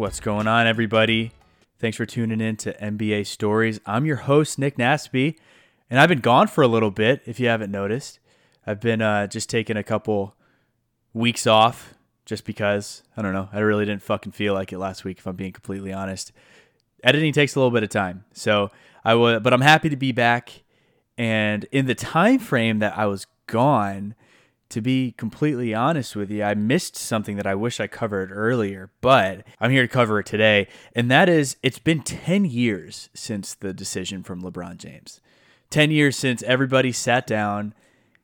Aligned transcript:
What's 0.00 0.18
going 0.18 0.46
on, 0.46 0.66
everybody? 0.66 1.30
Thanks 1.78 1.98
for 1.98 2.06
tuning 2.06 2.40
in 2.40 2.56
to 2.56 2.72
NBA 2.72 3.26
Stories. 3.26 3.80
I'm 3.84 4.06
your 4.06 4.16
host, 4.16 4.58
Nick 4.58 4.78
Nasby, 4.78 5.36
and 5.90 6.00
I've 6.00 6.08
been 6.08 6.20
gone 6.20 6.48
for 6.48 6.64
a 6.64 6.66
little 6.66 6.90
bit, 6.90 7.20
if 7.26 7.38
you 7.38 7.48
haven't 7.48 7.70
noticed. 7.70 8.18
I've 8.66 8.80
been 8.80 9.02
uh, 9.02 9.26
just 9.26 9.50
taking 9.50 9.76
a 9.76 9.82
couple 9.82 10.34
weeks 11.12 11.46
off 11.46 11.92
just 12.24 12.46
because, 12.46 13.02
I 13.14 13.20
don't 13.20 13.34
know, 13.34 13.50
I 13.52 13.58
really 13.58 13.84
didn't 13.84 14.02
fucking 14.02 14.32
feel 14.32 14.54
like 14.54 14.72
it 14.72 14.78
last 14.78 15.04
week, 15.04 15.18
if 15.18 15.26
I'm 15.26 15.36
being 15.36 15.52
completely 15.52 15.92
honest. 15.92 16.32
Editing 17.04 17.34
takes 17.34 17.54
a 17.54 17.58
little 17.58 17.70
bit 17.70 17.82
of 17.82 17.90
time. 17.90 18.24
So 18.32 18.70
I 19.04 19.14
would, 19.14 19.42
but 19.42 19.52
I'm 19.52 19.60
happy 19.60 19.90
to 19.90 19.96
be 19.96 20.12
back. 20.12 20.62
And 21.18 21.66
in 21.72 21.84
the 21.84 21.94
time 21.94 22.38
frame 22.38 22.78
that 22.78 22.96
I 22.96 23.04
was 23.04 23.26
gone, 23.46 24.14
to 24.70 24.80
be 24.80 25.12
completely 25.12 25.74
honest 25.74 26.16
with 26.16 26.30
you, 26.30 26.42
I 26.44 26.54
missed 26.54 26.96
something 26.96 27.36
that 27.36 27.46
I 27.46 27.54
wish 27.54 27.80
I 27.80 27.86
covered 27.88 28.30
earlier, 28.32 28.90
but 29.00 29.44
I'm 29.60 29.70
here 29.70 29.82
to 29.82 29.88
cover 29.88 30.20
it 30.20 30.26
today. 30.26 30.68
And 30.94 31.10
that 31.10 31.28
is 31.28 31.56
it's 31.62 31.80
been 31.80 32.02
10 32.02 32.44
years 32.44 33.10
since 33.12 33.54
the 33.54 33.72
decision 33.74 34.22
from 34.22 34.42
LeBron 34.42 34.78
James. 34.78 35.20
10 35.70 35.90
years 35.90 36.16
since 36.16 36.42
everybody 36.44 36.92
sat 36.92 37.26
down 37.26 37.74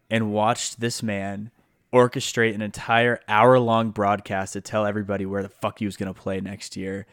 and 0.08 0.32
watched 0.32 0.80
this 0.80 1.02
man 1.02 1.50
orchestrate 1.92 2.54
an 2.54 2.62
entire 2.62 3.20
hour 3.28 3.58
long 3.58 3.90
broadcast 3.90 4.52
to 4.52 4.60
tell 4.60 4.86
everybody 4.86 5.26
where 5.26 5.42
the 5.42 5.48
fuck 5.48 5.78
he 5.78 5.84
was 5.84 5.96
going 5.96 6.12
to 6.12 6.20
play 6.20 6.40
next 6.40 6.76
year. 6.76 7.06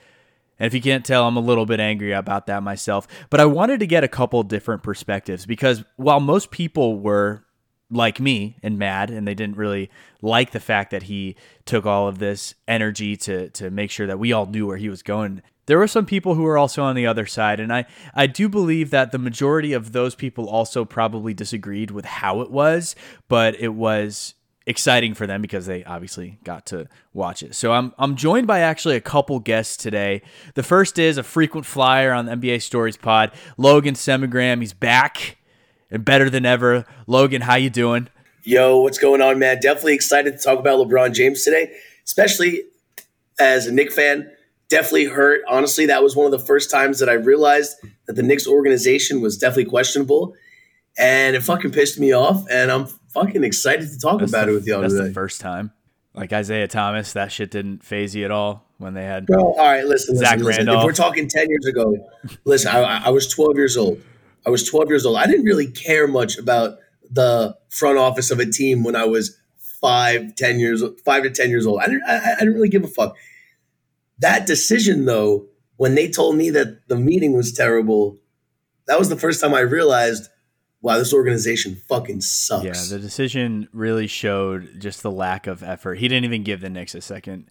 And 0.59 0.68
if 0.68 0.73
you 0.73 0.81
can't 0.81 1.06
tell, 1.06 1.28
I'm 1.28 1.38
a 1.38 1.42
little 1.42 1.66
bit 1.66 1.80
angry 1.80 2.12
about 2.12 2.45
that 2.47 2.62
myself. 2.62 3.08
But 3.31 3.40
I 3.40 3.45
wanted 3.45 3.80
to 3.80 3.88
get 3.88 4.03
a 4.03 4.08
couple 4.08 4.44
different 4.44 4.84
perspectives 4.84 5.45
because 5.45 5.84
while 5.95 6.20
most 6.20 6.52
people 6.52 7.00
were 7.00 7.44
like 7.94 8.20
me 8.20 8.58
and 8.64 8.78
mad 8.78 9.10
and 9.10 9.28
they 9.28 9.34
didn't 9.34 9.58
really 9.58 9.90
like 10.22 10.52
the 10.52 10.60
fact 10.60 10.92
that 10.92 11.04
he 11.04 11.36
took 11.66 11.86
all 11.86 12.08
of 12.08 12.20
this 12.20 12.56
energy 12.68 13.16
to 13.16 13.50
to 13.50 13.70
make 13.70 13.92
sure 13.92 14.08
that 14.08 14.20
we 14.20 14.34
all 14.34 14.46
knew 14.46 14.68
where 14.68 14.78
he 14.78 14.90
was 14.90 15.04
going 15.04 15.42
there 15.66 15.78
were 15.78 15.88
some 15.88 16.06
people 16.06 16.36
who 16.36 16.44
were 16.44 16.58
also 16.58 16.84
on 16.84 16.96
the 16.96 17.06
other 17.06 17.26
side 17.26 17.60
and 17.60 17.72
i 17.72 17.86
i 18.16 18.28
do 18.28 18.50
believe 18.50 18.90
that 18.90 19.12
the 19.12 19.18
majority 19.18 19.74
of 19.74 19.92
those 19.92 20.16
people 20.16 20.50
also 20.50 20.84
probably 20.84 21.34
disagreed 21.34 21.92
with 21.92 22.06
how 22.06 22.42
it 22.42 22.52
was 22.52 22.96
but 23.28 23.56
it 23.60 23.74
was 23.74 24.34
exciting 24.66 25.14
for 25.14 25.28
them 25.28 25.42
because 25.42 25.66
they 25.66 25.84
obviously 25.84 26.40
got 26.44 26.66
to 26.68 26.88
watch 27.14 27.44
it. 27.44 27.54
So 27.56 27.74
I'm 27.74 27.94
I'm 27.98 28.16
joined 28.16 28.48
by 28.48 28.60
actually 28.60 28.96
a 28.96 29.02
couple 29.02 29.40
guests 29.40 29.76
today. 29.76 30.22
The 30.56 30.64
first 30.64 30.98
is 30.98 31.18
a 31.18 31.24
frequent 31.24 31.66
flyer 31.66 32.14
on 32.14 32.26
the 32.26 32.34
NBA 32.34 32.62
Stories 32.62 32.98
pod, 32.98 33.32
Logan 33.58 33.96
Semigram. 33.96 34.62
He's 34.62 34.74
back 34.74 35.38
and 35.94 36.04
better 36.04 36.30
than 36.30 36.46
ever. 36.46 36.86
Logan, 37.08 37.44
how 37.44 37.56
you 37.56 37.70
doing? 37.70 38.10
Yo, 38.44 38.82
what's 38.82 38.98
going 38.98 39.22
on, 39.22 39.40
man? 39.40 39.60
Definitely 39.62 39.94
excited 39.94 40.38
to 40.38 40.44
talk 40.44 40.60
about 40.60 40.86
LeBron 40.86 41.14
James 41.14 41.44
today, 41.44 41.72
especially 42.04 42.64
as 43.40 43.68
a 43.68 43.72
Knick 43.72 43.94
fan. 43.94 44.30
Definitely 44.68 45.06
hurt. 45.06 45.42
Honestly, 45.48 45.86
that 45.86 46.04
was 46.04 46.16
one 46.16 46.26
of 46.26 46.32
the 46.32 46.46
first 46.46 46.70
times 46.72 47.00
that 47.00 47.08
I 47.08 47.14
realized 47.14 47.78
that 48.08 48.14
the 48.14 48.24
Knicks 48.24 48.48
organization 48.48 49.22
was 49.22 49.38
definitely 49.38 49.66
questionable, 49.66 50.34
and 50.98 51.36
it 51.36 51.44
fucking 51.44 51.72
pissed 51.72 52.00
me 52.00 52.12
off. 52.12 52.46
And 52.50 52.72
I'm 52.72 52.88
fucking 53.14 53.44
excited 53.44 53.90
to 53.90 54.00
talk 54.00 54.20
that's 54.20 54.32
about 54.32 54.48
the, 54.48 54.53
it 54.53 54.56
with 54.56 54.68
y'all 54.68 54.82
that's 54.82 54.94
today. 54.94 55.08
the 55.08 55.14
first 55.14 55.40
time. 55.40 55.72
Like 56.16 56.32
Isiah 56.32 56.68
Thomas, 56.68 57.14
that 57.14 57.32
shit 57.32 57.50
didn't 57.50 57.84
faze 57.84 58.16
you 58.16 58.26
at 58.26 58.32
all 58.32 58.68
when 58.78 58.94
they 58.94 59.03
had. 59.03 59.26
Bro, 59.26 59.53
all 59.53 59.58
right, 59.58 59.86
listen, 59.86 60.16
Zach 60.16 60.38
listen, 60.40 60.66
listen. 60.66 60.70
If 60.70 60.84
we're 60.84 60.92
talking 60.92 61.28
ten 61.28 61.50
years 61.50 61.66
ago, 61.66 61.96
listen, 62.46 62.72
I, 62.72 63.06
I 63.06 63.09
was 63.09 63.28
12 63.28 63.56
years 63.56 63.78
old. 63.78 64.02
I 64.46 64.50
was 64.50 64.68
12 64.70 64.90
years 64.90 65.06
old. 65.06 65.18
I 65.18 65.26
didn't 65.26 65.46
really 65.46 65.68
care 65.68 66.08
much 66.08 66.38
about 66.38 66.78
the 67.09 67.56
front 67.70 67.98
office 67.98 68.31
of 68.31 68.40
a 68.40 68.46
team 68.46 68.84
when 68.84 68.96
I 68.96 69.06
was 69.06 69.38
five, 69.81 70.36
10 70.36 70.59
years, 70.59 70.84
five 71.06 71.24
to 71.24 71.30
10 71.30 71.50
years 71.50 71.66
old. 71.66 71.81
I 71.81 71.86
didn't, 71.86 72.04
I, 72.08 72.34
I 72.34 72.40
didn't 72.40 72.53
really 72.53 72.70
give 72.70 72.84
a 72.84 72.88
fuck. 72.88 73.16
That 74.20 74.48
decision, 74.48 75.06
though, 75.06 75.48
when 75.78 75.96
they 75.96 76.09
told 76.09 76.36
me 76.36 76.50
that 76.52 76.88
the 76.88 76.96
meeting 76.96 77.36
was 77.36 77.52
terrible, 77.52 78.18
that 78.88 79.00
was 79.00 79.09
the 79.09 79.16
first 79.16 79.42
time 79.42 79.53
I 79.53 79.62
realized, 79.62 80.30
wow, 80.82 80.98
this 80.98 81.14
organization 81.14 81.76
fucking 81.88 82.22
sucks. 82.22 82.64
Yeah, 82.64 82.98
the 82.98 83.02
decision 83.02 83.68
really 83.74 84.08
showed 84.08 84.80
just 84.80 85.03
the 85.03 85.12
lack 85.12 85.48
of 85.48 85.64
effort. 85.64 85.96
He 85.96 86.08
didn't 86.08 86.26
even 86.26 86.44
give 86.44 86.62
the 86.62 86.70
Knicks 86.70 86.96
a 86.96 87.02
second. 87.02 87.50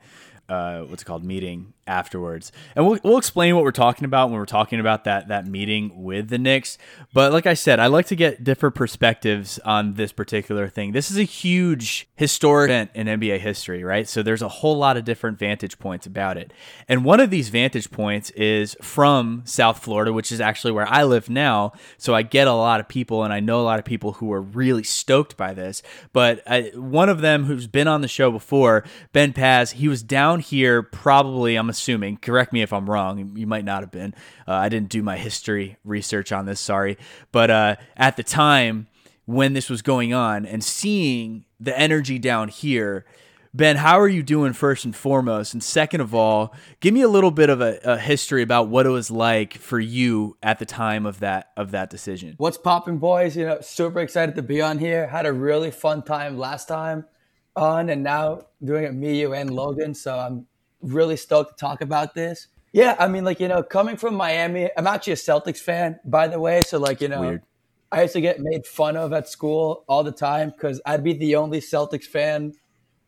Uh, 0.48 0.82
what's 0.82 1.02
it 1.02 1.06
called 1.06 1.24
meeting 1.24 1.72
afterwards, 1.86 2.52
and 2.76 2.86
we'll, 2.86 2.98
we'll 3.02 3.18
explain 3.18 3.54
what 3.54 3.64
we're 3.64 3.72
talking 3.72 4.04
about 4.04 4.30
when 4.30 4.38
we're 4.38 4.46
talking 4.46 4.80
about 4.80 5.04
that 5.04 5.28
that 5.28 5.46
meeting 5.46 6.02
with 6.02 6.28
the 6.28 6.38
Knicks. 6.38 6.78
But 7.12 7.32
like 7.32 7.46
I 7.46 7.54
said, 7.54 7.80
I 7.80 7.86
like 7.86 8.06
to 8.06 8.16
get 8.16 8.44
different 8.44 8.74
perspectives 8.74 9.58
on 9.60 9.94
this 9.94 10.12
particular 10.12 10.68
thing. 10.68 10.92
This 10.92 11.10
is 11.10 11.18
a 11.18 11.24
huge 11.24 12.08
historic 12.14 12.70
event 12.70 12.90
in 12.94 13.06
NBA 13.06 13.40
history, 13.40 13.84
right? 13.84 14.08
So 14.08 14.22
there's 14.22 14.42
a 14.42 14.48
whole 14.48 14.76
lot 14.76 14.96
of 14.96 15.04
different 15.04 15.38
vantage 15.38 15.78
points 15.78 16.06
about 16.06 16.36
it, 16.36 16.52
and 16.88 17.04
one 17.04 17.20
of 17.20 17.30
these 17.30 17.48
vantage 17.48 17.90
points 17.90 18.30
is 18.30 18.76
from 18.80 19.42
South 19.44 19.82
Florida, 19.82 20.12
which 20.12 20.32
is 20.32 20.40
actually 20.40 20.72
where 20.72 20.88
I 20.88 21.04
live 21.04 21.28
now. 21.28 21.72
So 21.98 22.14
I 22.14 22.22
get 22.22 22.48
a 22.48 22.52
lot 22.52 22.80
of 22.80 22.88
people, 22.88 23.24
and 23.24 23.32
I 23.32 23.40
know 23.40 23.60
a 23.60 23.64
lot 23.64 23.78
of 23.78 23.84
people 23.84 24.12
who 24.14 24.32
are 24.32 24.40
really 24.40 24.82
stoked 24.82 25.36
by 25.36 25.54
this. 25.54 25.82
But 26.12 26.42
I, 26.46 26.72
one 26.74 27.08
of 27.08 27.20
them 27.20 27.44
who's 27.44 27.66
been 27.66 27.88
on 27.88 28.00
the 28.00 28.08
show 28.08 28.30
before, 28.30 28.84
Ben 29.12 29.32
Paz, 29.32 29.72
he 29.72 29.88
was 29.88 30.02
down 30.02 30.40
here 30.40 30.82
probably, 30.82 31.56
I'm 31.56 31.71
assuming, 31.72 32.16
correct 32.18 32.52
me 32.52 32.62
if 32.62 32.72
I'm 32.72 32.88
wrong, 32.88 33.32
you 33.36 33.46
might 33.46 33.64
not 33.64 33.82
have 33.82 33.90
been. 33.90 34.14
Uh, 34.46 34.52
I 34.54 34.68
didn't 34.68 34.88
do 34.88 35.02
my 35.02 35.16
history 35.16 35.76
research 35.84 36.30
on 36.32 36.46
this, 36.46 36.60
sorry. 36.60 36.96
But 37.32 37.50
uh, 37.50 37.76
at 37.96 38.16
the 38.16 38.22
time 38.22 38.86
when 39.26 39.52
this 39.52 39.68
was 39.68 39.82
going 39.82 40.14
on 40.14 40.46
and 40.46 40.62
seeing 40.62 41.44
the 41.58 41.76
energy 41.78 42.18
down 42.18 42.48
here, 42.48 43.04
Ben, 43.54 43.76
how 43.76 44.00
are 44.00 44.08
you 44.08 44.22
doing 44.22 44.54
first 44.54 44.86
and 44.86 44.96
foremost? 44.96 45.52
And 45.52 45.62
second 45.62 46.00
of 46.00 46.14
all, 46.14 46.54
give 46.80 46.94
me 46.94 47.02
a 47.02 47.08
little 47.08 47.30
bit 47.30 47.50
of 47.50 47.60
a, 47.60 47.78
a, 47.84 47.98
history 47.98 48.40
about 48.40 48.68
what 48.68 48.86
it 48.86 48.88
was 48.88 49.10
like 49.10 49.58
for 49.58 49.78
you 49.78 50.38
at 50.42 50.58
the 50.58 50.64
time 50.64 51.04
of 51.04 51.20
that 51.20 51.50
of 51.54 51.70
that 51.72 51.90
decision. 51.90 52.34
What's 52.38 52.56
popping, 52.56 52.96
boys? 52.96 53.36
You 53.36 53.44
know, 53.44 53.60
super 53.60 54.00
excited 54.00 54.36
to 54.36 54.42
be 54.42 54.62
on 54.62 54.78
here. 54.78 55.06
Had 55.06 55.26
a 55.26 55.32
really 55.34 55.70
fun 55.70 56.02
time 56.02 56.38
last 56.38 56.66
time 56.66 57.04
on, 57.54 57.90
and 57.90 58.02
now 58.02 58.46
doing 58.64 58.84
it 58.84 58.94
me, 58.94 59.20
you, 59.20 59.34
and 59.34 59.50
Logan. 59.50 59.92
So 59.92 60.18
I'm 60.18 60.46
really 60.82 61.16
stoked 61.16 61.56
to 61.56 61.56
talk 61.56 61.80
about 61.80 62.14
this. 62.14 62.48
Yeah, 62.72 62.96
I 62.98 63.08
mean, 63.08 63.24
like 63.24 63.38
you 63.38 63.48
know, 63.48 63.62
coming 63.62 63.96
from 63.96 64.14
Miami, 64.14 64.70
I'm 64.76 64.86
actually 64.86 65.14
a 65.14 65.16
Celtics 65.16 65.58
fan, 65.58 66.00
by 66.04 66.28
the 66.28 66.40
way. 66.40 66.62
So 66.62 66.78
like 66.78 67.00
you 67.00 67.08
know, 67.08 67.20
Weird. 67.20 67.42
I 67.90 68.02
used 68.02 68.14
to 68.14 68.22
get 68.22 68.40
made 68.40 68.66
fun 68.66 68.96
of 68.96 69.12
at 69.12 69.28
school 69.28 69.84
all 69.86 70.02
the 70.02 70.12
time 70.12 70.50
because 70.50 70.80
I'd 70.86 71.04
be 71.04 71.12
the 71.12 71.36
only 71.36 71.60
Celtics 71.60 72.06
fan 72.06 72.54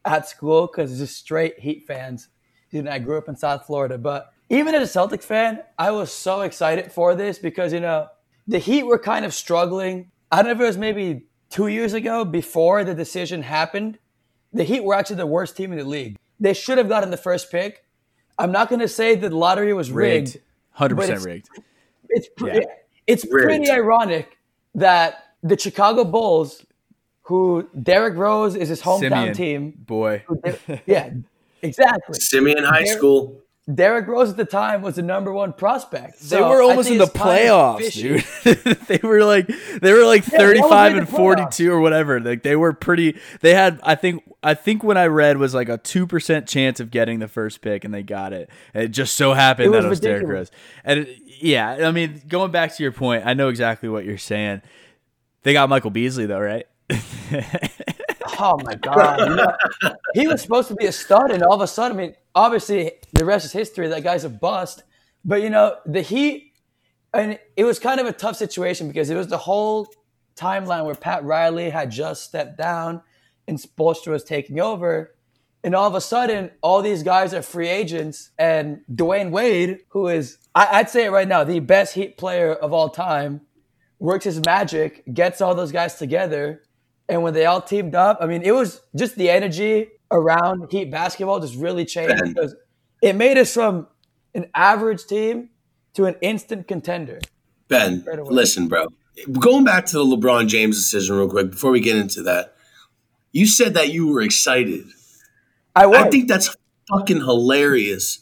at 0.04 0.28
school 0.28 0.66
because 0.66 0.90
it's 0.90 1.00
just 1.00 1.16
straight 1.16 1.58
Heat 1.58 1.86
fans. 1.86 2.28
You 2.70 2.82
know, 2.82 2.90
I 2.90 2.98
grew 2.98 3.16
up 3.16 3.28
in 3.28 3.36
South 3.36 3.64
Florida, 3.66 3.96
but 3.96 4.32
even 4.50 4.74
as 4.74 4.94
a 4.94 4.98
Celtics 4.98 5.24
fan, 5.24 5.62
I 5.78 5.90
was 5.92 6.12
so 6.12 6.42
excited 6.42 6.92
for 6.92 7.14
this 7.14 7.38
because 7.38 7.72
you 7.72 7.80
know 7.80 8.08
the 8.46 8.58
Heat 8.58 8.82
were 8.82 8.98
kind 8.98 9.24
of 9.24 9.32
struggling. 9.32 10.10
I 10.30 10.36
don't 10.36 10.46
know 10.46 10.52
if 10.52 10.60
it 10.60 10.64
was 10.64 10.76
maybe 10.76 11.26
two 11.48 11.68
years 11.68 11.94
ago 11.94 12.24
before 12.24 12.84
the 12.84 12.94
decision 12.94 13.42
happened. 13.42 13.98
The 14.52 14.64
Heat 14.64 14.84
were 14.84 14.94
actually 14.94 15.16
the 15.16 15.26
worst 15.26 15.56
team 15.56 15.72
in 15.72 15.78
the 15.78 15.84
league. 15.84 16.16
They 16.40 16.52
should 16.54 16.78
have 16.78 16.88
gotten 16.88 17.10
the 17.10 17.16
first 17.16 17.50
pick. 17.50 17.84
I'm 18.38 18.50
not 18.52 18.68
going 18.68 18.80
to 18.80 18.88
say 18.88 19.14
the 19.14 19.30
lottery 19.30 19.72
was 19.72 19.90
rigged. 19.90 20.34
Rigged, 20.34 20.40
hundred 20.72 20.94
but 20.96 21.02
percent 21.02 21.18
it's- 21.18 21.24
rigged. 21.26 21.48
It's 22.08 22.28
pre- 22.36 22.52
Yeah. 22.54 22.60
it's 23.06 23.24
Rigged. 23.30 23.46
pretty 23.46 23.70
ironic 23.70 24.36
that 24.74 25.34
the 25.42 25.58
Chicago 25.58 26.04
Bulls, 26.04 26.64
who 27.22 27.68
Derrick 27.80 28.16
Rose 28.16 28.54
is 28.56 28.68
his 28.68 28.82
hometown 28.82 29.00
Simeon, 29.00 29.34
team, 29.34 29.74
boy. 29.76 30.24
yeah, 30.86 31.10
exactly. 31.62 32.14
Simeon 32.20 32.64
High 32.64 32.84
There- 32.84 32.96
School. 32.98 33.40
Derrick 33.72 34.06
Rose 34.06 34.28
at 34.30 34.36
the 34.36 34.44
time 34.44 34.82
was 34.82 34.96
the 34.96 35.02
number 35.02 35.32
one 35.32 35.54
prospect. 35.54 36.20
They 36.20 36.40
were 36.40 36.60
almost 36.60 36.90
in 36.90 36.98
the 36.98 37.04
it's 37.04 37.12
kind 37.14 37.48
of 37.48 37.80
playoffs, 37.80 37.92
dude. 37.94 38.76
they 38.88 39.00
were 39.02 39.24
like 39.24 39.46
they 39.80 39.94
were 39.94 40.04
like 40.04 40.26
Yeah, 40.26 40.38
35 40.38 40.96
and 40.98 41.08
42 41.08 41.72
or 41.72 41.80
whatever. 41.80 42.20
Like 42.20 42.42
they 42.42 42.56
were 42.56 42.74
pretty 42.74 43.18
they 43.40 43.54
had 43.54 43.80
I 43.82 43.94
think 43.94 44.22
I 44.42 44.52
think 44.52 44.84
when 44.84 44.98
I 44.98 45.06
read 45.06 45.38
was 45.38 45.54
like 45.54 45.70
a 45.70 45.78
2% 45.78 46.46
chance 46.46 46.78
of 46.78 46.90
getting 46.90 47.20
the 47.20 47.28
first 47.28 47.62
pick 47.62 47.84
and 47.84 47.94
they 47.94 48.02
got 48.02 48.34
it. 48.34 48.50
And 48.74 48.84
it 48.84 48.88
just 48.88 49.14
so 49.14 49.32
happened 49.32 49.68
It 49.68 49.72
that 49.72 49.76
was 49.78 49.86
it 49.86 49.88
was 49.88 50.00
Derrick 50.00 50.22
ridiculous. 50.26 50.50
Rose. 50.50 50.60
And 50.84 50.98
it, 51.00 51.18
yeah, 51.40 51.88
I 51.88 51.90
mean, 51.90 52.20
going 52.28 52.50
back 52.50 52.76
to 52.76 52.82
your 52.82 52.92
point, 52.92 53.24
I 53.24 53.32
know 53.32 53.48
exactly 53.48 53.88
what 53.88 54.04
you're 54.04 54.18
saying. 54.18 54.60
They 55.42 55.54
got 55.54 55.70
Michael 55.70 55.90
Beasley 55.90 56.26
though, 56.26 56.40
right? 56.40 56.66
Oh 58.38 58.58
my 58.64 58.74
god! 58.74 59.20
You 59.20 59.36
know, 59.36 59.56
he 60.14 60.26
was 60.26 60.42
supposed 60.42 60.68
to 60.68 60.74
be 60.74 60.86
a 60.86 60.92
stud, 60.92 61.30
and 61.30 61.42
all 61.42 61.52
of 61.52 61.60
a 61.60 61.66
sudden, 61.66 61.96
I 61.96 62.00
mean, 62.00 62.14
obviously, 62.34 62.92
the 63.12 63.24
rest 63.24 63.44
is 63.44 63.52
history. 63.52 63.88
That 63.88 64.02
guy's 64.02 64.24
a 64.24 64.30
bust. 64.30 64.82
But 65.24 65.42
you 65.42 65.50
know, 65.50 65.76
the 65.86 66.02
Heat, 66.02 66.52
and 67.12 67.38
it 67.56 67.64
was 67.64 67.78
kind 67.78 68.00
of 68.00 68.06
a 68.06 68.12
tough 68.12 68.36
situation 68.36 68.88
because 68.88 69.10
it 69.10 69.16
was 69.16 69.28
the 69.28 69.38
whole 69.38 69.88
timeline 70.36 70.84
where 70.84 70.94
Pat 70.94 71.24
Riley 71.24 71.70
had 71.70 71.90
just 71.90 72.24
stepped 72.24 72.58
down, 72.58 73.02
and 73.46 73.58
Spoelstra 73.58 74.08
was 74.08 74.24
taking 74.24 74.60
over, 74.60 75.14
and 75.62 75.74
all 75.74 75.88
of 75.88 75.94
a 75.94 76.00
sudden, 76.00 76.50
all 76.60 76.82
these 76.82 77.02
guys 77.02 77.32
are 77.32 77.40
free 77.40 77.68
agents, 77.68 78.30
and 78.38 78.82
Dwyane 78.92 79.30
Wade, 79.30 79.80
who 79.88 80.08
is, 80.08 80.38
I, 80.54 80.78
I'd 80.78 80.90
say 80.90 81.06
it 81.06 81.10
right 81.10 81.26
now, 81.26 81.44
the 81.44 81.60
best 81.60 81.94
Heat 81.94 82.18
player 82.18 82.52
of 82.52 82.72
all 82.72 82.90
time, 82.90 83.40
works 83.98 84.24
his 84.24 84.44
magic, 84.44 85.02
gets 85.14 85.40
all 85.40 85.54
those 85.54 85.72
guys 85.72 85.94
together, 85.94 86.62
and 87.08 87.22
when 87.22 87.32
they 87.32 87.46
all 87.46 87.62
teamed 87.62 87.94
up, 87.94 88.18
I 88.20 88.26
mean, 88.26 88.42
it 88.42 88.52
was 88.52 88.80
just 88.94 89.16
the 89.16 89.30
energy 89.30 89.88
around 90.10 90.70
Heat 90.70 90.90
basketball 90.90 91.40
just 91.40 91.56
really 91.56 91.84
changed 91.84 92.22
because 92.24 92.54
it 93.02 93.14
made 93.14 93.38
us 93.38 93.52
from 93.52 93.86
an 94.34 94.46
average 94.54 95.06
team 95.06 95.50
to 95.94 96.04
an 96.06 96.16
instant 96.20 96.68
contender. 96.68 97.20
Ben, 97.68 98.04
Right 98.06 98.18
listen, 98.24 98.68
bro. 98.68 98.86
Going 99.32 99.64
back 99.64 99.86
to 99.86 99.96
the 99.96 100.04
LeBron 100.04 100.48
James 100.48 100.76
decision 100.76 101.16
real 101.16 101.28
quick 101.28 101.50
before 101.50 101.70
we 101.70 101.80
get 101.80 101.96
into 101.96 102.22
that. 102.22 102.54
You 103.32 103.46
said 103.46 103.74
that 103.74 103.92
you 103.92 104.08
were 104.08 104.22
excited. 104.22 104.84
I 105.74 105.86
was. 105.86 105.98
I 105.98 106.10
think 106.10 106.28
that's 106.28 106.56
fucking 106.88 107.18
hilarious 107.18 108.20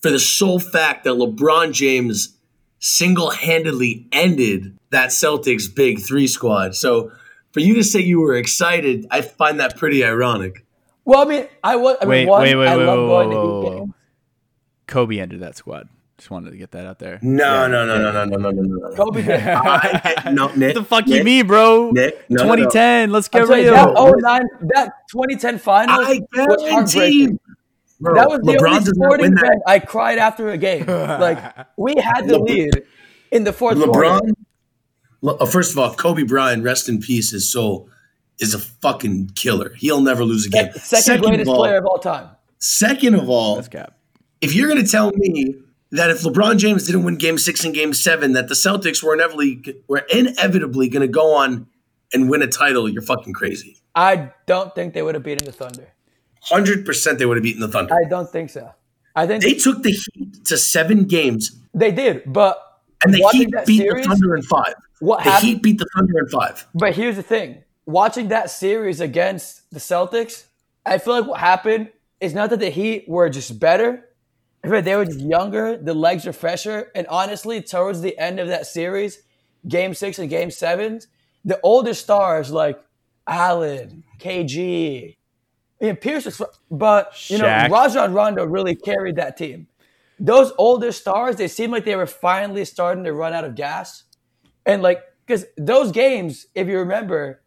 for 0.00 0.10
the 0.10 0.18
sole 0.18 0.58
fact 0.58 1.04
that 1.04 1.10
LeBron 1.10 1.72
James 1.72 2.36
single-handedly 2.78 4.08
ended 4.10 4.76
that 4.90 5.10
Celtics 5.10 5.72
big 5.74 6.00
3 6.00 6.26
squad. 6.26 6.74
So 6.74 7.12
for 7.52 7.60
you 7.60 7.74
to 7.74 7.84
say 7.84 8.00
you 8.00 8.20
were 8.20 8.34
excited, 8.34 9.06
I 9.10 9.20
find 9.20 9.60
that 9.60 9.76
pretty 9.76 10.04
ironic. 10.04 10.66
Well, 11.04 11.20
I 11.20 11.24
mean, 11.24 11.46
I 11.62 11.76
was. 11.76 11.96
I 12.00 12.04
mean, 12.04 12.10
wait, 12.10 12.26
one, 12.28 12.42
wait, 12.42 12.54
wait, 12.54 12.68
I 12.68 12.76
wait, 12.76 12.84
love 12.84 12.98
wait, 12.98 13.34
going 13.34 13.80
wait, 13.80 13.86
to 13.86 13.94
Kobe 14.86 15.18
ended 15.18 15.40
that 15.40 15.56
squad. 15.56 15.88
Just 16.18 16.30
wanted 16.30 16.52
to 16.52 16.56
get 16.56 16.70
that 16.70 16.86
out 16.86 17.00
there. 17.00 17.18
No, 17.20 17.62
yeah. 17.62 17.66
no, 17.66 17.84
no, 17.84 17.98
no, 17.98 18.12
no, 18.12 18.24
no, 18.24 18.36
no, 18.36 18.50
no, 18.50 18.62
no. 18.62 18.94
Kobe. 18.94 19.24
I, 19.28 20.30
no, 20.32 20.46
Nick. 20.56 20.76
What 20.76 20.82
the 20.82 20.88
fuck 20.88 21.06
Nick, 21.08 21.18
you 21.18 21.24
mean, 21.24 21.46
bro? 21.48 21.90
Nick, 21.90 22.30
no, 22.30 22.44
2010. 22.44 23.08
No. 23.08 23.14
Let's 23.14 23.28
get 23.28 23.48
real. 23.48 23.72
That 23.72 23.94
09, 23.94 24.42
that 24.74 24.92
2010 25.10 25.58
final. 25.58 25.94
I 25.96 26.20
was 26.32 26.70
heartbreaking. 26.70 27.40
Bro, 27.98 28.14
that 28.14 28.28
was 28.28 28.40
LeBron 28.40 28.60
the 28.60 28.68
only 28.68 28.84
sporting 28.84 29.26
event 29.26 29.62
I 29.66 29.78
cried 29.78 30.18
after 30.18 30.50
a 30.50 30.58
game. 30.58 30.86
like 30.86 31.38
we 31.76 31.94
had 31.96 32.28
the 32.28 32.38
Le- 32.38 32.44
lead 32.44 32.82
in 33.30 33.44
the 33.44 33.52
fourth. 33.52 33.78
LeBron. 33.78 34.20
Le- 35.22 35.36
uh, 35.36 35.46
first 35.46 35.72
of 35.72 35.78
all, 35.78 35.94
Kobe 35.94 36.24
Bryant, 36.24 36.64
rest 36.64 36.88
in 36.88 37.00
peace, 37.00 37.30
his 37.30 37.50
soul 37.50 37.88
is 38.42 38.54
a 38.54 38.58
fucking 38.58 39.30
killer. 39.34 39.72
He'll 39.76 40.00
never 40.00 40.24
lose 40.24 40.46
a 40.46 40.50
game. 40.50 40.72
Second, 40.74 41.22
greatest 41.22 41.42
of 41.42 41.48
all, 41.48 41.56
player 41.62 41.76
of 41.78 41.86
all 41.86 41.98
time. 41.98 42.28
second 42.58 43.14
of 43.14 43.28
all, 43.28 43.56
That's 43.56 43.68
cap. 43.68 43.96
if 44.40 44.54
you're 44.54 44.68
going 44.68 44.84
to 44.84 44.90
tell 44.90 45.10
me 45.14 45.54
that 45.92 46.10
if 46.10 46.22
LeBron 46.22 46.58
James 46.58 46.86
didn't 46.86 47.04
win 47.04 47.16
Game 47.16 47.38
Six 47.38 47.64
and 47.64 47.74
Game 47.74 47.92
Seven, 47.94 48.32
that 48.32 48.48
the 48.48 48.54
Celtics 48.54 49.02
were 49.02 49.14
inevitably 49.14 49.62
were 49.88 50.04
inevitably 50.12 50.88
going 50.88 51.02
to 51.02 51.08
go 51.12 51.34
on 51.34 51.66
and 52.14 52.28
win 52.30 52.42
a 52.42 52.46
title, 52.46 52.88
you're 52.88 53.02
fucking 53.02 53.32
crazy. 53.32 53.76
I 53.94 54.30
don't 54.46 54.74
think 54.74 54.94
they 54.94 55.02
would 55.02 55.14
have 55.14 55.22
beaten 55.24 55.44
the 55.44 55.52
Thunder. 55.52 55.88
Hundred 56.42 56.84
percent, 56.84 57.18
they 57.18 57.26
would 57.26 57.36
have 57.36 57.44
beaten 57.44 57.60
the 57.60 57.68
Thunder. 57.68 57.94
I 57.94 58.08
don't 58.08 58.28
think 58.30 58.50
so. 58.50 58.72
I 59.14 59.26
think 59.26 59.42
They 59.42 59.52
took 59.54 59.82
the 59.82 59.90
Heat 60.14 60.44
to 60.46 60.56
seven 60.56 61.04
games, 61.04 61.58
they 61.74 61.90
did, 61.92 62.22
but 62.26 62.80
and 63.04 63.12
the 63.12 63.28
Heat 63.32 63.50
beat 63.66 63.78
series, 63.82 64.06
the 64.06 64.08
Thunder 64.10 64.34
in 64.36 64.42
five. 64.42 64.72
what 65.00 65.18
The 65.22 65.30
happened? 65.30 65.48
Heat 65.48 65.62
beat 65.62 65.78
the 65.78 65.86
Thunder 65.94 66.18
in 66.18 66.28
five. 66.28 66.66
But 66.74 66.94
here's 66.94 67.16
the 67.16 67.22
thing: 67.22 67.62
watching 67.86 68.28
that 68.28 68.50
series 68.50 69.00
against 69.00 69.70
the 69.70 69.78
Celtics, 69.78 70.44
I 70.84 70.98
feel 70.98 71.20
like 71.20 71.26
what 71.26 71.40
happened 71.40 71.90
is 72.20 72.34
not 72.34 72.50
that 72.50 72.60
the 72.60 72.70
Heat 72.70 73.08
were 73.08 73.28
just 73.28 73.58
better, 73.58 74.08
but 74.62 74.84
they 74.84 74.96
were 74.96 75.04
just 75.04 75.20
younger. 75.20 75.76
The 75.76 75.94
legs 75.94 76.26
are 76.26 76.32
fresher, 76.32 76.90
and 76.94 77.06
honestly, 77.08 77.60
towards 77.60 78.00
the 78.00 78.16
end 78.18 78.38
of 78.38 78.48
that 78.48 78.66
series, 78.66 79.22
Game 79.66 79.94
Six 79.94 80.18
and 80.18 80.30
Game 80.30 80.50
Sevens, 80.50 81.08
the 81.44 81.60
older 81.62 81.94
stars 81.94 82.50
like 82.50 82.82
Allen, 83.26 84.04
KG, 84.18 85.16
I 85.82 85.86
mean, 85.86 85.96
Pierce 85.96 86.24
was, 86.24 86.40
but 86.70 87.28
you 87.28 87.38
know, 87.38 87.44
Shaq. 87.44 87.70
Rajon 87.70 88.14
Rondo 88.14 88.44
really 88.44 88.76
carried 88.76 89.16
that 89.16 89.36
team. 89.36 89.66
Those 90.20 90.52
older 90.56 90.92
stars, 90.92 91.36
they 91.36 91.48
seemed 91.48 91.72
like 91.72 91.84
they 91.84 91.96
were 91.96 92.06
finally 92.06 92.64
starting 92.64 93.02
to 93.02 93.12
run 93.12 93.32
out 93.32 93.44
of 93.44 93.56
gas. 93.56 94.04
And 94.64 94.80
like, 94.80 95.02
because 95.26 95.44
those 95.56 95.90
games, 95.90 96.46
if 96.54 96.68
you 96.68 96.78
remember, 96.78 97.41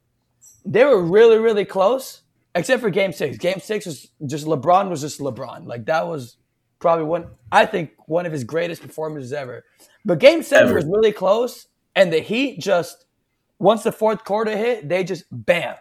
they 0.66 0.84
were 0.84 1.02
really, 1.02 1.38
really 1.38 1.66
close, 1.66 2.22
except 2.56 2.82
for 2.82 2.90
game 2.90 3.12
six. 3.12 3.38
Game 3.38 3.60
six 3.60 3.86
was 3.86 4.10
just 4.26 4.46
LeBron 4.46 4.90
was 4.90 5.02
just 5.02 5.20
LeBron. 5.20 5.66
Like, 5.66 5.86
that 5.86 6.08
was 6.08 6.38
probably 6.80 7.06
one, 7.06 7.28
I 7.52 7.66
think, 7.66 7.92
one 8.08 8.26
of 8.26 8.32
his 8.32 8.44
greatest 8.44 8.82
performances 8.82 9.34
ever. 9.34 9.64
But 10.06 10.20
game 10.20 10.44
seven 10.44 10.68
Ever. 10.70 10.76
was 10.76 10.86
really 10.86 11.12
close, 11.12 11.68
and 11.96 12.12
the 12.14 12.20
Heat 12.20 12.60
just, 12.60 13.06
once 13.60 13.84
the 13.84 13.92
fourth 13.92 14.24
quarter 14.24 14.56
hit, 14.56 14.88
they 14.88 15.04
just 15.04 15.24
bam. 15.32 15.76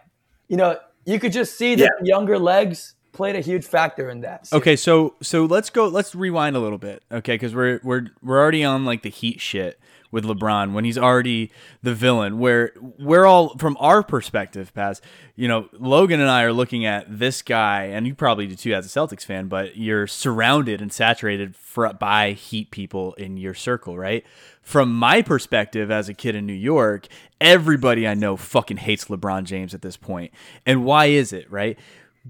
You 0.49 0.56
know, 0.56 0.78
you 1.05 1.19
could 1.19 1.32
just 1.32 1.58
see 1.58 1.75
that 1.75 1.90
Yeah. 2.00 2.17
younger 2.17 2.38
legs 2.38 2.94
played 3.12 3.37
a 3.37 3.40
huge 3.40 3.64
factor 3.64 4.08
in 4.10 4.22
that. 4.22 4.49
Okay, 4.52 4.76
so 4.76 5.14
so 5.22 5.44
let's 5.44 5.70
go. 5.70 5.87
Let's 5.88 6.14
rewind 6.14 6.56
a 6.56 6.58
little 6.60 6.78
bit, 6.78 7.02
okay? 7.12 7.34
Because 7.34 7.55
we're 7.55 7.81
we're 7.84 8.06
we're 8.22 8.40
already 8.40 8.64
on 8.64 8.84
like 8.84 9.02
the 9.02 9.10
heat 9.10 9.40
shit 9.40 9.78
with 10.14 10.25
LeBron 10.25 10.72
when 10.72 10.84
he's 10.84 10.96
already 10.96 11.50
the 11.82 11.93
villain. 11.93 12.38
Where 12.38 12.72
we're 13.00 13.26
all 13.26 13.58
from 13.58 13.76
our 13.81 14.02
perspective, 14.05 14.72
Paz. 14.72 15.02
You 15.34 15.49
know, 15.49 15.69
Logan 15.72 16.20
and 16.20 16.31
I 16.31 16.44
are 16.44 16.52
looking 16.52 16.87
at 16.87 17.19
this 17.19 17.43
guy, 17.43 17.87
and 17.87 18.06
you 18.06 18.14
probably 18.14 18.46
do 18.46 18.55
too 18.55 18.72
as 18.72 18.87
a 18.87 18.88
Celtics 18.88 19.25
fan. 19.25 19.49
But 19.49 19.76
you're 19.76 20.06
surrounded 20.06 20.81
and 20.81 20.93
saturated 20.93 21.56
fr- 21.56 21.88
by 21.88 22.31
Heat 22.31 22.70
people 22.70 23.14
in 23.14 23.37
your 23.37 23.55
circle, 23.55 23.99
right? 23.99 24.25
From 24.62 24.94
my 24.94 25.20
perspective 25.20 25.90
as 25.90 26.08
a 26.08 26.14
kid 26.14 26.37
in 26.37 26.46
New 26.46 26.52
York, 26.52 27.08
everybody 27.40 28.06
I 28.06 28.14
know 28.14 28.37
fucking 28.37 28.78
hates 28.78 29.06
LeBron 29.06 29.44
James 29.44 29.75
at 29.75 29.82
this 29.82 29.96
point. 29.96 30.32
And 30.64 30.84
why 30.84 31.06
is 31.06 31.32
it, 31.32 31.50
right? 31.50 31.76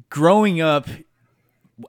Growing 0.09 0.61
up, 0.63 0.89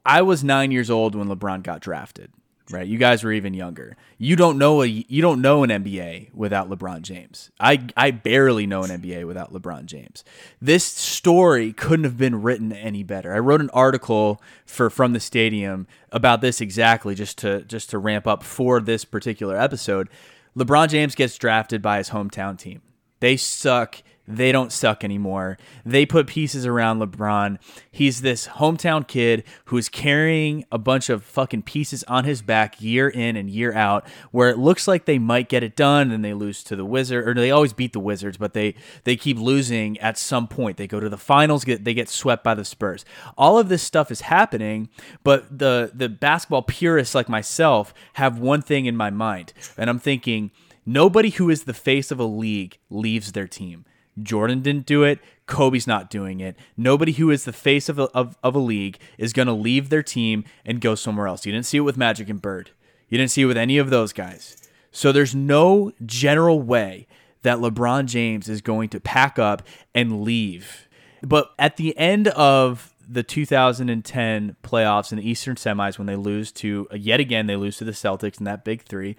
I 0.05 0.21
was 0.23 0.43
nine 0.43 0.71
years 0.71 0.89
old 0.89 1.15
when 1.15 1.29
LeBron 1.29 1.63
got 1.63 1.79
drafted. 1.79 2.31
Right, 2.71 2.87
you 2.87 2.97
guys 2.97 3.23
were 3.23 3.31
even 3.31 3.53
younger. 3.53 3.95
You 4.17 4.35
don't 4.35 4.57
know 4.57 4.81
a 4.81 4.87
you 4.87 5.21
don't 5.21 5.39
know 5.39 5.63
an 5.63 5.69
NBA 5.69 6.33
without 6.33 6.67
LeBron 6.67 7.03
James. 7.03 7.51
I 7.59 7.87
I 7.95 8.09
barely 8.09 8.65
know 8.65 8.81
an 8.81 8.89
NBA 8.89 9.27
without 9.27 9.53
LeBron 9.53 9.85
James. 9.85 10.23
This 10.59 10.83
story 10.83 11.73
couldn't 11.73 12.05
have 12.05 12.17
been 12.17 12.41
written 12.41 12.73
any 12.73 13.03
better. 13.03 13.35
I 13.35 13.39
wrote 13.39 13.61
an 13.61 13.69
article 13.69 14.41
for 14.65 14.89
from 14.89 15.13
the 15.13 15.19
stadium 15.19 15.85
about 16.11 16.41
this 16.41 16.59
exactly 16.59 17.13
just 17.13 17.37
to 17.39 17.61
just 17.65 17.91
to 17.91 17.99
ramp 17.99 18.25
up 18.25 18.41
for 18.41 18.81
this 18.81 19.05
particular 19.05 19.55
episode. 19.55 20.09
LeBron 20.57 20.89
James 20.89 21.13
gets 21.13 21.37
drafted 21.37 21.83
by 21.83 21.97
his 21.97 22.09
hometown 22.09 22.57
team. 22.57 22.81
They 23.19 23.37
suck. 23.37 24.01
They 24.27 24.51
don't 24.51 24.71
suck 24.71 25.03
anymore. 25.03 25.57
They 25.85 26.05
put 26.05 26.25
pieces 26.25 26.65
around 26.65 26.99
LeBron. 26.99 27.59
He's 27.91 28.21
this 28.21 28.47
hometown 28.47 29.07
kid 29.07 29.43
who's 29.65 29.87
carrying 29.87 30.65
a 30.71 30.79
bunch 30.79 31.09
of 31.09 31.23
fucking 31.23 31.61
pieces 31.61 32.03
on 32.05 32.25
his 32.25 32.41
back 32.41 32.81
year 32.81 33.07
in 33.07 33.35
and 33.35 33.49
year 33.49 33.73
out, 33.73 34.07
where 34.31 34.49
it 34.49 34.57
looks 34.57 34.87
like 34.87 35.05
they 35.05 35.19
might 35.19 35.47
get 35.47 35.61
it 35.61 35.75
done, 35.75 36.11
and 36.11 36.25
they 36.25 36.33
lose 36.33 36.63
to 36.63 36.75
the 36.75 36.85
Wizards, 36.85 37.27
or 37.27 37.35
they 37.35 37.51
always 37.51 37.73
beat 37.73 37.93
the 37.93 37.99
Wizards, 37.99 38.37
but 38.37 38.53
they 38.53 38.73
they 39.03 39.15
keep 39.15 39.37
losing 39.37 39.97
at 39.99 40.17
some 40.17 40.47
point. 40.47 40.77
They 40.77 40.87
go 40.87 40.99
to 40.99 41.09
the 41.09 41.17
finals, 41.17 41.63
get 41.63 41.85
they 41.85 41.93
get 41.93 42.09
swept 42.09 42.43
by 42.43 42.55
the 42.55 42.65
Spurs. 42.65 43.05
All 43.37 43.59
of 43.59 43.69
this 43.69 43.83
stuff 43.83 44.09
is 44.09 44.21
happening, 44.21 44.89
but 45.23 45.55
the 45.55 45.91
the 45.93 46.09
basketball 46.09 46.63
purists 46.63 47.13
like 47.13 47.29
myself 47.29 47.93
have 48.13 48.39
one 48.39 48.63
thing 48.63 48.87
in 48.87 48.97
my 48.97 49.11
mind, 49.11 49.53
and 49.77 49.87
I'm 49.87 49.99
thinking 49.99 50.49
nobody 50.83 51.29
who 51.29 51.51
is 51.51 51.65
the 51.65 51.73
face 51.75 52.09
of 52.09 52.19
a 52.19 52.25
league 52.25 52.79
leaves 52.89 53.33
their 53.33 53.47
team. 53.47 53.85
Jordan 54.21 54.61
didn't 54.61 54.85
do 54.85 55.03
it. 55.03 55.19
Kobe's 55.45 55.87
not 55.87 56.09
doing 56.09 56.39
it. 56.39 56.55
Nobody 56.77 57.11
who 57.13 57.29
is 57.29 57.45
the 57.45 57.53
face 57.53 57.89
of 57.89 57.99
a, 57.99 58.03
of, 58.15 58.37
of 58.43 58.55
a 58.55 58.59
league 58.59 58.97
is 59.17 59.33
going 59.33 59.47
to 59.47 59.53
leave 59.53 59.89
their 59.89 60.03
team 60.03 60.43
and 60.65 60.81
go 60.81 60.95
somewhere 60.95 61.27
else. 61.27 61.45
You 61.45 61.51
didn't 61.51 61.65
see 61.65 61.77
it 61.77 61.81
with 61.81 61.97
Magic 61.97 62.29
and 62.29 62.41
Bird. 62.41 62.71
You 63.09 63.17
didn't 63.17 63.31
see 63.31 63.43
it 63.43 63.45
with 63.45 63.57
any 63.57 63.77
of 63.77 63.89
those 63.89 64.13
guys. 64.13 64.57
So 64.91 65.11
there's 65.11 65.35
no 65.35 65.91
general 66.05 66.61
way 66.61 67.07
that 67.43 67.59
LeBron 67.59 68.05
James 68.05 68.49
is 68.49 68.61
going 68.61 68.89
to 68.89 68.99
pack 68.99 69.37
up 69.37 69.61
and 69.93 70.23
leave. 70.23 70.87
But 71.21 71.51
at 71.59 71.77
the 71.77 71.97
end 71.97 72.29
of 72.29 72.93
the 73.07 73.23
2010 73.23 74.55
playoffs 74.63 75.11
in 75.11 75.17
the 75.17 75.29
Eastern 75.29 75.55
semis, 75.55 75.97
when 75.97 76.07
they 76.07 76.15
lose 76.15 76.51
to, 76.53 76.87
yet 76.93 77.19
again, 77.19 77.45
they 77.45 77.55
lose 77.55 77.77
to 77.77 77.83
the 77.83 77.91
Celtics 77.91 78.39
in 78.39 78.45
that 78.45 78.63
big 78.63 78.83
three, 78.83 79.15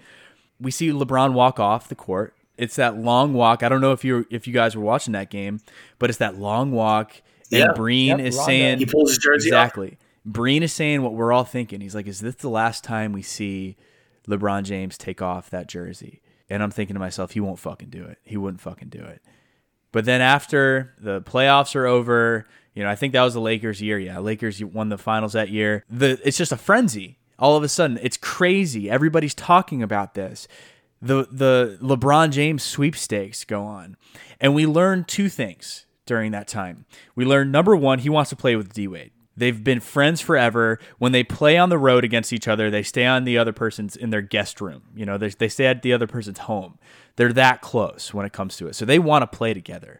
we 0.59 0.71
see 0.71 0.89
LeBron 0.89 1.33
walk 1.33 1.59
off 1.59 1.87
the 1.87 1.95
court. 1.95 2.33
It's 2.57 2.75
that 2.77 2.97
long 2.97 3.33
walk. 3.33 3.63
I 3.63 3.69
don't 3.69 3.81
know 3.81 3.91
if 3.91 4.03
you 4.03 4.25
if 4.29 4.47
you 4.47 4.53
guys 4.53 4.75
were 4.75 4.83
watching 4.83 5.13
that 5.13 5.29
game, 5.29 5.59
but 5.99 6.09
it's 6.09 6.19
that 6.19 6.37
long 6.37 6.71
walk. 6.71 7.13
And 7.51 7.59
Yeah. 7.59 7.73
Breen 7.75 8.17
Yep, 8.17 8.19
is 8.19 8.35
Rondo. 8.35 8.45
saying 8.47 8.77
He 8.79 8.85
pulls 8.85 9.09
his 9.11 9.17
jersey 9.19 9.51
off. 9.53 9.65
exactly. 9.67 9.97
Breen 10.25 10.63
is 10.63 10.73
saying 10.73 11.01
what 11.03 11.13
we're 11.13 11.31
all 11.31 11.45
thinking. 11.45 11.79
He's 11.81 11.95
like, 11.95 12.07
"Is 12.07 12.19
this 12.19 12.35
the 12.35 12.49
last 12.49 12.83
time 12.83 13.13
we 13.13 13.21
see 13.21 13.77
LeBron 14.27 14.63
James 14.63 14.97
take 14.97 15.21
off 15.21 15.49
that 15.51 15.67
jersey?" 15.67 16.21
And 16.49 16.61
I'm 16.63 16.71
thinking 16.71 16.93
to 16.95 16.99
myself, 16.99 17.31
he 17.31 17.39
won't 17.39 17.59
fucking 17.59 17.89
do 17.89 18.03
it. 18.05 18.17
He 18.23 18.35
wouldn't 18.37 18.61
fucking 18.61 18.89
do 18.89 18.99
it. 18.99 19.21
But 19.91 20.05
then 20.05 20.19
after 20.21 20.93
the 20.99 21.21
playoffs 21.21 21.75
are 21.75 21.85
over, 21.85 22.45
you 22.73 22.83
know, 22.83 22.89
I 22.89 22.95
think 22.95 23.13
that 23.13 23.23
was 23.23 23.33
the 23.33 23.41
Lakers 23.41 23.81
year. 23.81 23.97
Yeah, 23.99 24.19
Lakers 24.19 24.63
won 24.63 24.89
the 24.89 24.97
finals 24.97 25.33
that 25.33 25.49
year. 25.49 25.83
The 25.89 26.19
it's 26.25 26.37
just 26.37 26.51
a 26.51 26.57
frenzy. 26.57 27.19
All 27.39 27.55
of 27.55 27.63
a 27.63 27.67
sudden, 27.69 27.99
it's 28.01 28.17
crazy. 28.17 28.89
Everybody's 28.89 29.33
talking 29.35 29.81
about 29.83 30.13
this. 30.15 30.47
The 31.01 31.27
the 31.31 31.77
LeBron 31.81 32.31
James 32.31 32.63
sweepstakes 32.63 33.43
go 33.43 33.63
on. 33.63 33.97
And 34.39 34.53
we 34.53 34.65
learn 34.65 35.03
two 35.03 35.29
things 35.29 35.85
during 36.05 36.31
that 36.31 36.47
time. 36.47 36.85
We 37.15 37.25
learn 37.25 37.51
number 37.51 37.75
1, 37.75 37.99
he 37.99 38.09
wants 38.09 38.29
to 38.29 38.35
play 38.35 38.55
with 38.55 38.73
D-Wade. 38.73 39.11
They've 39.35 39.63
been 39.63 39.79
friends 39.79 40.19
forever. 40.19 40.79
When 40.97 41.11
they 41.11 41.23
play 41.23 41.57
on 41.57 41.69
the 41.69 41.77
road 41.77 42.03
against 42.03 42.33
each 42.33 42.47
other, 42.47 42.71
they 42.71 42.81
stay 42.81 43.05
on 43.05 43.23
the 43.23 43.37
other 43.37 43.53
person's 43.53 43.95
in 43.95 44.09
their 44.09 44.23
guest 44.23 44.59
room. 44.59 44.83
You 44.95 45.05
know, 45.05 45.19
they, 45.19 45.29
they 45.29 45.47
stay 45.47 45.67
at 45.67 45.83
the 45.83 45.93
other 45.93 46.07
person's 46.07 46.39
home. 46.39 46.79
They're 47.17 47.33
that 47.33 47.61
close 47.61 48.13
when 48.13 48.25
it 48.25 48.33
comes 48.33 48.57
to 48.57 48.67
it. 48.67 48.75
So 48.75 48.83
they 48.83 48.97
want 48.97 49.21
to 49.21 49.37
play 49.37 49.53
together. 49.53 49.99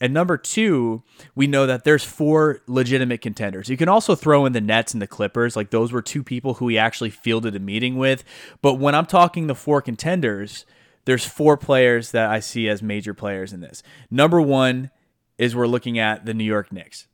And 0.00 0.14
number 0.14 0.36
two, 0.36 1.02
we 1.34 1.46
know 1.46 1.66
that 1.66 1.84
there's 1.84 2.04
four 2.04 2.60
legitimate 2.66 3.20
contenders. 3.20 3.68
You 3.68 3.76
can 3.76 3.88
also 3.88 4.14
throw 4.14 4.46
in 4.46 4.52
the 4.52 4.60
Nets 4.60 4.92
and 4.92 5.02
the 5.02 5.06
Clippers. 5.06 5.56
Like 5.56 5.70
those 5.70 5.90
were 5.90 6.02
two 6.02 6.22
people 6.22 6.54
who 6.54 6.68
he 6.68 6.78
actually 6.78 7.10
fielded 7.10 7.56
a 7.56 7.58
meeting 7.58 7.96
with. 7.96 8.22
But 8.62 8.74
when 8.74 8.94
I'm 8.94 9.06
talking 9.06 9.46
the 9.46 9.54
four 9.56 9.82
contenders, 9.82 10.64
there's 11.04 11.24
four 11.24 11.56
players 11.56 12.12
that 12.12 12.30
I 12.30 12.40
see 12.40 12.68
as 12.68 12.82
major 12.82 13.14
players 13.14 13.52
in 13.52 13.60
this. 13.60 13.82
Number 14.10 14.40
one 14.40 14.90
is 15.36 15.56
we're 15.56 15.66
looking 15.66 15.98
at 15.98 16.26
the 16.26 16.34
New 16.34 16.44
York 16.44 16.72
Knicks. 16.72 17.06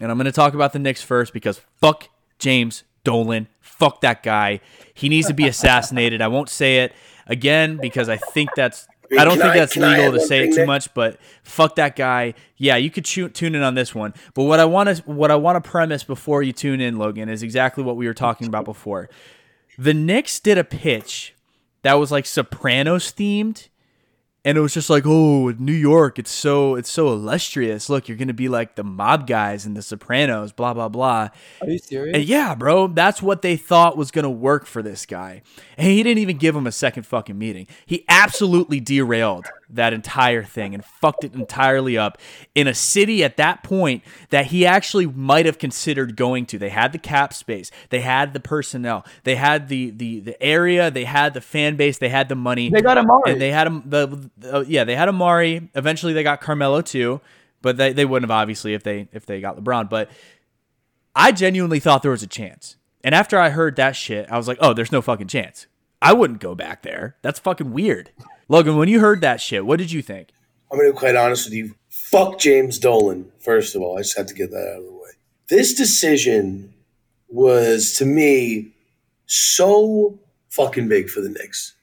And 0.00 0.10
I'm 0.10 0.16
going 0.16 0.24
to 0.24 0.32
talk 0.32 0.54
about 0.54 0.72
the 0.72 0.78
Knicks 0.78 1.02
first 1.02 1.32
because 1.32 1.60
fuck 1.80 2.08
James 2.38 2.82
Dolan. 3.04 3.48
Fuck 3.60 4.00
that 4.00 4.22
guy. 4.22 4.60
He 4.94 5.08
needs 5.08 5.28
to 5.28 5.34
be 5.34 5.46
assassinated. 5.46 6.20
I 6.20 6.28
won't 6.28 6.48
say 6.48 6.78
it 6.78 6.92
again 7.26 7.76
because 7.76 8.08
I 8.08 8.16
think 8.16 8.50
that's 8.56 8.88
I 9.18 9.24
don't 9.24 9.38
think 9.38 9.50
I, 9.50 9.58
that's 9.58 9.76
legal 9.76 10.12
to 10.12 10.20
say 10.20 10.48
it 10.48 10.54
too 10.54 10.66
much, 10.66 10.92
but 10.94 11.18
fuck 11.42 11.76
that 11.76 11.96
guy. 11.96 12.34
Yeah, 12.56 12.76
you 12.76 12.90
could 12.90 13.04
tune 13.04 13.54
in 13.54 13.62
on 13.62 13.74
this 13.74 13.94
one. 13.94 14.14
But 14.34 14.44
what 14.44 14.60
I 14.60 14.64
want 14.64 14.96
to 14.96 15.02
what 15.02 15.30
I 15.30 15.36
want 15.36 15.62
to 15.62 15.70
premise 15.70 16.04
before 16.04 16.42
you 16.42 16.52
tune 16.52 16.80
in, 16.80 16.98
Logan, 16.98 17.28
is 17.28 17.42
exactly 17.42 17.84
what 17.84 17.96
we 17.96 18.06
were 18.06 18.14
talking 18.14 18.46
about 18.46 18.64
before. 18.64 19.08
The 19.78 19.94
Knicks 19.94 20.40
did 20.40 20.58
a 20.58 20.64
pitch 20.64 21.34
that 21.82 21.94
was 21.94 22.12
like 22.12 22.26
Sopranos 22.26 23.12
themed 23.12 23.68
and 24.44 24.58
it 24.58 24.60
was 24.60 24.74
just 24.74 24.90
like 24.90 25.04
oh 25.06 25.50
new 25.58 25.72
york 25.72 26.18
it's 26.18 26.30
so 26.30 26.74
it's 26.74 26.90
so 26.90 27.08
illustrious. 27.08 27.88
Look 27.88 28.08
you're 28.08 28.16
gonna 28.16 28.32
be 28.32 28.48
like 28.48 28.74
the 28.74 28.84
mob 28.84 29.26
guys 29.26 29.64
and 29.66 29.76
the 29.76 29.82
sopranos 29.82 30.52
blah 30.52 30.74
blah 30.74 30.88
blah. 30.88 31.28
Are 31.60 31.68
you 31.68 31.78
serious? 31.78 32.16
And 32.16 32.24
yeah 32.24 32.54
bro 32.54 32.88
that's 32.88 33.22
what 33.22 33.42
they 33.42 33.56
thought 33.56 33.96
was 33.96 34.10
gonna 34.10 34.30
work 34.30 34.66
for 34.66 34.82
this 34.82 35.06
guy. 35.06 35.42
And 35.76 35.86
he 35.86 36.02
didn't 36.02 36.18
even 36.18 36.38
give 36.38 36.54
him 36.54 36.66
a 36.66 36.72
second 36.72 37.04
fucking 37.04 37.38
meeting. 37.38 37.66
He 37.86 38.04
absolutely 38.08 38.80
derailed 38.80 39.46
that 39.70 39.92
entire 39.92 40.42
thing 40.42 40.74
and 40.74 40.84
fucked 40.84 41.24
it 41.24 41.34
entirely 41.34 41.96
up 41.96 42.18
in 42.54 42.66
a 42.66 42.74
city 42.74 43.24
at 43.24 43.36
that 43.38 43.62
point 43.62 44.02
that 44.30 44.46
he 44.46 44.66
actually 44.66 45.06
might 45.06 45.46
have 45.46 45.58
considered 45.58 46.16
going 46.16 46.46
to. 46.46 46.58
They 46.58 46.68
had 46.68 46.92
the 46.92 46.98
cap 46.98 47.32
space, 47.32 47.70
they 47.90 48.00
had 48.00 48.34
the 48.34 48.40
personnel, 48.40 49.04
they 49.24 49.36
had 49.36 49.68
the 49.68 49.90
the 49.90 50.20
the 50.20 50.42
area, 50.42 50.90
they 50.90 51.04
had 51.04 51.34
the 51.34 51.40
fan 51.40 51.76
base, 51.76 51.98
they 51.98 52.08
had 52.08 52.28
the 52.28 52.34
money. 52.34 52.70
They 52.70 52.82
got 52.82 52.98
him 52.98 53.08
And 53.26 53.40
they 53.40 53.50
had 53.50 53.66
him 53.66 53.82
the, 53.86 54.06
the 54.06 54.30
uh, 54.44 54.64
yeah, 54.66 54.84
they 54.84 54.96
had 54.96 55.08
Amar'e. 55.08 55.68
Eventually 55.74 56.12
they 56.12 56.22
got 56.22 56.40
Carmelo 56.40 56.80
too, 56.80 57.20
but 57.60 57.76
they, 57.76 57.92
they 57.92 58.04
wouldn't 58.04 58.30
have 58.30 58.36
obviously 58.36 58.74
if 58.74 58.82
they 58.82 59.08
if 59.12 59.26
they 59.26 59.40
got 59.40 59.56
LeBron, 59.56 59.88
but 59.88 60.10
I 61.14 61.32
genuinely 61.32 61.80
thought 61.80 62.02
there 62.02 62.10
was 62.10 62.22
a 62.22 62.28
chance. 62.28 62.76
And 63.04 63.14
after 63.14 63.38
I 63.38 63.50
heard 63.50 63.76
that 63.76 63.96
shit, 63.96 64.30
I 64.30 64.36
was 64.36 64.48
like, 64.48 64.58
"Oh, 64.60 64.72
there's 64.72 64.92
no 64.92 65.02
fucking 65.02 65.28
chance." 65.28 65.66
I 66.00 66.12
wouldn't 66.12 66.40
go 66.40 66.54
back 66.54 66.82
there. 66.82 67.16
That's 67.22 67.38
fucking 67.38 67.72
weird. 67.72 68.10
Logan, 68.48 68.76
when 68.76 68.88
you 68.88 69.00
heard 69.00 69.20
that 69.20 69.40
shit, 69.40 69.64
what 69.64 69.78
did 69.78 69.92
you 69.92 70.02
think? 70.02 70.30
I'm 70.70 70.78
to 70.78 70.92
be 70.92 70.98
quite 70.98 71.14
honest 71.14 71.46
with 71.46 71.54
you. 71.54 71.74
Fuck 71.88 72.38
James 72.38 72.78
Dolan, 72.78 73.30
first 73.38 73.76
of 73.76 73.82
all. 73.82 73.98
I 73.98 74.00
just 74.00 74.16
have 74.16 74.26
to 74.26 74.34
get 74.34 74.50
that 74.50 74.72
out 74.72 74.78
of 74.78 74.84
the 74.84 74.92
way. 74.92 75.10
This 75.48 75.74
decision 75.74 76.74
was, 77.28 77.94
to 77.98 78.04
me, 78.04 78.72
so 79.26 80.18
fucking 80.48 80.88
big 80.88 81.08
for 81.08 81.20
the 81.20 81.28
Knicks. 81.28 81.74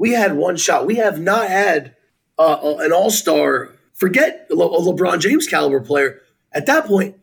We 0.00 0.12
had 0.12 0.34
one 0.34 0.56
shot. 0.56 0.86
We 0.86 0.94
have 0.96 1.20
not 1.20 1.48
had 1.48 1.94
uh, 2.38 2.76
an 2.78 2.90
all 2.90 3.10
star, 3.10 3.74
forget 3.92 4.46
a 4.50 4.54
LeBron 4.54 5.20
James 5.20 5.46
caliber 5.46 5.78
player. 5.78 6.22
At 6.52 6.64
that 6.66 6.86
point, 6.86 7.16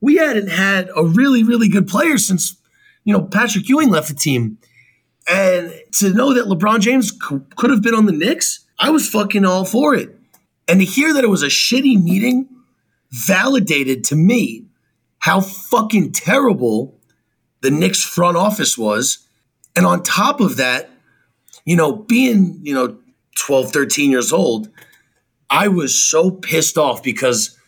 we 0.00 0.16
hadn't 0.16 0.48
had 0.48 0.88
a 0.96 1.04
really, 1.04 1.42
really 1.44 1.68
good 1.68 1.86
player 1.86 2.16
since, 2.16 2.56
you 3.04 3.12
know, 3.12 3.22
Patrick 3.22 3.68
Ewing 3.68 3.90
left 3.90 4.08
the 4.08 4.14
team. 4.14 4.56
And 5.28 5.74
to 5.98 6.14
know 6.14 6.32
that 6.32 6.46
LeBron 6.46 6.80
James 6.80 7.10
c- 7.10 7.40
could 7.54 7.68
have 7.68 7.82
been 7.82 7.94
on 7.94 8.06
the 8.06 8.12
Knicks, 8.12 8.64
I 8.78 8.88
was 8.88 9.06
fucking 9.10 9.44
all 9.44 9.66
for 9.66 9.94
it. 9.94 10.18
And 10.66 10.80
to 10.80 10.86
hear 10.86 11.12
that 11.12 11.22
it 11.22 11.28
was 11.28 11.42
a 11.42 11.48
shitty 11.48 12.02
meeting 12.02 12.48
validated 13.10 14.04
to 14.04 14.16
me 14.16 14.64
how 15.18 15.42
fucking 15.42 16.12
terrible 16.12 16.98
the 17.60 17.70
Knicks 17.70 18.02
front 18.02 18.38
office 18.38 18.78
was. 18.78 19.18
And 19.74 19.84
on 19.84 20.02
top 20.02 20.40
of 20.40 20.56
that, 20.56 20.88
you 21.66 21.76
know, 21.76 21.92
being, 21.92 22.58
you 22.62 22.72
know, 22.72 22.96
12, 23.34 23.70
13 23.70 24.10
years 24.10 24.32
old, 24.32 24.70
I 25.50 25.68
was 25.68 26.00
so 26.02 26.30
pissed 26.30 26.78
off 26.78 27.02
because 27.02 27.58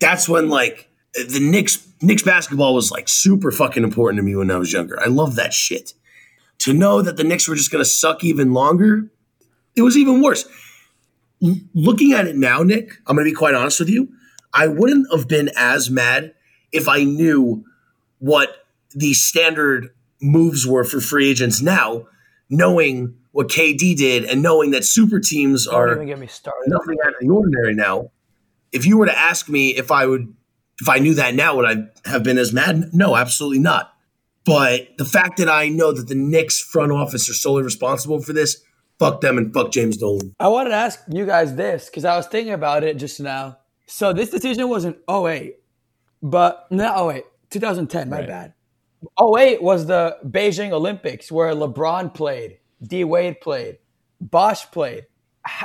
that's 0.00 0.28
when 0.28 0.48
like 0.48 0.88
the 1.14 1.38
Knicks 1.40 1.86
Knicks 2.00 2.22
basketball 2.22 2.74
was 2.74 2.90
like 2.90 3.08
super 3.08 3.52
fucking 3.52 3.84
important 3.84 4.18
to 4.18 4.24
me 4.24 4.34
when 4.34 4.50
I 4.50 4.56
was 4.56 4.72
younger. 4.72 4.98
I 5.00 5.06
love 5.06 5.36
that 5.36 5.54
shit 5.54 5.92
to 6.62 6.72
know 6.72 7.02
that 7.02 7.16
the 7.16 7.24
Knicks 7.24 7.48
were 7.48 7.56
just 7.56 7.72
going 7.72 7.82
to 7.82 7.88
suck 7.88 8.22
even 8.22 8.52
longer, 8.52 9.10
it 9.74 9.82
was 9.82 9.96
even 9.96 10.22
worse. 10.22 10.44
L- 11.42 11.56
looking 11.74 12.12
at 12.12 12.28
it 12.28 12.36
now, 12.36 12.62
Nick, 12.62 12.98
I'm 13.06 13.16
going 13.16 13.26
to 13.26 13.30
be 13.30 13.34
quite 13.34 13.54
honest 13.54 13.80
with 13.80 13.88
you. 13.88 14.08
I 14.54 14.68
wouldn't 14.68 15.08
have 15.10 15.26
been 15.26 15.50
as 15.56 15.90
mad 15.90 16.34
if 16.70 16.88
I 16.88 17.02
knew 17.02 17.64
what 18.20 18.64
the 18.94 19.12
standard 19.12 19.88
moves 20.20 20.64
were 20.64 20.84
for 20.84 21.00
free 21.00 21.28
agents 21.30 21.60
now, 21.60 22.06
knowing 22.48 23.16
what 23.32 23.48
KD 23.48 23.96
did 23.96 24.24
and 24.24 24.42
knowing 24.42 24.70
that 24.70 24.84
super 24.84 25.18
teams 25.18 25.66
are 25.66 25.92
even 25.92 26.06
get 26.06 26.18
me 26.18 26.26
started. 26.26 26.70
nothing 26.70 26.96
out 27.04 27.14
of 27.14 27.20
the 27.20 27.28
ordinary 27.28 27.74
now. 27.74 28.10
If 28.70 28.86
you 28.86 28.96
were 28.96 29.06
to 29.06 29.18
ask 29.18 29.48
me 29.48 29.70
if 29.70 29.90
I 29.90 30.06
would, 30.06 30.34
if 30.80 30.88
I 30.88 30.98
knew 30.98 31.14
that 31.14 31.34
now, 31.34 31.56
would 31.56 31.66
I 31.66 32.08
have 32.08 32.22
been 32.22 32.38
as 32.38 32.52
mad? 32.52 32.90
No, 32.92 33.16
absolutely 33.16 33.58
not. 33.58 33.92
But 34.44 34.88
the 34.98 35.04
fact 35.04 35.36
that 35.38 35.48
I 35.48 35.68
know 35.68 35.92
that 35.92 36.08
the 36.08 36.14
Knicks 36.14 36.60
front 36.60 36.92
office 36.92 37.28
are 37.28 37.34
solely 37.34 37.62
responsible 37.62 38.20
for 38.20 38.32
this, 38.32 38.62
fuck 38.98 39.20
them 39.20 39.38
and 39.38 39.52
fuck 39.52 39.70
James 39.72 39.96
Dolan. 39.96 40.34
I 40.40 40.48
wanted 40.48 40.70
to 40.70 40.76
ask 40.76 41.00
you 41.08 41.26
guys 41.26 41.54
this 41.54 41.86
because 41.86 42.04
I 42.04 42.16
was 42.16 42.26
thinking 42.26 42.52
about 42.52 42.84
it 42.84 42.96
just 42.96 43.20
now. 43.20 43.58
So 43.86 44.12
this 44.12 44.30
decision 44.30 44.68
was 44.68 44.84
in 44.84 44.96
08, 45.08 45.56
but 46.22 46.66
no, 46.70 47.10
08, 47.10 47.24
2010, 47.50 48.08
my 48.08 48.18
right. 48.18 48.28
bad. 48.28 48.54
08 49.20 49.62
was 49.62 49.86
the 49.86 50.16
Beijing 50.24 50.70
Olympics 50.70 51.30
where 51.30 51.52
LeBron 51.52 52.14
played, 52.14 52.58
D 52.82 53.04
Wade 53.04 53.40
played, 53.40 53.78
Bosh 54.20 54.70
played. 54.70 55.06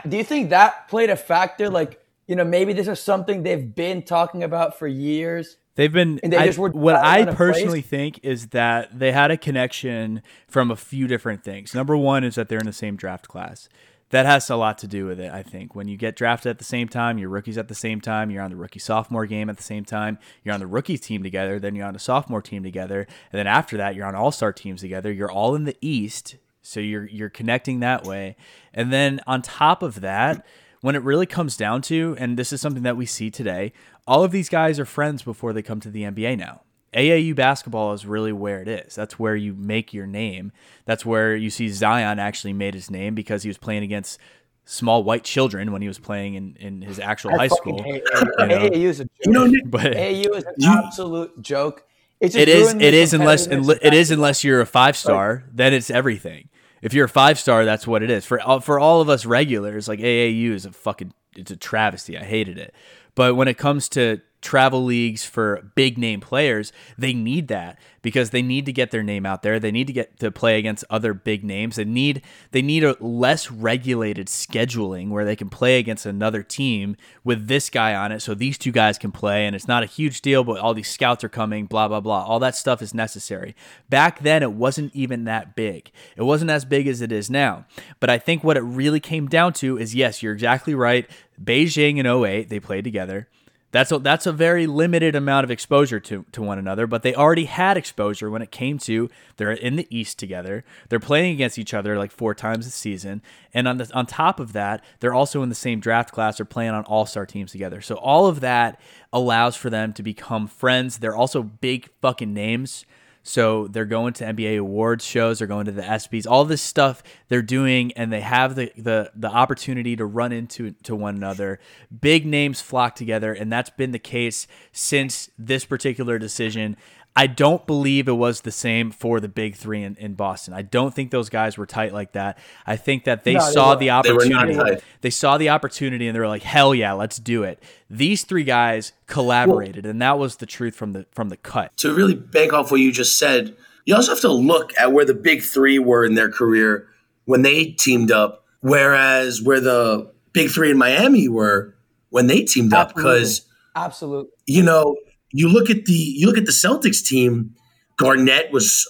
Do 0.08 0.18
you 0.18 0.24
think 0.24 0.50
that 0.52 0.88
played 0.88 1.10
a 1.10 1.16
factor? 1.16 1.70
Like, 1.70 2.04
you 2.28 2.36
know, 2.36 2.44
maybe 2.44 2.74
this 2.74 2.88
is 2.88 3.00
something 3.00 3.44
they've 3.44 3.76
been 3.76 4.02
talking 4.02 4.44
about 4.44 4.78
for 4.78 4.88
years 4.88 5.58
They've 5.78 5.94
been. 5.94 6.20
They 6.24 6.36
I, 6.36 6.52
what 6.52 6.96
I 6.96 7.26
personally 7.26 7.82
think 7.82 8.20
is 8.24 8.48
that 8.48 8.98
they 8.98 9.12
had 9.12 9.30
a 9.30 9.38
connection 9.38 10.24
from 10.48 10.72
a 10.72 10.76
few 10.76 11.08
different 11.08 11.44
things. 11.44 11.76
Number 11.76 11.96
one 11.96 12.24
is 12.24 12.34
that 12.34 12.50
they're 12.50 12.58
in 12.58 12.66
the 12.66 12.74
same 12.74 12.96
draft 12.96 13.28
class. 13.28 13.70
That 14.10 14.26
has 14.26 14.50
a 14.50 14.56
lot 14.56 14.80
to 14.80 14.88
do 14.88 15.06
with 15.06 15.20
it, 15.20 15.32
I 15.32 15.44
think. 15.44 15.76
When 15.76 15.88
you 15.88 15.96
get 15.96 16.16
drafted 16.16 16.50
at 16.50 16.58
the 16.58 16.64
same 16.64 16.88
time, 16.88 17.20
you're 17.20 17.30
rookies 17.30 17.60
at 17.60 17.68
the 17.68 17.76
same 17.76 18.02
time, 18.02 18.32
you're 18.32 18.42
on 18.42 18.50
the 18.50 18.56
rookie 18.56 18.80
sophomore 18.80 19.28
game 19.28 19.50
at 19.50 19.58
the 19.58 19.64
same 19.64 19.86
time, 19.86 20.18
you're 20.44 20.54
on 20.54 20.62
the 20.62 20.68
rookie 20.68 20.98
team 20.98 21.22
together, 21.22 21.60
then 21.60 21.76
you're 21.76 21.86
on 21.86 21.94
the 21.94 22.00
sophomore 22.00 22.42
team 22.42 22.64
together, 22.64 23.02
and 23.02 23.38
then 23.38 23.48
after 23.48 23.78
that, 23.78 23.96
you're 23.96 24.06
on 24.06 24.16
all 24.16 24.32
star 24.32 24.54
teams 24.54 24.82
together. 24.82 25.12
You're 25.12 25.30
all 25.30 25.54
in 25.56 25.66
the 25.66 25.76
East, 25.82 26.38
so 26.68 26.80
you're 26.80 27.08
you're 27.08 27.30
connecting 27.30 27.80
that 27.80 28.04
way. 28.04 28.36
And 28.74 28.92
then 28.92 29.22
on 29.26 29.42
top 29.42 29.82
of 29.82 30.02
that, 30.02 30.46
when 30.82 30.96
it 30.96 31.04
really 31.04 31.26
comes 31.26 31.58
down 31.58 31.82
to, 31.84 32.16
and 32.20 32.38
this 32.38 32.52
is 32.54 32.62
something 32.62 32.84
that 32.84 32.98
we 32.98 33.06
see 33.06 33.32
today, 33.32 33.74
all 34.06 34.24
of 34.24 34.32
these 34.32 34.50
guys 34.50 34.80
are 34.80 34.86
friends 34.86 35.24
before 35.24 35.54
they 35.54 35.62
come 35.62 35.80
to 35.80 35.90
the 35.90 36.04
NBA 36.04 36.38
now. 36.38 36.62
AAU 36.94 37.36
basketball 37.36 37.94
is 37.94 38.06
really 38.06 38.32
where 38.32 38.62
it 38.62 38.68
is. 38.68 38.96
That's 38.96 39.20
where 39.20 39.36
you 39.36 39.54
make 39.54 39.94
your 39.94 40.08
name. 40.08 40.52
That's 40.86 41.06
where 41.06 41.36
you 41.36 41.50
see 41.50 41.70
Zion 41.70 42.20
actually 42.20 42.54
made 42.54 42.74
his 42.74 42.90
name 42.90 43.14
because 43.14 43.44
he 43.44 43.50
was 43.50 43.58
playing 43.58 43.84
against 43.84 44.20
small 44.66 45.04
white 45.04 45.24
children 45.24 45.72
when 45.72 45.82
he 45.82 45.88
was 45.88 46.00
playing 46.00 46.36
in, 46.36 46.56
in 46.60 46.82
his 46.82 47.00
actual 47.00 47.34
I 47.34 47.38
high 47.38 47.48
school. 47.48 47.84
Hate 47.84 48.04
AAU. 48.06 48.40
You 48.40 48.48
know? 48.48 48.58
AAU 48.58 48.84
is 48.84 49.00
a 49.00 49.04
joke. 49.04 49.12
You 49.26 49.32
know, 49.32 49.54
but, 49.66 49.94
AAU 49.94 50.36
is 50.36 50.44
an 50.44 50.64
absolute 50.66 51.42
joke. 51.42 51.84
It's 52.20 52.36
it 52.36 52.50
is. 52.50 52.74
It 52.74 52.94
is 52.94 53.14
unless 53.14 53.48
it 53.48 53.94
is 53.94 54.12
unless 54.12 54.44
you're 54.44 54.62
a 54.62 54.66
five 54.66 54.98
star. 54.98 55.44
Then 55.54 55.74
it's 55.74 55.92
everything. 55.92 56.50
If 56.82 56.94
you're 56.94 57.06
a 57.06 57.10
five 57.10 57.40
star, 57.40 57.66
that's 57.66 57.88
what 57.88 58.04
it 58.04 58.10
is. 58.10 58.26
For 58.26 58.40
uh, 58.48 58.60
for 58.60 58.80
all 58.80 59.02
of 59.02 59.10
us 59.10 59.26
regulars, 59.26 59.88
like 59.88 60.00
AAU 60.00 60.52
is 60.52 60.66
a 60.66 60.72
fucking 60.72 61.14
it's 61.36 61.52
a 61.52 61.58
travesty. 61.58 62.18
I 62.18 62.24
hated 62.24 62.58
it. 62.58 62.74
But 63.16 63.36
when 63.36 63.48
it 63.48 63.58
comes 63.58 63.90
to 63.90 64.22
travel 64.42 64.84
leagues 64.84 65.26
for 65.26 65.72
big 65.76 65.98
name 65.98 66.22
players, 66.22 66.72
they 66.98 67.14
need 67.14 67.48
that 67.48 67.80
because 68.02 68.30
they 68.30 68.42
need 68.42 68.66
to 68.66 68.72
get 68.72 68.92
their 68.92 69.04
name 69.04 69.26
out 69.26 69.42
there. 69.42 69.60
They 69.60 69.72
need 69.72 69.88
to 69.88 69.94
get 69.94 70.20
to 70.20 70.32
play 70.32 70.60
against 70.60 70.86
other 70.90 71.14
big 71.14 71.44
names. 71.44 71.76
They 71.76 71.86
need 71.86 72.22
they 72.52 72.62
need 72.62 72.84
a 72.84 72.96
less 73.00 73.52
regulated 73.52 74.28
scheduling 74.28 75.10
where 75.10 75.26
they 75.26 75.36
can 75.36 75.50
play 75.50 75.80
against 75.80 76.06
another 76.06 76.44
team 76.44 76.96
with 77.24 77.48
this 77.48 77.70
guy 77.70 77.96
on 77.96 78.12
it 78.12 78.22
so 78.22 78.34
these 78.34 78.58
two 78.58 78.72
guys 78.72 78.98
can 78.98 79.12
play 79.12 79.46
and 79.46 79.56
it's 79.56 79.68
not 79.68 79.84
a 79.84 79.88
huge 79.88 80.22
deal 80.22 80.44
but 80.44 80.60
all 80.60 80.74
these 80.74 80.90
scouts 80.90 81.24
are 81.24 81.30
coming 81.30 81.66
blah 81.66 81.88
blah 81.88 82.00
blah. 82.00 82.24
All 82.24 82.40
that 82.40 82.56
stuff 82.56 82.82
is 82.82 82.94
necessary. 82.94 83.56
Back 83.90 84.20
then 84.20 84.44
it 84.44 84.54
wasn't 84.54 84.96
even 84.96 85.24
that 85.26 85.56
big. 85.56 85.92
It 86.16 86.24
wasn't 86.24 86.52
as 86.52 86.64
big 86.64 86.88
as 86.88 87.02
it 87.02 87.12
is 87.12 87.30
now. 87.30 87.66
But 88.00 88.10
I 88.10 88.20
think 88.20 88.44
what 88.44 88.58
it 88.58 88.62
really 88.62 89.00
came 89.00 89.28
down 89.28 89.54
to 89.54 89.78
is 89.78 89.96
yes, 89.96 90.22
you're 90.22 90.34
exactly 90.34 90.76
right. 90.76 91.10
Beijing 91.44 91.98
in 91.98 92.06
08, 92.06 92.50
they 92.50 92.60
played 92.60 92.84
together. 92.84 93.28
That's 93.72 93.92
a, 93.92 94.00
that's 94.00 94.26
a 94.26 94.32
very 94.32 94.66
limited 94.66 95.14
amount 95.14 95.44
of 95.44 95.52
exposure 95.52 96.00
to, 96.00 96.26
to 96.32 96.42
one 96.42 96.58
another, 96.58 96.88
but 96.88 97.04
they 97.04 97.14
already 97.14 97.46
had 97.46 97.76
exposure 97.76 98.30
when 98.30 98.42
it 98.42 98.50
came 98.50 98.78
to 98.80 99.10
they're 99.36 99.52
in 99.52 99.76
the 99.76 99.88
East 99.90 100.18
together. 100.18 100.64
They're 100.88 101.02
playing 101.02 101.34
against 101.34 101.60
each 101.60 101.74
other 101.74 101.98
like 101.98 102.12
four 102.12 102.34
times 102.34 102.66
a 102.66 102.72
season, 102.72 103.22
and 103.54 103.68
on 103.68 103.78
the, 103.78 103.92
on 103.94 104.06
top 104.06 104.40
of 104.40 104.54
that, 104.54 104.84
they're 105.02 105.14
also 105.14 105.44
in 105.44 105.50
the 105.50 105.56
same 105.56 105.82
draft 105.82 106.14
class. 106.14 106.38
They're 106.38 106.46
playing 106.46 106.72
on 106.72 106.86
All 106.86 107.06
Star 107.06 107.26
teams 107.26 107.52
together. 107.52 107.82
So 107.82 107.96
all 107.96 108.28
of 108.28 108.40
that 108.40 108.80
allows 109.12 109.58
for 109.58 109.70
them 109.70 109.92
to 109.94 110.04
become 110.04 110.48
friends. 110.48 111.00
They're 111.00 111.16
also 111.16 111.44
big 111.44 111.90
fucking 112.02 112.34
names. 112.34 112.86
So 113.28 113.68
they're 113.68 113.84
going 113.84 114.14
to 114.14 114.24
NBA 114.24 114.58
awards 114.58 115.04
shows, 115.04 115.40
they're 115.40 115.50
going 115.50 115.66
to 115.66 115.74
the 115.74 115.82
ESPYS, 115.82 116.26
all 116.26 116.46
this 116.46 116.62
stuff 116.62 117.04
they're 117.28 117.42
doing, 117.42 117.92
and 117.92 118.12
they 118.12 118.22
have 118.22 118.56
the 118.56 118.72
the 118.78 119.12
the 119.14 119.28
opportunity 119.28 119.98
to 119.98 120.06
run 120.06 120.32
into 120.32 120.72
to 120.84 120.96
one 120.96 121.18
another. 121.18 121.60
Big 122.00 122.26
names 122.26 122.62
flock 122.62 122.96
together, 122.96 123.34
and 123.34 123.52
that's 123.52 123.70
been 123.70 123.92
the 123.92 124.00
case 124.00 124.48
since 124.72 125.30
this 125.38 125.66
particular 125.66 126.18
decision. 126.18 126.78
I 127.18 127.26
don't 127.26 127.66
believe 127.66 128.08
it 128.08 128.12
was 128.12 128.42
the 128.42 128.52
same 128.52 128.92
for 128.92 129.20
the 129.20 129.28
big 129.28 129.56
three 129.56 129.82
in, 129.82 129.96
in 129.96 130.14
Boston. 130.14 130.54
I 130.54 130.62
don't 130.62 130.94
think 130.94 131.10
those 131.10 131.30
guys 131.30 131.58
were 131.58 131.66
tight 131.66 131.92
like 131.92 132.12
that. 132.12 132.38
I 132.68 132.76
think 132.76 133.06
that 133.06 133.24
they 133.24 133.34
no, 133.34 133.40
saw 133.40 133.74
they 133.74 133.86
the 133.86 133.90
opportunity. 133.90 134.54
They, 134.54 134.80
they, 135.02 135.10
saw 135.10 135.40
the 135.40 135.50
opportunity 135.50 136.08
and 136.08 136.16
they 136.16 136.20
were 136.20 136.28
like, 136.28 136.44
"Hell 136.44 136.76
yeah, 136.76 136.94
let's 136.94 137.18
do 137.18 137.42
it." 137.42 137.60
These 137.90 138.24
three 138.24 138.44
guys 138.44 138.94
collaborated, 139.08 139.86
well, 139.86 139.92
and 139.92 140.02
that 140.04 140.20
was 140.20 140.36
the 140.36 140.46
truth 140.46 140.76
from 140.76 140.94
the 140.94 141.08
from 141.12 141.30
the 141.30 141.38
cut. 141.38 141.76
To 141.78 141.92
really 141.92 142.14
bank 142.14 142.54
off 142.54 142.70
what 142.70 142.82
you 142.82 142.92
just 142.92 143.18
said, 143.18 143.58
you 143.86 143.96
also 143.96 144.12
have 144.12 144.22
to 144.22 144.32
look 144.32 144.80
at 144.80 144.94
where 144.94 145.04
the 145.04 145.16
big 145.16 145.42
three 145.42 145.80
were 145.80 146.06
in 146.06 146.14
their 146.14 146.30
career 146.30 146.88
when 147.26 147.42
they 147.42 147.66
teamed 147.66 148.12
up, 148.12 148.46
whereas 148.62 149.42
where 149.42 149.60
the 149.60 150.12
big 150.34 150.52
three 150.52 150.70
in 150.70 150.78
Miami 150.78 151.28
were 151.28 151.76
when 152.10 152.28
they 152.28 152.44
teamed 152.44 152.76
up. 152.76 152.94
Because 152.94 153.42
absolutely, 153.76 154.30
you 154.46 154.62
know, 154.62 154.96
you 155.32 155.50
look 155.50 155.70
at 155.70 155.86
the 155.86 155.94
you 155.94 156.28
look 156.28 156.38
at 156.38 156.46
the 156.46 156.52
Celtics 156.52 157.06
team. 157.06 157.54
Garnett 157.98 158.52
was 158.52 158.86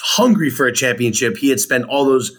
hungry 0.00 0.50
for 0.50 0.66
a 0.66 0.72
championship. 0.72 1.36
He 1.36 1.48
had 1.48 1.60
spent 1.60 1.84
all 1.84 2.04
those 2.04 2.36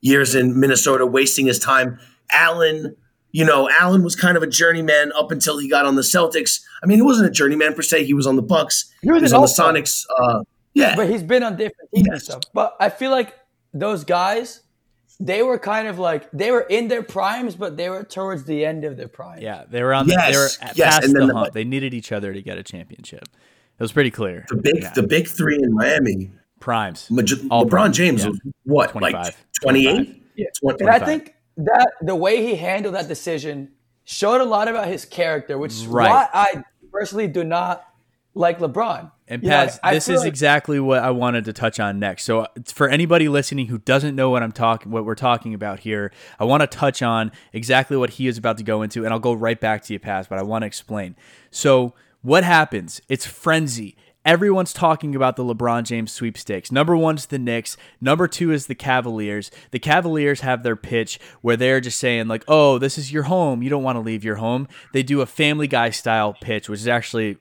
years 0.00 0.34
in 0.34 0.60
Minnesota 0.60 1.06
wasting 1.06 1.46
his 1.46 1.58
time. 1.58 1.98
Allen, 2.30 2.94
you 3.32 3.44
know, 3.44 3.68
Allen 3.80 4.02
was 4.02 4.14
kind 4.14 4.36
of 4.36 4.42
a 4.42 4.46
journeyman 4.46 5.12
up 5.12 5.30
until 5.30 5.58
he 5.58 5.68
got 5.68 5.86
on 5.86 5.96
the 5.96 6.02
Celtics. 6.02 6.60
I 6.82 6.86
mean, 6.86 6.98
he 6.98 7.02
wasn't 7.02 7.28
a 7.28 7.32
journeyman 7.32 7.74
per 7.74 7.82
se. 7.82 8.04
He 8.04 8.14
was 8.14 8.26
on 8.26 8.36
the 8.36 8.42
Bucks. 8.42 8.92
He 9.00 9.10
was, 9.10 9.20
he 9.20 9.22
was 9.22 9.32
on 9.32 9.40
the 9.40 9.48
Sonics. 9.80 10.04
Uh, 10.18 10.44
yeah, 10.74 10.94
but 10.94 11.08
he's 11.08 11.22
been 11.22 11.42
on 11.42 11.56
different 11.56 11.90
teams 11.94 12.06
yes. 12.06 12.12
and 12.12 12.22
stuff. 12.22 12.42
But 12.52 12.76
I 12.78 12.90
feel 12.90 13.10
like 13.10 13.34
those 13.72 14.04
guys 14.04 14.60
they 15.20 15.42
were 15.42 15.58
kind 15.58 15.88
of 15.88 15.98
like 15.98 16.30
they 16.32 16.50
were 16.50 16.60
in 16.60 16.88
their 16.88 17.02
primes, 17.02 17.56
but 17.56 17.76
they 17.76 17.88
were 17.88 18.04
towards 18.04 18.44
the 18.44 18.64
end 18.64 18.84
of 18.84 18.96
their 18.96 19.08
prime. 19.08 19.40
Yeah, 19.42 19.64
they 19.68 19.82
were 19.82 19.92
on. 19.92 20.06
The, 20.06 20.14
they 20.14 20.36
were 20.36 20.48
yes. 20.74 20.98
past 20.98 21.12
the, 21.12 21.26
the 21.26 21.34
hump. 21.34 21.52
They 21.52 21.64
needed 21.64 21.94
each 21.94 22.12
other 22.12 22.32
to 22.32 22.42
get 22.42 22.58
a 22.58 22.62
championship. 22.62 23.24
It 23.24 23.82
was 23.82 23.92
pretty 23.92 24.10
clear. 24.10 24.46
The 24.48 24.56
big, 24.56 24.82
yeah. 24.82 24.92
the 24.94 25.02
big 25.02 25.28
three 25.28 25.56
in 25.56 25.72
Miami. 25.74 26.32
Primes. 26.60 27.08
Maj- 27.08 27.34
LeBron 27.34 27.92
James 27.92 28.24
yeah. 28.24 28.30
was 28.30 28.40
what, 28.64 28.90
25. 28.90 29.24
like 29.24 29.34
twenty 29.62 29.86
eight? 29.86 30.22
Yeah, 30.34 30.46
20, 30.60 30.84
and 30.84 30.90
I 30.90 30.98
think 30.98 31.34
that 31.56 31.92
the 32.00 32.14
way 32.14 32.44
he 32.44 32.56
handled 32.56 32.94
that 32.94 33.08
decision 33.08 33.72
showed 34.04 34.40
a 34.40 34.44
lot 34.44 34.68
about 34.68 34.88
his 34.88 35.04
character, 35.04 35.58
which 35.58 35.72
is 35.72 35.86
right. 35.86 36.08
why 36.08 36.28
I 36.32 36.64
personally 36.92 37.28
do 37.28 37.44
not 37.44 37.87
like 38.38 38.60
LeBron. 38.60 39.10
And 39.26 39.42
Paz, 39.42 39.78
yeah, 39.84 39.92
this 39.92 40.08
is 40.08 40.20
like- 40.20 40.28
exactly 40.28 40.80
what 40.80 41.00
I 41.02 41.10
wanted 41.10 41.44
to 41.46 41.52
touch 41.52 41.78
on 41.78 41.98
next. 41.98 42.24
So, 42.24 42.46
for 42.72 42.88
anybody 42.88 43.28
listening 43.28 43.66
who 43.66 43.78
doesn't 43.78 44.16
know 44.16 44.30
what 44.30 44.42
I'm 44.42 44.52
talking, 44.52 44.90
what 44.90 45.04
we're 45.04 45.14
talking 45.14 45.52
about 45.52 45.80
here, 45.80 46.12
I 46.38 46.44
want 46.44 46.62
to 46.62 46.66
touch 46.66 47.02
on 47.02 47.32
exactly 47.52 47.96
what 47.96 48.10
he 48.10 48.26
is 48.26 48.38
about 48.38 48.56
to 48.58 48.64
go 48.64 48.80
into, 48.80 49.04
and 49.04 49.12
I'll 49.12 49.18
go 49.20 49.34
right 49.34 49.60
back 49.60 49.82
to 49.84 49.92
you, 49.92 49.98
Paz. 49.98 50.28
But 50.28 50.38
I 50.38 50.42
want 50.42 50.62
to 50.62 50.66
explain. 50.66 51.16
So, 51.50 51.92
what 52.22 52.44
happens? 52.44 53.02
It's 53.08 53.26
frenzy. 53.26 53.96
Everyone's 54.24 54.72
talking 54.74 55.14
about 55.14 55.36
the 55.36 55.44
LeBron 55.44 55.84
James 55.84 56.12
sweepstakes. 56.12 56.70
Number 56.70 56.94
one's 56.96 57.26
the 57.26 57.38
Knicks. 57.38 57.76
Number 58.00 58.28
two 58.28 58.52
is 58.52 58.66
the 58.66 58.74
Cavaliers. 58.74 59.50
The 59.70 59.78
Cavaliers 59.78 60.40
have 60.40 60.62
their 60.62 60.76
pitch 60.76 61.18
where 61.40 61.56
they're 61.56 61.80
just 61.80 61.98
saying, 61.98 62.28
like, 62.28 62.44
oh, 62.46 62.76
this 62.78 62.98
is 62.98 63.10
your 63.10 63.22
home. 63.22 63.62
You 63.62 63.70
don't 63.70 63.82
want 63.82 63.96
to 63.96 64.00
leave 64.00 64.24
your 64.24 64.36
home. 64.36 64.68
They 64.92 65.02
do 65.02 65.22
a 65.22 65.26
family 65.26 65.66
guy 65.66 65.90
style 65.90 66.34
pitch, 66.38 66.68
which 66.68 66.80
is 66.80 66.88
actually 66.88 67.38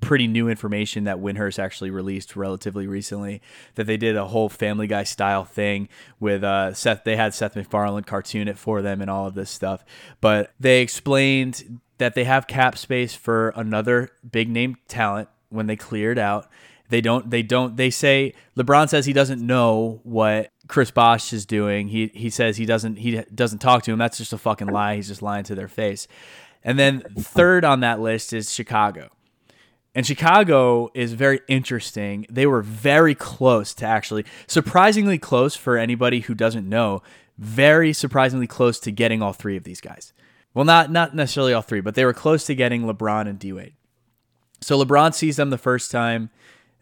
pretty 0.00 0.26
new 0.26 0.48
information 0.48 1.04
that 1.04 1.18
Windhorst 1.18 1.58
actually 1.58 1.90
released 1.90 2.36
relatively 2.36 2.86
recently 2.86 3.40
that 3.74 3.86
they 3.86 3.96
did 3.96 4.16
a 4.16 4.26
whole 4.26 4.48
Family 4.48 4.86
Guy 4.86 5.04
style 5.04 5.44
thing 5.44 5.88
with 6.20 6.42
uh, 6.42 6.74
Seth. 6.74 7.04
They 7.04 7.16
had 7.16 7.34
Seth 7.34 7.56
MacFarlane 7.56 8.04
cartoon 8.04 8.48
it 8.48 8.58
for 8.58 8.82
them 8.82 9.00
and 9.00 9.10
all 9.10 9.26
of 9.26 9.34
this 9.34 9.50
stuff, 9.50 9.84
but 10.20 10.52
they 10.58 10.80
explained 10.80 11.80
that 11.98 12.14
they 12.14 12.24
have 12.24 12.46
cap 12.46 12.76
space 12.76 13.14
for 13.14 13.50
another 13.50 14.10
big 14.30 14.48
name 14.48 14.76
talent 14.88 15.28
when 15.48 15.66
they 15.66 15.76
cleared 15.76 16.18
out. 16.18 16.48
They 16.88 17.00
don't. 17.00 17.30
They 17.30 17.42
don't. 17.42 17.76
They 17.76 17.90
say 17.90 18.34
LeBron 18.56 18.88
says 18.88 19.06
he 19.06 19.12
doesn't 19.12 19.44
know 19.44 20.00
what 20.04 20.52
Chris 20.68 20.90
Bosh 20.90 21.32
is 21.32 21.44
doing. 21.44 21.88
He 21.88 22.12
he 22.14 22.30
says 22.30 22.56
he 22.56 22.66
doesn't. 22.66 22.96
He 22.96 23.22
doesn't 23.34 23.58
talk 23.58 23.82
to 23.84 23.92
him. 23.92 23.98
That's 23.98 24.18
just 24.18 24.32
a 24.32 24.38
fucking 24.38 24.68
lie. 24.68 24.94
He's 24.96 25.08
just 25.08 25.22
lying 25.22 25.44
to 25.44 25.54
their 25.54 25.68
face. 25.68 26.06
And 26.62 26.78
then 26.78 27.00
third 27.18 27.64
on 27.64 27.80
that 27.80 28.00
list 28.00 28.32
is 28.32 28.52
Chicago. 28.52 29.10
And 29.96 30.06
Chicago 30.06 30.90
is 30.92 31.14
very 31.14 31.40
interesting. 31.48 32.26
They 32.28 32.46
were 32.46 32.60
very 32.60 33.14
close 33.14 33.72
to 33.74 33.86
actually, 33.86 34.26
surprisingly 34.46 35.16
close 35.16 35.56
for 35.56 35.78
anybody 35.78 36.20
who 36.20 36.34
doesn't 36.34 36.68
know, 36.68 37.02
very 37.38 37.94
surprisingly 37.94 38.46
close 38.46 38.78
to 38.80 38.92
getting 38.92 39.22
all 39.22 39.32
three 39.32 39.56
of 39.56 39.64
these 39.64 39.80
guys. 39.80 40.12
Well, 40.52 40.66
not 40.66 40.92
not 40.92 41.14
necessarily 41.14 41.54
all 41.54 41.62
three, 41.62 41.80
but 41.80 41.94
they 41.94 42.04
were 42.04 42.12
close 42.12 42.44
to 42.44 42.54
getting 42.54 42.82
LeBron 42.82 43.26
and 43.26 43.38
D 43.38 43.54
Wade. 43.54 43.72
So 44.60 44.78
LeBron 44.78 45.14
sees 45.14 45.36
them 45.36 45.48
the 45.48 45.56
first 45.56 45.90
time 45.90 46.28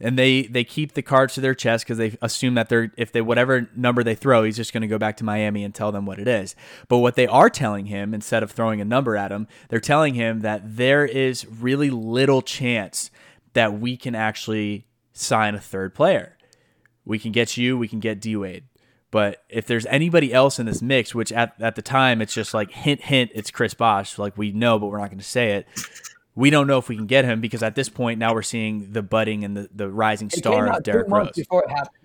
and 0.00 0.18
they 0.18 0.42
they 0.42 0.64
keep 0.64 0.92
the 0.92 1.02
cards 1.02 1.34
to 1.34 1.40
their 1.40 1.54
chest 1.54 1.84
because 1.84 1.98
they 1.98 2.16
assume 2.20 2.54
that 2.54 2.68
they're 2.68 2.92
if 2.96 3.12
they 3.12 3.20
whatever 3.20 3.68
number 3.76 4.02
they 4.02 4.14
throw, 4.14 4.42
he's 4.42 4.56
just 4.56 4.72
going 4.72 4.82
to 4.82 4.88
go 4.88 4.98
back 4.98 5.16
to 5.18 5.24
Miami 5.24 5.64
and 5.64 5.74
tell 5.74 5.92
them 5.92 6.06
what 6.06 6.18
it 6.18 6.28
is. 6.28 6.56
But 6.88 6.98
what 6.98 7.14
they 7.14 7.26
are 7.26 7.50
telling 7.50 7.86
him 7.86 8.12
instead 8.12 8.42
of 8.42 8.50
throwing 8.50 8.80
a 8.80 8.84
number 8.84 9.16
at 9.16 9.30
him, 9.30 9.46
they're 9.68 9.80
telling 9.80 10.14
him 10.14 10.40
that 10.40 10.76
there 10.76 11.04
is 11.04 11.46
really 11.46 11.90
little 11.90 12.42
chance 12.42 13.10
that 13.52 13.78
we 13.78 13.96
can 13.96 14.14
actually 14.14 14.86
sign 15.12 15.54
a 15.54 15.60
third 15.60 15.94
player. 15.94 16.36
We 17.04 17.18
can 17.18 17.32
get 17.32 17.56
you, 17.56 17.78
we 17.78 17.88
can 17.88 18.00
get 18.00 18.20
D 18.20 18.36
Wade. 18.36 18.64
But 19.10 19.44
if 19.48 19.68
there's 19.68 19.86
anybody 19.86 20.34
else 20.34 20.58
in 20.58 20.66
this 20.66 20.82
mix, 20.82 21.14
which 21.14 21.30
at, 21.30 21.54
at 21.60 21.76
the 21.76 21.82
time 21.82 22.20
it's 22.20 22.34
just 22.34 22.52
like 22.52 22.72
hint 22.72 23.02
hint, 23.02 23.30
it's 23.32 23.52
Chris 23.52 23.72
Bosh, 23.72 24.18
like 24.18 24.36
we 24.36 24.50
know, 24.50 24.76
but 24.76 24.88
we're 24.88 24.98
not 24.98 25.10
going 25.10 25.18
to 25.18 25.24
say 25.24 25.52
it 25.52 25.68
we 26.34 26.50
don't 26.50 26.66
know 26.66 26.78
if 26.78 26.88
we 26.88 26.96
can 26.96 27.06
get 27.06 27.24
him 27.24 27.40
because 27.40 27.62
at 27.62 27.74
this 27.74 27.88
point 27.88 28.18
now 28.18 28.34
we're 28.34 28.42
seeing 28.42 28.92
the 28.92 29.02
budding 29.02 29.44
and 29.44 29.56
the, 29.56 29.68
the 29.74 29.88
rising 29.88 30.30
star 30.30 30.68
of 30.68 30.82
Derrick 30.82 31.08
Rose. 31.08 31.30
Before 31.34 31.64
it 31.64 31.70
happened. 31.70 31.96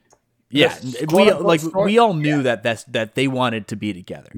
Yeah, 0.51 0.75
we 1.13 1.31
like 1.31 1.61
we 1.75 1.99
all 1.99 2.13
knew 2.13 2.37
yeah. 2.37 2.43
that 2.43 2.63
that's 2.63 2.83
that 2.85 3.13
they 3.13 3.27
wanted 3.27 3.67
to 3.67 3.75
be 3.75 3.93
together. 3.93 4.31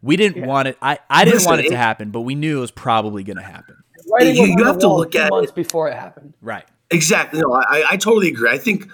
We 0.00 0.16
didn't 0.16 0.38
yeah. 0.38 0.46
want 0.46 0.68
it. 0.68 0.78
I, 0.82 0.98
I 1.08 1.24
didn't 1.24 1.36
Listen, 1.36 1.50
want 1.50 1.60
it 1.64 1.68
to 1.68 1.76
happen, 1.76 2.10
but 2.10 2.22
we 2.22 2.34
knew 2.34 2.58
it 2.58 2.60
was 2.60 2.72
probably 2.72 3.22
going 3.22 3.36
to 3.36 3.42
happen. 3.42 3.76
You, 4.18 4.56
you 4.58 4.64
have 4.64 4.78
to 4.78 4.88
look 4.88 5.14
at 5.14 5.30
months 5.30 5.52
it. 5.52 5.54
before 5.54 5.88
it 5.88 5.94
happened. 5.94 6.34
Right. 6.42 6.64
Exactly. 6.90 7.40
No, 7.40 7.52
I, 7.52 7.84
I 7.92 7.96
totally 7.96 8.28
agree. 8.28 8.50
I 8.50 8.58
think 8.58 8.90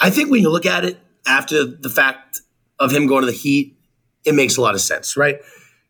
I 0.00 0.08
think 0.10 0.30
when 0.30 0.40
you 0.40 0.50
look 0.50 0.64
at 0.64 0.84
it 0.84 0.98
after 1.26 1.64
the 1.64 1.90
fact 1.90 2.40
of 2.78 2.90
him 2.90 3.06
going 3.06 3.20
to 3.20 3.26
the 3.26 3.36
Heat, 3.36 3.76
it 4.24 4.34
makes 4.34 4.56
a 4.56 4.62
lot 4.62 4.74
of 4.74 4.80
sense, 4.80 5.16
right? 5.16 5.36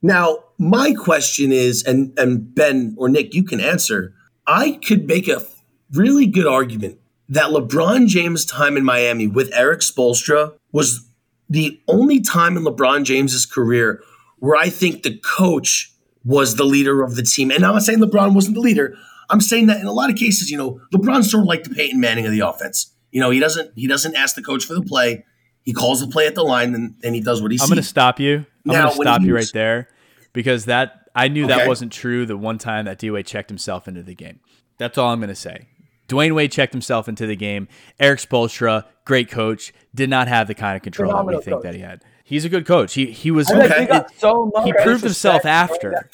Now, 0.03 0.45
my 0.59 0.95
question 0.95 1.53
is, 1.53 1.83
and, 1.85 2.17
and 2.19 2.55
Ben 2.55 2.95
or 2.99 3.09
Nick, 3.09 3.35
you 3.35 3.43
can 3.43 3.61
answer. 3.61 4.15
I 4.47 4.79
could 4.87 5.07
make 5.07 5.29
a 5.29 5.45
really 5.93 6.27
good 6.27 6.47
argument 6.47 6.99
that 7.29 7.47
LeBron 7.47 8.07
James' 8.07 8.45
time 8.45 8.77
in 8.77 8.85
Miami 8.85 9.27
with 9.27 9.53
Erik 9.53 9.81
Spoelstra 9.81 10.55
was 10.73 11.07
the 11.49 11.81
only 11.89 12.21
time 12.21 12.57
in 12.57 12.65
LeBron 12.65 13.05
James's 13.05 13.47
career 13.47 14.03
where 14.39 14.57
I 14.57 14.69
think 14.69 15.03
the 15.03 15.19
coach 15.19 15.93
was 16.25 16.57
the 16.57 16.65
leader 16.65 17.03
of 17.03 17.17
the 17.17 17.23
team. 17.23 17.51
And 17.51 17.65
I'm 17.65 17.75
not 17.75 17.83
saying 17.83 18.01
LeBron 18.01 18.35
wasn't 18.35 18.55
the 18.55 18.61
leader. 18.61 18.97
I'm 19.31 19.41
saying 19.41 19.67
that 19.67 19.81
in 19.81 19.87
a 19.87 19.93
lot 19.93 20.11
of 20.11 20.17
cases, 20.17 20.51
you 20.51 20.57
know, 20.57 20.81
LeBron's 20.95 21.31
sort 21.31 21.43
of 21.43 21.49
like 21.49 21.65
the 21.65 21.71
Peyton 21.71 22.01
Manning 22.01 22.27
of 22.27 22.33
the 22.33 22.41
offense. 22.41 22.93
You 23.11 23.21
know, 23.21 23.31
he 23.31 23.41
doesn't 23.41 23.73
he 23.75 23.87
doesn't 23.87 24.15
ask 24.15 24.35
the 24.37 24.43
coach 24.43 24.65
for 24.65 24.75
the 24.75 24.83
play. 24.83 25.25
He 25.63 25.73
calls 25.73 26.01
the 26.01 26.07
play 26.07 26.27
at 26.27 26.35
the 26.35 26.43
line 26.43 26.75
and, 26.75 26.95
and 27.03 27.15
he 27.15 27.21
does 27.21 27.43
what 27.43 27.51
he 27.51 27.59
I'm 27.61 27.69
going 27.69 27.77
to 27.77 27.83
stop 27.83 28.21
you. 28.21 28.47
I'm 28.69 28.83
going 28.83 28.89
to 28.89 29.03
stop 29.03 29.23
you 29.23 29.35
right 29.35 29.51
there 29.53 29.89
because 30.33 30.67
that 30.67 31.09
I 31.15 31.29
knew 31.29 31.45
okay. 31.45 31.57
that 31.57 31.69
wasn't 31.69 31.93
true 31.93 32.27
the 32.27 32.37
one 32.37 32.59
time 32.59 32.85
that 32.85 32.99
D 32.99 33.11
Wade 33.11 33.27
checked 33.27 33.51
himself 33.51 33.89
into 33.89 34.03
the 34.03 34.15
game. 34.15 34.41
That's 34.79 34.99
all 34.99 35.11
I'm 35.11 35.19
going 35.19 35.29
to 35.29 35.35
say. 35.35 35.69
Dwyane 36.09 36.35
Wade 36.35 36.53
checked 36.53 36.73
himself 36.73 37.09
into 37.09 37.27
the 37.27 37.37
game. 37.37 37.69
Erik 38.01 38.19
Spoelstra, 38.19 38.85
great 39.05 39.31
coach, 39.31 39.75
did 39.95 40.09
not 40.09 40.27
have 40.29 40.47
the 40.47 40.55
kind 40.55 40.77
of 40.77 40.83
control 40.83 41.11
Phenomenal 41.11 41.41
that 41.41 41.47
we 41.47 41.51
think 41.51 41.57
coach. 41.57 41.63
that 41.65 41.75
he 41.75 41.81
had. 41.81 42.03
He's 42.25 42.45
a 42.45 42.49
good 42.49 42.67
coach. 42.67 42.95
He 42.95 43.11
he 43.11 43.31
was 43.31 43.51
okay. 43.51 43.89
He, 43.91 44.19
so 44.19 44.51
he 44.65 44.73
proved 44.73 45.03
himself 45.03 45.45
after. 45.45 46.09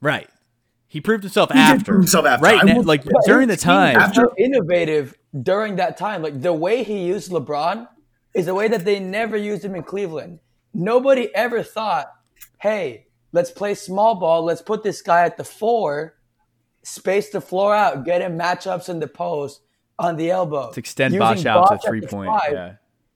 Right. 0.00 0.28
He 0.88 1.00
proved 1.00 1.22
himself 1.22 1.50
he 1.52 1.58
after. 1.58 1.84
Prove 1.84 2.00
himself 2.02 2.26
after. 2.26 2.44
Right. 2.44 2.64
Now, 2.64 2.80
like 2.82 3.04
during 3.24 3.48
the 3.48 3.56
time. 3.56 3.96
After 3.96 4.30
innovative 4.38 5.14
during 5.42 5.76
that 5.76 5.96
time. 5.96 6.22
Like 6.22 6.40
the 6.40 6.52
way 6.52 6.82
he 6.82 7.04
used 7.04 7.30
LeBron 7.30 7.88
is 8.34 8.46
the 8.46 8.54
way 8.54 8.68
that 8.68 8.84
they 8.84 9.00
never 9.00 9.36
used 9.36 9.64
him 9.64 9.74
in 9.74 9.82
Cleveland. 9.82 10.40
Nobody 10.74 11.34
ever 11.34 11.62
thought, 11.62 12.12
hey, 12.60 13.06
let's 13.32 13.50
play 13.50 13.74
small 13.74 14.16
ball. 14.16 14.44
Let's 14.44 14.62
put 14.62 14.82
this 14.82 15.00
guy 15.02 15.24
at 15.24 15.36
the 15.36 15.44
four 15.44 16.16
space 16.82 17.30
the 17.30 17.40
floor 17.40 17.74
out, 17.74 18.04
get 18.04 18.20
him 18.20 18.38
matchups 18.38 18.88
in 18.88 19.00
the 19.00 19.06
post 19.06 19.62
on 19.98 20.16
the 20.16 20.30
elbow. 20.30 20.72
To 20.72 20.80
extend 20.80 21.18
Bosh 21.18 21.46
out 21.46 21.68
Bosh 21.68 21.80
to 21.80 21.88
three 21.88 22.00
point. 22.02 22.28
Five. 22.28 22.52
Yeah. 22.52 22.74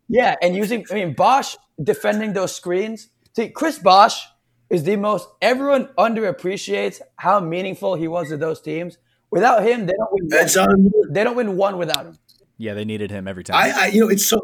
Yeah, 0.08 0.36
and 0.40 0.56
using 0.56 0.86
I 0.90 0.94
mean 0.94 1.12
Bosh 1.12 1.56
defending 1.82 2.32
those 2.32 2.54
screens. 2.54 3.08
See, 3.36 3.50
Chris 3.50 3.78
Bosh 3.78 4.26
is 4.70 4.84
the 4.84 4.96
most 4.96 5.28
everyone 5.42 5.88
underappreciates 5.98 7.00
how 7.16 7.40
meaningful 7.40 7.94
he 7.94 8.08
was 8.08 8.28
to 8.28 8.36
those 8.36 8.60
teams. 8.62 8.96
Without 9.30 9.62
him, 9.62 9.84
they 9.84 9.92
don't 9.92 10.10
win. 10.12 10.28
One. 10.30 10.90
They 11.10 11.24
don't 11.24 11.36
win 11.36 11.56
one 11.56 11.76
without 11.76 12.06
him. 12.06 12.18
Yeah, 12.56 12.72
they 12.72 12.86
needed 12.86 13.10
him 13.10 13.28
every 13.28 13.44
time. 13.44 13.56
I, 13.56 13.84
I, 13.84 13.86
you 13.88 14.00
know, 14.00 14.08
it's 14.08 14.24
so, 14.26 14.40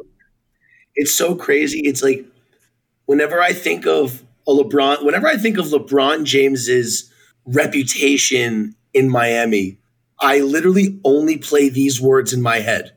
it's 0.94 1.14
so 1.14 1.34
crazy. 1.34 1.80
It's 1.80 2.02
like, 2.02 2.26
whenever 3.06 3.40
I 3.40 3.52
think 3.52 3.86
of 3.86 4.22
a 4.46 4.52
LeBron, 4.52 5.04
whenever 5.04 5.26
I 5.26 5.36
think 5.36 5.58
of 5.58 5.66
LeBron 5.66 6.24
James's 6.24 7.10
reputation 7.44 8.74
in 8.92 9.08
Miami, 9.08 9.78
I 10.20 10.40
literally 10.40 11.00
only 11.04 11.38
play 11.38 11.68
these 11.68 12.00
words 12.00 12.32
in 12.32 12.42
my 12.42 12.60
head: 12.60 12.92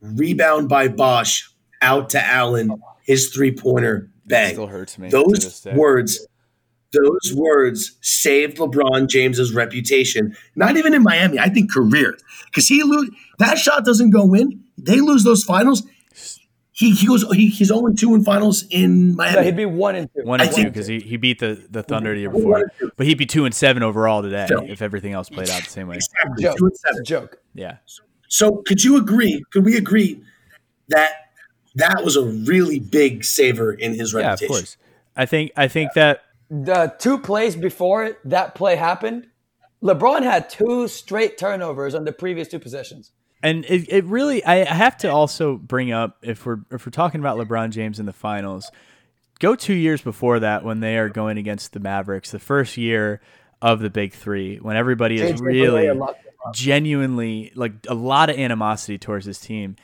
rebound 0.00 0.68
by 0.68 0.88
Bosh, 0.88 1.50
out 1.82 2.10
to 2.10 2.24
Allen, 2.24 2.80
his 3.02 3.28
three 3.28 3.52
pointer, 3.52 4.10
bang. 4.26 4.52
still 4.52 4.66
hurts 4.66 4.98
me. 4.98 5.08
Those 5.08 5.66
words 5.74 6.26
those 6.92 7.34
words 7.34 7.96
saved 8.00 8.56
LeBron 8.56 9.08
James's 9.08 9.54
reputation. 9.54 10.36
Not 10.56 10.76
even 10.76 10.92
in 10.92 11.02
Miami, 11.02 11.38
I 11.38 11.48
think 11.48 11.72
career. 11.72 12.16
Because 12.46 12.66
he 12.66 12.82
lose 12.82 13.10
that 13.38 13.58
shot 13.58 13.84
doesn't 13.84 14.10
go 14.10 14.34
in. 14.34 14.64
They 14.76 15.00
lose 15.00 15.24
those 15.24 15.44
finals. 15.44 15.84
He, 16.80 16.92
he 16.92 17.06
goes 17.06 17.30
he, 17.32 17.50
he's 17.50 17.68
0 17.68 17.92
2 17.92 18.14
in 18.14 18.24
finals 18.24 18.64
in 18.70 19.14
Miami. 19.14 19.36
No, 19.36 19.42
he'd 19.42 19.56
be 19.56 19.66
one 19.66 19.96
and 19.96 20.08
two. 20.16 20.22
One 20.22 20.40
and 20.40 20.50
two 20.50 20.64
because 20.64 20.86
he, 20.86 20.98
he 20.98 21.18
beat 21.18 21.38
the, 21.38 21.62
the 21.68 21.82
Thunder 21.82 22.14
the 22.14 22.20
year 22.20 22.30
before. 22.30 22.72
But 22.96 23.06
he'd 23.06 23.18
be 23.18 23.26
two 23.26 23.44
and 23.44 23.54
seven 23.54 23.82
overall 23.82 24.22
today 24.22 24.46
if 24.66 24.80
everything 24.80 25.12
else 25.12 25.28
played 25.28 25.50
out 25.50 25.62
the 25.62 25.68
same 25.68 25.88
way. 25.88 25.96
Exactly. 25.96 26.42
Joke. 26.42 26.56
Two 26.56 26.64
and 26.64 26.76
seven. 26.78 27.04
Joke. 27.04 27.42
Yeah. 27.52 27.76
So 28.28 28.62
could 28.66 28.82
you 28.82 28.96
agree? 28.96 29.44
Could 29.52 29.66
we 29.66 29.76
agree 29.76 30.22
that 30.88 31.12
that 31.74 32.02
was 32.02 32.16
a 32.16 32.24
really 32.24 32.80
big 32.80 33.24
saver 33.24 33.72
in 33.72 33.92
his 33.92 34.14
reputation? 34.14 34.38
Yeah, 34.40 34.46
of 34.46 34.62
course. 34.62 34.76
I 35.14 35.26
think 35.26 35.52
I 35.58 35.68
think 35.68 35.92
that 35.96 36.22
the 36.48 36.94
two 36.98 37.18
plays 37.18 37.56
before 37.56 38.16
that 38.24 38.54
play 38.54 38.76
happened, 38.76 39.26
LeBron 39.82 40.22
had 40.22 40.48
two 40.48 40.88
straight 40.88 41.36
turnovers 41.36 41.94
on 41.94 42.06
the 42.06 42.12
previous 42.12 42.48
two 42.48 42.58
possessions. 42.58 43.12
And 43.42 43.64
it, 43.64 43.90
it 43.90 44.04
really, 44.04 44.44
I 44.44 44.64
have 44.64 44.98
to 44.98 45.08
also 45.08 45.56
bring 45.56 45.92
up 45.92 46.18
if 46.22 46.44
we're 46.44 46.58
if 46.70 46.84
we're 46.84 46.90
talking 46.90 47.20
about 47.20 47.38
LeBron 47.38 47.70
James 47.70 47.98
in 47.98 48.06
the 48.06 48.12
finals, 48.12 48.70
go 49.38 49.54
two 49.54 49.74
years 49.74 50.02
before 50.02 50.40
that 50.40 50.64
when 50.64 50.80
they 50.80 50.98
are 50.98 51.08
going 51.08 51.38
against 51.38 51.72
the 51.72 51.80
Mavericks, 51.80 52.30
the 52.30 52.38
first 52.38 52.76
year 52.76 53.20
of 53.62 53.80
the 53.80 53.90
Big 53.90 54.12
Three, 54.12 54.58
when 54.58 54.76
everybody 54.76 55.20
is 55.20 55.40
really 55.40 55.90
genuinely 56.54 57.52
like 57.54 57.72
a 57.88 57.94
lot 57.94 58.30
of 58.30 58.38
animosity 58.38 58.98
towards 58.98 59.26
his 59.26 59.38
team. 59.38 59.76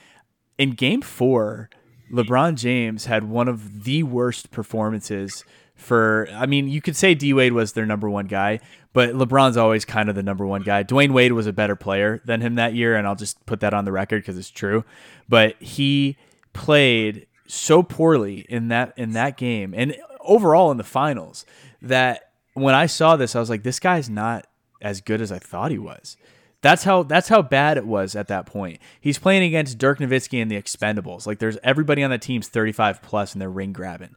In 0.59 0.71
Game 0.71 1.03
Four, 1.03 1.69
LeBron 2.13 2.57
James 2.57 3.07
had 3.07 3.25
one 3.25 3.49
of 3.49 3.85
the 3.85 4.03
worst 4.03 4.51
performances 4.51 5.45
for 5.75 6.27
I 6.33 6.47
mean, 6.47 6.69
you 6.69 6.81
could 6.81 6.97
say 6.97 7.15
D 7.15 7.33
Wade 7.33 7.53
was 7.53 7.75
their 7.75 7.87
number 7.87 8.09
one 8.09 8.27
guy, 8.27 8.61
but 8.93 9.11
LeBron's 9.11 9.59
always 9.59 9.85
kind 9.85 10.09
of 10.09 10.15
the 10.15 10.23
number 10.23 10.47
one 10.47 10.63
guy. 10.63 10.83
Dwyane 10.83 11.13
Wade 11.13 11.33
was 11.33 11.47
a 11.47 11.53
better 11.53 11.77
player 11.77 12.23
than 12.25 12.41
him 12.41 12.55
that 12.55 12.75
year, 12.75 12.97
and 12.97 13.07
I'll 13.07 13.15
just 13.15 13.45
put 13.45 13.61
that 13.61 13.75
on 13.75 13.85
the 13.85 13.93
record 13.93 14.23
because 14.23 14.39
it's 14.39 14.51
true. 14.51 14.85
But 15.29 15.61
he 15.61 16.17
played 16.55 17.27
so 17.47 17.83
poorly 17.83 18.47
in 18.49 18.69
that 18.69 18.95
in 18.97 19.13
that 19.13 19.37
game 19.37 19.75
and 19.77 19.97
overall 20.21 20.71
in 20.71 20.79
the 20.79 20.85
finals 20.85 21.45
that 21.83 22.33
when 22.55 22.75
I 22.75 22.87
saw 22.87 23.17
this, 23.17 23.37
I 23.37 23.41
was 23.41 23.51
like, 23.51 23.63
this 23.63 23.79
guy's 23.79 24.09
not 24.09 24.47
as 24.81 25.01
good 25.01 25.21
as 25.21 25.31
I 25.31 25.39
thought 25.39 25.71
he 25.71 25.79
was. 25.79 26.17
That's 26.63 26.85
how 26.85 27.03
that's 27.03 27.29
how 27.29 27.43
bad 27.43 27.77
it 27.77 27.87
was 27.87 28.17
at 28.17 28.29
that 28.29 28.47
point. 28.47 28.81
He's 29.01 29.19
playing 29.19 29.45
against 29.45 29.79
Dirk 29.79 29.99
Nowitzki 29.99 30.41
and 30.41 30.51
the 30.51 30.61
Expendables. 30.61 31.27
Like 31.27 31.39
there's 31.39 31.59
everybody 31.63 32.03
on 32.03 32.11
the 32.11 32.19
team's 32.19 32.49
35 32.49 33.03
plus 33.03 33.35
and 33.35 33.43
they're 33.43 33.51
ring 33.51 33.73
grabbing. 33.73 34.17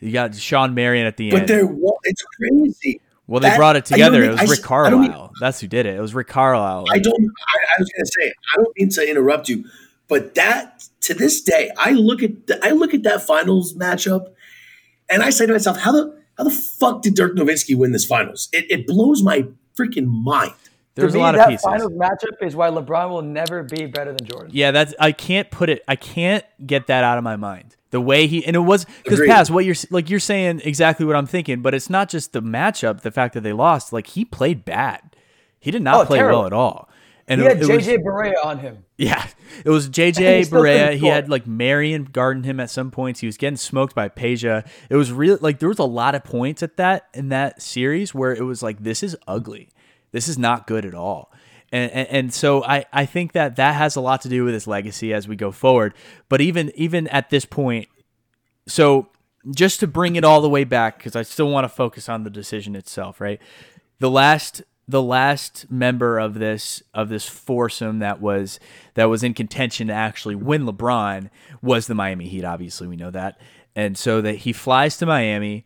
You 0.00 0.12
got 0.12 0.34
Shawn 0.34 0.74
Marion 0.74 1.06
at 1.06 1.16
the 1.16 1.30
but 1.30 1.42
end. 1.42 1.48
But 1.48 1.54
they're 1.54 1.90
it's 2.04 2.22
crazy. 2.22 3.00
Well, 3.26 3.40
they 3.40 3.48
that, 3.48 3.56
brought 3.56 3.76
it 3.76 3.86
together. 3.86 4.20
Mean, 4.20 4.30
it 4.30 4.40
was 4.40 4.50
Rick 4.50 4.62
Carlisle. 4.62 5.32
That's 5.40 5.60
who 5.60 5.66
did 5.66 5.86
it. 5.86 5.96
It 5.96 6.00
was 6.00 6.14
Rick 6.14 6.28
Carlisle. 6.28 6.86
I 6.90 6.98
don't. 6.98 7.14
I, 7.14 7.58
I 7.78 7.80
was 7.80 7.90
going 7.90 8.04
to 8.04 8.12
say. 8.18 8.32
I 8.52 8.56
don't 8.56 8.76
mean 8.78 8.88
to 8.90 9.10
interrupt 9.10 9.48
you, 9.48 9.64
but 10.08 10.34
that 10.34 10.84
to 11.02 11.14
this 11.14 11.40
day, 11.40 11.70
I 11.78 11.92
look 11.92 12.22
at 12.22 12.46
the, 12.46 12.62
I 12.64 12.70
look 12.70 12.92
at 12.92 13.02
that 13.04 13.22
finals 13.22 13.72
matchup, 13.74 14.34
and 15.08 15.22
I 15.22 15.30
say 15.30 15.46
to 15.46 15.52
myself, 15.52 15.78
how 15.78 15.92
the 15.92 16.22
how 16.36 16.44
the 16.44 16.50
fuck 16.50 17.02
did 17.02 17.14
Dirk 17.14 17.34
Nowitzki 17.34 17.76
win 17.76 17.92
this 17.92 18.04
finals? 18.04 18.48
It, 18.52 18.66
it 18.70 18.86
blows 18.86 19.22
my 19.22 19.46
freaking 19.78 20.06
mind. 20.06 20.52
There's 20.94 21.14
me, 21.14 21.20
a 21.20 21.22
lot 21.22 21.34
of 21.34 21.40
that 21.40 21.48
pieces. 21.48 21.64
finals 21.64 21.92
matchup 21.92 22.46
is 22.46 22.54
why 22.54 22.70
LeBron 22.70 23.10
will 23.10 23.22
never 23.22 23.64
be 23.64 23.86
better 23.86 24.12
than 24.12 24.26
Jordan. 24.26 24.50
Yeah, 24.52 24.70
that's 24.70 24.94
I 25.00 25.12
can't 25.12 25.50
put 25.50 25.68
it. 25.68 25.82
I 25.88 25.96
can't 25.96 26.44
get 26.64 26.86
that 26.86 27.02
out 27.02 27.18
of 27.18 27.24
my 27.24 27.36
mind 27.36 27.76
the 27.94 28.00
way 28.00 28.26
he 28.26 28.44
and 28.44 28.56
it 28.56 28.60
was 28.60 28.86
because 29.04 29.20
Paz, 29.24 29.52
what 29.52 29.64
you're 29.64 29.76
like 29.88 30.10
you're 30.10 30.18
saying 30.18 30.62
exactly 30.64 31.06
what 31.06 31.14
I'm 31.14 31.26
thinking, 31.26 31.62
but 31.62 31.74
it's 31.74 31.88
not 31.88 32.08
just 32.08 32.32
the 32.32 32.42
matchup, 32.42 33.02
the 33.02 33.12
fact 33.12 33.34
that 33.34 33.42
they 33.42 33.52
lost. 33.52 33.92
Like 33.92 34.08
he 34.08 34.24
played 34.24 34.64
bad, 34.64 35.14
he 35.60 35.70
did 35.70 35.80
not 35.80 36.00
oh, 36.00 36.06
play 36.06 36.18
terrible. 36.18 36.40
well 36.40 36.46
at 36.46 36.52
all. 36.52 36.88
And 37.28 37.40
he 37.40 37.46
it, 37.46 37.56
had 37.56 37.66
JJ 37.66 38.02
Barea 38.02 38.32
on 38.44 38.58
him. 38.58 38.84
Yeah, 38.98 39.24
it 39.64 39.70
was 39.70 39.88
JJ 39.88 40.46
Barea. 40.50 40.96
He 40.96 41.06
had 41.06 41.28
like 41.28 41.46
Marion 41.46 42.06
guarding 42.06 42.42
him 42.42 42.58
at 42.58 42.68
some 42.68 42.90
points. 42.90 43.20
He 43.20 43.26
was 43.26 43.36
getting 43.36 43.56
smoked 43.56 43.94
by 43.94 44.08
Peja. 44.08 44.66
It 44.90 44.96
was 44.96 45.12
really 45.12 45.38
like 45.40 45.60
there 45.60 45.68
was 45.68 45.78
a 45.78 45.84
lot 45.84 46.16
of 46.16 46.24
points 46.24 46.64
at 46.64 46.76
that 46.78 47.06
in 47.14 47.28
that 47.28 47.62
series 47.62 48.12
where 48.12 48.34
it 48.34 48.42
was 48.42 48.60
like 48.60 48.82
this 48.82 49.04
is 49.04 49.16
ugly. 49.28 49.70
This 50.14 50.28
is 50.28 50.38
not 50.38 50.68
good 50.68 50.86
at 50.86 50.94
all. 50.94 51.32
And, 51.72 51.90
and, 51.90 52.08
and, 52.08 52.32
so 52.32 52.62
I, 52.62 52.84
I 52.92 53.04
think 53.04 53.32
that 53.32 53.56
that 53.56 53.74
has 53.74 53.96
a 53.96 54.00
lot 54.00 54.20
to 54.20 54.28
do 54.28 54.44
with 54.44 54.54
his 54.54 54.68
legacy 54.68 55.12
as 55.12 55.26
we 55.26 55.34
go 55.34 55.50
forward. 55.50 55.92
But 56.28 56.40
even 56.40 56.70
even 56.76 57.08
at 57.08 57.30
this 57.30 57.44
point, 57.44 57.88
so 58.68 59.08
just 59.50 59.80
to 59.80 59.88
bring 59.88 60.14
it 60.14 60.22
all 60.22 60.40
the 60.40 60.48
way 60.48 60.62
back, 60.62 60.98
because 60.98 61.16
I 61.16 61.22
still 61.22 61.50
want 61.50 61.64
to 61.64 61.68
focus 61.68 62.08
on 62.08 62.22
the 62.22 62.30
decision 62.30 62.76
itself, 62.76 63.20
right? 63.20 63.42
The 63.98 64.08
last 64.08 64.62
the 64.86 65.02
last 65.02 65.68
member 65.68 66.20
of 66.20 66.34
this 66.34 66.80
of 66.94 67.08
this 67.08 67.28
foursome 67.28 67.98
that 67.98 68.20
was 68.20 68.60
that 68.94 69.06
was 69.06 69.24
in 69.24 69.34
contention 69.34 69.88
to 69.88 69.94
actually 69.94 70.36
win 70.36 70.64
LeBron 70.64 71.28
was 71.60 71.88
the 71.88 71.94
Miami 71.96 72.28
Heat. 72.28 72.44
Obviously, 72.44 72.86
we 72.86 72.94
know 72.94 73.10
that, 73.10 73.40
and 73.74 73.98
so 73.98 74.20
that 74.20 74.36
he 74.36 74.52
flies 74.52 74.96
to 74.98 75.06
Miami. 75.06 75.64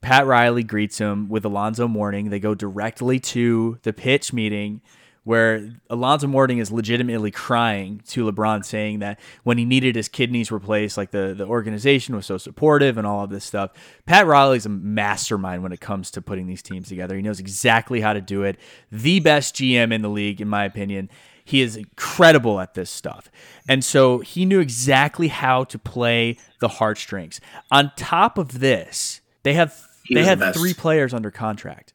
Pat 0.00 0.26
Riley 0.26 0.62
greets 0.62 0.98
him 0.98 1.28
with 1.28 1.44
Alonzo 1.44 1.88
Mourning. 1.88 2.30
They 2.30 2.40
go 2.40 2.54
directly 2.54 3.18
to 3.20 3.78
the 3.82 3.92
pitch 3.92 4.32
meeting 4.32 4.80
where 5.28 5.74
Alonzo 5.90 6.26
Mourning 6.26 6.56
is 6.56 6.72
legitimately 6.72 7.30
crying 7.30 8.00
to 8.06 8.24
LeBron, 8.24 8.64
saying 8.64 9.00
that 9.00 9.20
when 9.42 9.58
he 9.58 9.66
needed 9.66 9.94
his 9.94 10.08
kidneys 10.08 10.50
replaced, 10.50 10.96
like 10.96 11.10
the, 11.10 11.34
the 11.36 11.44
organization 11.44 12.16
was 12.16 12.24
so 12.24 12.38
supportive 12.38 12.96
and 12.96 13.06
all 13.06 13.24
of 13.24 13.28
this 13.28 13.44
stuff. 13.44 13.72
Pat 14.06 14.26
Riley's 14.26 14.64
a 14.64 14.70
mastermind 14.70 15.62
when 15.62 15.70
it 15.70 15.82
comes 15.82 16.10
to 16.12 16.22
putting 16.22 16.46
these 16.46 16.62
teams 16.62 16.88
together. 16.88 17.14
He 17.14 17.20
knows 17.20 17.40
exactly 17.40 18.00
how 18.00 18.14
to 18.14 18.22
do 18.22 18.42
it. 18.42 18.56
The 18.90 19.20
best 19.20 19.56
GM 19.56 19.92
in 19.92 20.00
the 20.00 20.08
league, 20.08 20.40
in 20.40 20.48
my 20.48 20.64
opinion. 20.64 21.10
He 21.44 21.60
is 21.60 21.76
incredible 21.76 22.58
at 22.58 22.72
this 22.72 22.90
stuff. 22.90 23.30
And 23.68 23.84
so 23.84 24.20
he 24.20 24.46
knew 24.46 24.60
exactly 24.60 25.28
how 25.28 25.64
to 25.64 25.78
play 25.78 26.38
the 26.60 26.68
heartstrings. 26.68 27.38
On 27.70 27.92
top 27.96 28.38
of 28.38 28.60
this, 28.60 29.20
they 29.42 29.52
have 29.52 29.87
they 30.08 30.24
had 30.24 30.38
the 30.38 30.52
three 30.52 30.74
players 30.74 31.14
under 31.14 31.30
contract. 31.30 31.92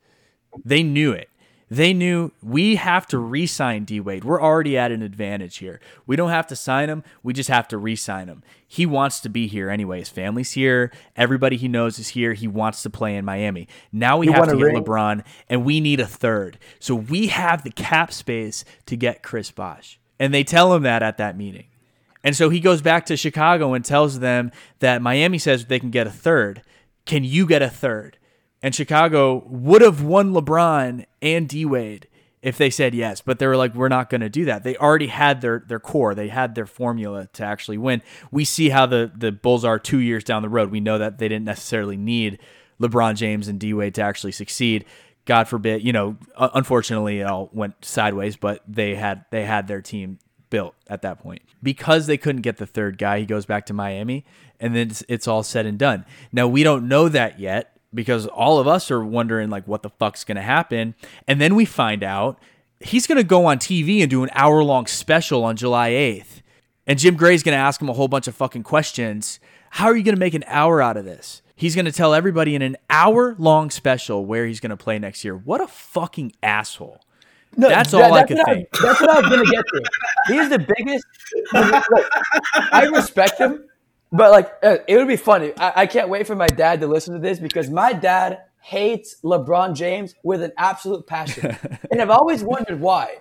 They 0.63 0.83
knew 0.83 1.11
it. 1.11 1.29
They 1.69 1.91
knew 1.91 2.31
we 2.43 2.75
have 2.75 3.07
to 3.07 3.17
re 3.17 3.47
sign 3.47 3.83
D 3.85 3.99
Wade. 3.99 4.23
We're 4.23 4.41
already 4.41 4.77
at 4.77 4.91
an 4.91 5.01
advantage 5.01 5.57
here. 5.57 5.79
We 6.05 6.15
don't 6.15 6.29
have 6.29 6.45
to 6.47 6.55
sign 6.55 6.87
him, 6.87 7.03
we 7.23 7.33
just 7.33 7.49
have 7.49 7.67
to 7.69 7.79
re 7.79 7.95
sign 7.95 8.27
him. 8.27 8.43
He 8.67 8.85
wants 8.85 9.19
to 9.21 9.29
be 9.29 9.47
here 9.47 9.71
anyway. 9.71 9.99
His 9.99 10.09
family's 10.09 10.51
here. 10.51 10.91
Everybody 11.15 11.57
he 11.57 11.67
knows 11.67 11.97
is 11.97 12.09
here. 12.09 12.33
He 12.33 12.47
wants 12.47 12.83
to 12.83 12.91
play 12.91 13.15
in 13.15 13.25
Miami. 13.25 13.67
Now 13.91 14.17
we 14.17 14.27
have 14.27 14.47
to 14.49 14.55
get 14.55 14.63
ring? 14.63 14.83
LeBron, 14.83 15.23
and 15.49 15.65
we 15.65 15.79
need 15.79 15.99
a 15.99 16.05
third. 16.05 16.59
So 16.79 16.93
we 16.93 17.27
have 17.27 17.63
the 17.63 17.71
cap 17.71 18.13
space 18.13 18.65
to 18.85 18.95
get 18.95 19.23
Chris 19.23 19.49
Bosh. 19.49 19.99
And 20.19 20.31
they 20.31 20.43
tell 20.43 20.73
him 20.75 20.83
that 20.83 21.01
at 21.01 21.17
that 21.17 21.35
meeting. 21.35 21.65
And 22.23 22.35
so 22.35 22.49
he 22.49 22.59
goes 22.59 22.81
back 22.81 23.07
to 23.07 23.17
Chicago 23.17 23.73
and 23.73 23.83
tells 23.83 24.19
them 24.19 24.51
that 24.79 25.01
Miami 25.01 25.37
says 25.37 25.65
they 25.65 25.79
can 25.79 25.89
get 25.89 26.07
a 26.07 26.11
third. 26.11 26.61
Can 27.05 27.23
you 27.23 27.45
get 27.45 27.61
a 27.61 27.69
third? 27.69 28.17
and 28.63 28.73
Chicago 28.73 29.43
would 29.45 29.81
have 29.81 30.01
won 30.01 30.31
LeBron 30.31 31.05
and 31.21 31.49
D 31.49 31.65
Wade 31.65 32.07
if 32.41 32.57
they 32.57 32.69
said 32.69 32.95
yes, 32.95 33.21
but 33.21 33.39
they 33.39 33.47
were 33.47 33.57
like, 33.57 33.75
we're 33.75 33.89
not 33.89 34.09
going 34.09 34.21
to 34.21 34.29
do 34.29 34.45
that. 34.45 34.63
They 34.63 34.75
already 34.77 35.07
had 35.07 35.41
their 35.41 35.63
their 35.67 35.81
core, 35.81 36.15
they 36.15 36.29
had 36.29 36.55
their 36.55 36.65
formula 36.65 37.27
to 37.33 37.43
actually 37.43 37.77
win. 37.77 38.01
We 38.31 38.45
see 38.45 38.69
how 38.69 38.85
the 38.85 39.11
the 39.13 39.33
Bulls 39.33 39.65
are 39.65 39.77
two 39.77 39.99
years 39.99 40.23
down 40.23 40.41
the 40.41 40.49
road. 40.49 40.71
We 40.71 40.79
know 40.79 40.97
that 40.97 41.19
they 41.19 41.27
didn't 41.27 41.45
necessarily 41.45 41.97
need 41.97 42.39
LeBron 42.81 43.15
James 43.15 43.49
and 43.49 43.59
D 43.59 43.73
Wade 43.73 43.95
to 43.95 44.01
actually 44.01 44.31
succeed. 44.31 44.85
God 45.25 45.47
forbid, 45.47 45.83
you 45.83 45.93
know, 45.93 46.17
unfortunately 46.37 47.19
it 47.19 47.23
all 47.23 47.49
went 47.53 47.83
sideways, 47.83 48.37
but 48.37 48.63
they 48.67 48.95
had 48.95 49.25
they 49.29 49.43
had 49.43 49.67
their 49.67 49.81
team 49.81 50.19
built 50.49 50.75
at 50.87 51.01
that 51.01 51.19
point. 51.19 51.41
Because 51.61 52.07
they 52.07 52.17
couldn't 52.17 52.41
get 52.41 52.57
the 52.57 52.65
third 52.65 52.97
guy, 52.97 53.19
he 53.19 53.25
goes 53.25 53.45
back 53.45 53.65
to 53.67 53.73
Miami 53.73 54.25
and 54.63 54.75
then 54.75 54.89
it's, 54.89 55.03
it's 55.07 55.27
all 55.27 55.43
said 55.43 55.65
and 55.65 55.77
done. 55.77 56.05
Now 56.31 56.47
we 56.47 56.63
don't 56.63 56.87
know 56.87 57.09
that 57.09 57.39
yet 57.39 57.77
because 57.93 58.25
all 58.27 58.59
of 58.59 58.67
us 58.67 58.89
are 58.89 59.03
wondering 59.03 59.49
like 59.49 59.67
what 59.67 59.83
the 59.83 59.89
fuck's 59.89 60.23
going 60.23 60.37
to 60.37 60.41
happen 60.41 60.95
and 61.27 61.39
then 61.39 61.53
we 61.53 61.65
find 61.65 62.03
out 62.03 62.39
he's 62.79 63.07
going 63.07 63.17
to 63.17 63.23
go 63.23 63.45
on 63.45 63.59
TV 63.59 64.01
and 64.01 64.09
do 64.09 64.23
an 64.23 64.29
hour 64.33 64.63
long 64.63 64.87
special 64.87 65.43
on 65.43 65.55
July 65.55 65.91
8th. 65.91 66.41
And 66.85 66.99
Jim 66.99 67.15
Gray's 67.15 67.43
going 67.43 67.55
to 67.55 67.61
ask 67.61 67.81
him 67.81 67.89
a 67.89 67.93
whole 67.93 68.07
bunch 68.07 68.27
of 68.27 68.35
fucking 68.35 68.63
questions. 68.63 69.39
How 69.71 69.85
are 69.85 69.95
you 69.95 70.03
going 70.03 70.15
to 70.15 70.19
make 70.19 70.33
an 70.33 70.43
hour 70.47 70.81
out 70.81 70.97
of 70.97 71.05
this? 71.05 71.41
He's 71.55 71.75
going 71.75 71.85
to 71.85 71.91
tell 71.91 72.13
everybody 72.13 72.55
in 72.55 72.61
an 72.61 72.77
hour 72.89 73.35
long 73.37 73.69
special 73.69 74.25
where 74.25 74.45
he's 74.45 74.59
going 74.59 74.71
to 74.71 74.77
play 74.77 74.99
next 74.99 75.23
year. 75.23 75.35
What 75.35 75.61
a 75.61 75.67
fucking 75.67 76.33
asshole. 76.43 76.99
No, 77.55 77.69
that's 77.69 77.91
that, 77.91 78.03
all 78.03 78.13
that's 78.15 78.31
I 78.31 78.35
could 78.35 78.45
think. 78.45 78.67
I, 78.73 78.85
that's 78.85 79.01
what 79.01 79.09
I 79.09 79.19
was 79.21 79.29
going 79.29 79.45
to 79.45 79.51
get 79.51 79.63
to. 79.65 79.83
He's 80.27 80.49
the 80.49 80.59
biggest. 80.59 81.05
Look, 81.91 82.09
I 82.71 82.85
respect 82.85 83.37
him, 83.37 83.65
but 84.13 84.31
like, 84.31 84.53
uh, 84.61 84.77
it 84.87 84.95
would 84.97 85.07
be 85.07 85.17
funny. 85.17 85.53
I, 85.57 85.73
I 85.81 85.85
can't 85.87 86.07
wait 86.07 86.27
for 86.27 86.35
my 86.35 86.47
dad 86.47 86.81
to 86.81 86.87
listen 86.87 87.15
to 87.15 87.19
this 87.19 87.39
because 87.39 87.69
my 87.69 87.93
dad 87.93 88.43
hates 88.61 89.17
LeBron 89.23 89.75
James 89.75 90.13
with 90.23 90.43
an 90.43 90.51
absolute 90.55 91.07
passion. 91.07 91.57
and 91.91 91.99
I've 91.99 92.11
always 92.11 92.43
wondered 92.43 92.79
why. 92.79 93.17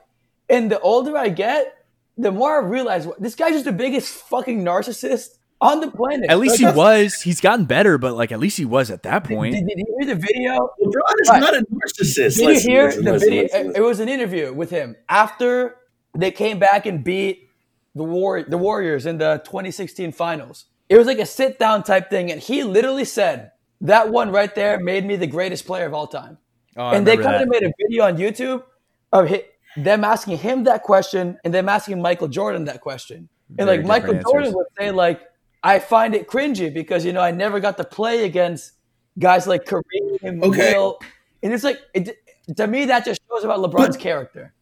And 0.50 0.70
the 0.70 0.78
older 0.80 1.16
I 1.16 1.30
get, 1.30 1.84
the 2.18 2.30
more 2.30 2.62
I 2.62 2.66
realize 2.66 3.08
this 3.18 3.34
guy's 3.34 3.52
just 3.52 3.64
the 3.64 3.72
biggest 3.72 4.12
fucking 4.12 4.62
narcissist 4.62 5.38
on 5.62 5.80
the 5.80 5.90
planet. 5.90 6.28
At 6.28 6.38
least 6.38 6.60
like, 6.60 6.74
he 6.74 6.78
was. 6.78 7.22
He's 7.22 7.40
gotten 7.40 7.64
better, 7.64 7.96
but 7.96 8.14
like 8.14 8.30
at 8.30 8.38
least 8.38 8.58
he 8.58 8.66
was 8.66 8.90
at 8.90 9.02
that 9.04 9.24
point. 9.24 9.54
Did, 9.54 9.66
did 9.66 9.78
you 9.78 9.96
hear 9.98 10.14
the 10.14 10.20
video? 10.20 10.70
LeBron 10.78 11.20
is 11.22 11.28
right. 11.30 11.40
not 11.40 11.54
a 11.54 11.64
narcissist. 11.72 12.36
Did 12.36 12.46
listen, 12.46 12.70
you 12.70 12.76
hear 12.76 12.84
listen, 12.86 13.04
the 13.04 13.12
listen, 13.12 13.30
video? 13.30 13.72
It 13.74 13.80
was 13.80 13.98
an 14.00 14.10
interview 14.10 14.52
with 14.52 14.68
him 14.68 14.96
after 15.08 15.76
they 16.14 16.30
came 16.30 16.58
back 16.58 16.84
and 16.84 17.02
beat 17.02 17.48
the 17.94 18.04
war 18.04 18.42
the 18.42 18.58
Warriors 18.58 19.06
in 19.06 19.16
the 19.16 19.40
2016 19.46 20.12
finals. 20.12 20.66
It 20.92 20.98
was 20.98 21.06
like 21.06 21.18
a 21.18 21.24
sit 21.24 21.58
down 21.58 21.84
type 21.84 22.10
thing, 22.10 22.30
and 22.30 22.38
he 22.38 22.64
literally 22.64 23.06
said 23.06 23.52
that 23.80 24.10
one 24.10 24.30
right 24.30 24.54
there 24.54 24.78
made 24.78 25.06
me 25.06 25.16
the 25.16 25.26
greatest 25.26 25.64
player 25.64 25.86
of 25.86 25.94
all 25.94 26.06
time. 26.06 26.36
Oh, 26.76 26.90
and 26.90 27.06
they 27.06 27.16
kind 27.16 27.42
of 27.42 27.48
made 27.48 27.62
a 27.62 27.72
video 27.80 28.04
on 28.04 28.18
YouTube 28.18 28.62
of 29.10 29.34
them 29.74 30.04
asking 30.04 30.36
him 30.36 30.64
that 30.64 30.82
question 30.82 31.38
and 31.44 31.54
them 31.54 31.70
asking 31.70 32.02
Michael 32.02 32.28
Jordan 32.28 32.66
that 32.66 32.82
question. 32.82 33.30
And 33.58 33.66
Very 33.66 33.78
like 33.78 33.86
Michael 33.86 34.16
answers. 34.16 34.30
Jordan 34.30 34.52
would 34.52 34.66
say, 34.78 34.90
like, 34.90 35.22
I 35.62 35.78
find 35.78 36.14
it 36.14 36.28
cringy 36.28 36.72
because 36.72 37.06
you 37.06 37.14
know 37.14 37.22
I 37.22 37.30
never 37.30 37.58
got 37.58 37.78
to 37.78 37.84
play 37.84 38.24
against 38.26 38.72
guys 39.18 39.46
like 39.46 39.64
Kareem 39.64 40.22
and 40.22 40.44
okay. 40.44 40.74
Will, 40.74 40.98
and 41.42 41.54
it's 41.54 41.64
like 41.64 41.80
it, 41.94 42.18
to 42.54 42.66
me 42.66 42.84
that 42.84 43.06
just 43.06 43.22
shows 43.30 43.44
about 43.44 43.60
LeBron's 43.60 43.96
but 43.96 43.98
character. 43.98 44.52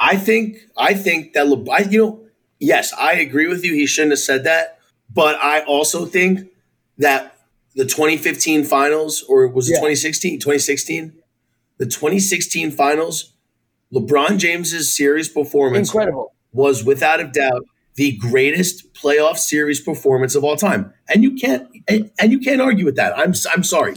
I 0.00 0.16
think 0.16 0.58
I 0.76 0.94
think 0.94 1.34
that 1.34 1.46
LeBron, 1.46 1.92
you 1.92 2.04
know, 2.04 2.26
yes, 2.58 2.92
I 2.92 3.12
agree 3.12 3.46
with 3.46 3.64
you. 3.64 3.72
He 3.74 3.86
shouldn't 3.86 4.12
have 4.12 4.18
said 4.18 4.42
that, 4.44 4.75
but 5.16 5.36
I 5.42 5.62
also 5.62 6.04
think 6.04 6.50
that 6.98 7.38
the 7.74 7.84
2015 7.84 8.64
finals, 8.64 9.22
or 9.22 9.48
was 9.48 9.68
it 9.68 9.72
yeah. 9.72 9.78
2016? 9.78 10.38
2016, 10.38 11.12
the 11.78 11.86
2016 11.86 12.70
finals, 12.70 13.32
LeBron 13.92 14.38
James's 14.38 14.94
series 14.94 15.28
performance, 15.28 15.88
incredible, 15.88 16.34
was 16.52 16.84
without 16.84 17.20
a 17.20 17.24
doubt 17.24 17.64
the 17.94 18.16
greatest 18.18 18.92
playoff 18.92 19.38
series 19.38 19.80
performance 19.80 20.34
of 20.34 20.44
all 20.44 20.56
time. 20.56 20.92
And 21.08 21.22
you 21.22 21.34
can't 21.34 21.66
and, 21.88 22.10
and 22.20 22.30
you 22.30 22.38
can't 22.38 22.60
argue 22.60 22.84
with 22.84 22.96
that. 22.96 23.18
I'm 23.18 23.32
I'm 23.54 23.64
sorry. 23.64 23.94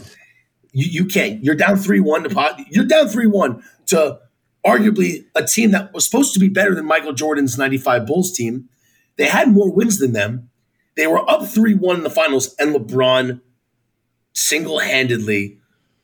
You, 0.72 0.86
you 0.86 1.04
can't. 1.04 1.44
You're 1.44 1.56
down 1.56 1.76
3-1 1.76 2.24
to 2.24 2.30
pot. 2.30 2.58
You're 2.70 2.84
down 2.84 3.06
3-1 3.06 3.62
to 3.86 4.20
arguably 4.64 5.24
a 5.34 5.44
team 5.44 5.72
that 5.72 5.92
was 5.92 6.04
supposed 6.04 6.32
to 6.34 6.40
be 6.40 6.48
better 6.48 6.74
than 6.74 6.86
Michael 6.86 7.12
Jordan's 7.12 7.58
95 7.58 8.06
Bulls 8.06 8.32
team. 8.32 8.68
They 9.16 9.26
had 9.26 9.48
more 9.48 9.70
wins 9.70 9.98
than 9.98 10.12
them. 10.12 10.49
They 11.00 11.06
were 11.06 11.30
up 11.30 11.40
3-1 11.40 11.94
in 11.94 12.02
the 12.02 12.10
finals 12.10 12.54
and 12.58 12.74
LeBron 12.74 13.40
single-handedly 14.34 15.58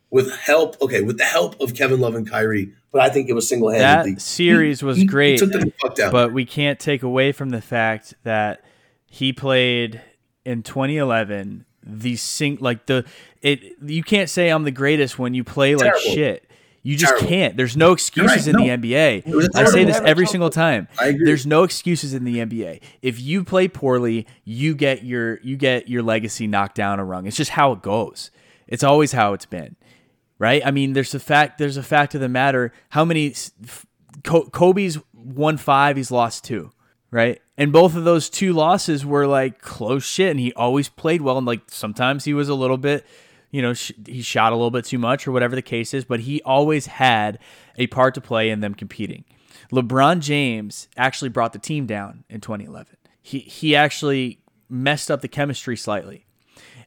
with 0.09 0.33
help, 0.33 0.81
okay, 0.81 1.03
with 1.03 1.19
the 1.19 1.25
help 1.25 1.61
of 1.61 1.75
Kevin 1.75 2.01
Love 2.01 2.15
and 2.15 2.27
Kyrie, 2.27 2.73
but 2.91 3.03
I 3.03 3.11
think 3.11 3.29
it 3.29 3.35
was 3.35 3.47
single 3.47 3.69
handedly. 3.69 4.15
That 4.15 4.23
series 4.23 4.83
was 4.83 4.97
he, 4.97 5.05
great, 5.05 5.39
he 5.39 5.77
but 6.11 6.33
we 6.33 6.47
can't 6.47 6.81
take 6.81 7.03
away 7.03 7.33
from 7.33 7.51
the 7.51 7.61
fact 7.61 8.15
that 8.23 8.65
he 9.05 9.35
played 9.35 10.01
in 10.47 10.63
2011 10.63 11.67
the 11.83 12.17
sing 12.17 12.57
like 12.63 12.87
the 12.87 13.05
it. 13.43 13.61
You 13.83 14.03
can't 14.03 14.31
say 14.31 14.49
I'm 14.49 14.65
the 14.65 14.71
greatest 14.71 15.19
when 15.19 15.35
you 15.35 15.45
play 15.45 15.75
like 15.75 15.93
Terrible. 15.93 16.15
shit. 16.15 16.46
You 16.87 16.97
just 16.97 17.11
Terrible. 17.11 17.29
can't. 17.29 17.57
There's 17.57 17.77
no 17.77 17.93
excuses 17.93 18.47
right. 18.47 18.47
in 18.47 18.53
no. 18.53 18.77
the 18.79 18.89
NBA. 18.95 19.57
I 19.57 19.65
say 19.65 19.85
this 19.85 20.01
every 20.05 20.27
single 20.27 20.51
time. 20.51 20.87
There's 20.99 21.47
no 21.47 21.65
excuses 21.65 22.15
in 22.15 22.25
the 22.25 22.37
NBA. 22.37 22.81
If 23.03 23.21
you 23.21 23.43
play 23.43 23.67
poorly, 23.67 24.27
you 24.45 24.75
get 24.75 25.03
your 25.05 25.41
you 25.41 25.57
get 25.57 25.89
your 25.89 26.03
legacy 26.03 26.47
knocked 26.47 26.77
down 26.77 27.01
a 27.01 27.05
rung. 27.05 27.27
It's 27.27 27.37
just 27.37 27.51
how 27.51 27.73
it 27.73 27.83
goes. 27.83 28.31
It's 28.69 28.85
always 28.85 29.13
how 29.13 29.33
it's 29.33 29.47
been 29.47 29.77
right? 30.39 30.63
I 30.65 30.71
mean, 30.71 30.93
there's 30.93 31.15
a 31.15 31.19
fact. 31.21 31.59
There's 31.59 31.77
a 31.77 31.83
fact 31.83 32.15
of 32.15 32.21
the 32.21 32.29
matter. 32.29 32.73
How 32.91 33.05
many 33.05 33.35
Kobe's 34.23 34.99
won 35.13 35.57
five, 35.57 35.97
he's 35.97 36.11
lost 36.11 36.45
two, 36.45 36.73
right? 37.11 37.41
And 37.57 37.73
both 37.73 37.97
of 37.97 38.05
those 38.05 38.29
two 38.29 38.53
losses 38.53 39.05
were 39.05 39.27
like 39.27 39.61
close 39.61 40.05
shit, 40.05 40.31
and 40.31 40.41
he 40.41 40.53
always 40.53 40.89
played 40.89 41.23
well. 41.23 41.39
And 41.39 41.47
like 41.47 41.63
sometimes 41.69 42.25
he 42.25 42.35
was 42.35 42.49
a 42.49 42.55
little 42.55 42.79
bit, 42.79 43.07
you 43.57 43.63
know, 43.63 43.73
sh- 43.73 43.93
he 44.07 44.21
shot 44.21 44.53
a 44.53 44.55
little 44.55 44.71
bit 44.71 44.85
too 44.85 44.99
much 44.99 45.27
or 45.27 45.33
whatever 45.33 45.57
the 45.57 45.63
case 45.63 45.95
is, 45.95 46.05
but 46.05 46.21
he 46.21 46.43
always 46.43 46.85
had 46.85 47.39
a 47.79 47.87
part 47.87 48.15
to 48.15 48.21
play 48.21 48.51
in 48.51 48.61
them 48.61 48.75
competing. 48.75 49.25
LeBron 49.73 50.21
James 50.21 50.89
actually 50.95 51.31
brought 51.31 51.55
the 51.55 51.59
team 51.59 51.87
down 51.87 52.25
in 52.29 52.43
2011. 52.43 52.99
He 53.23 53.39
he 53.39 53.75
actually 53.75 54.41
messed 54.69 55.11
up 55.11 55.23
the 55.23 55.29
chemistry 55.29 55.75
slightly. 55.75 56.27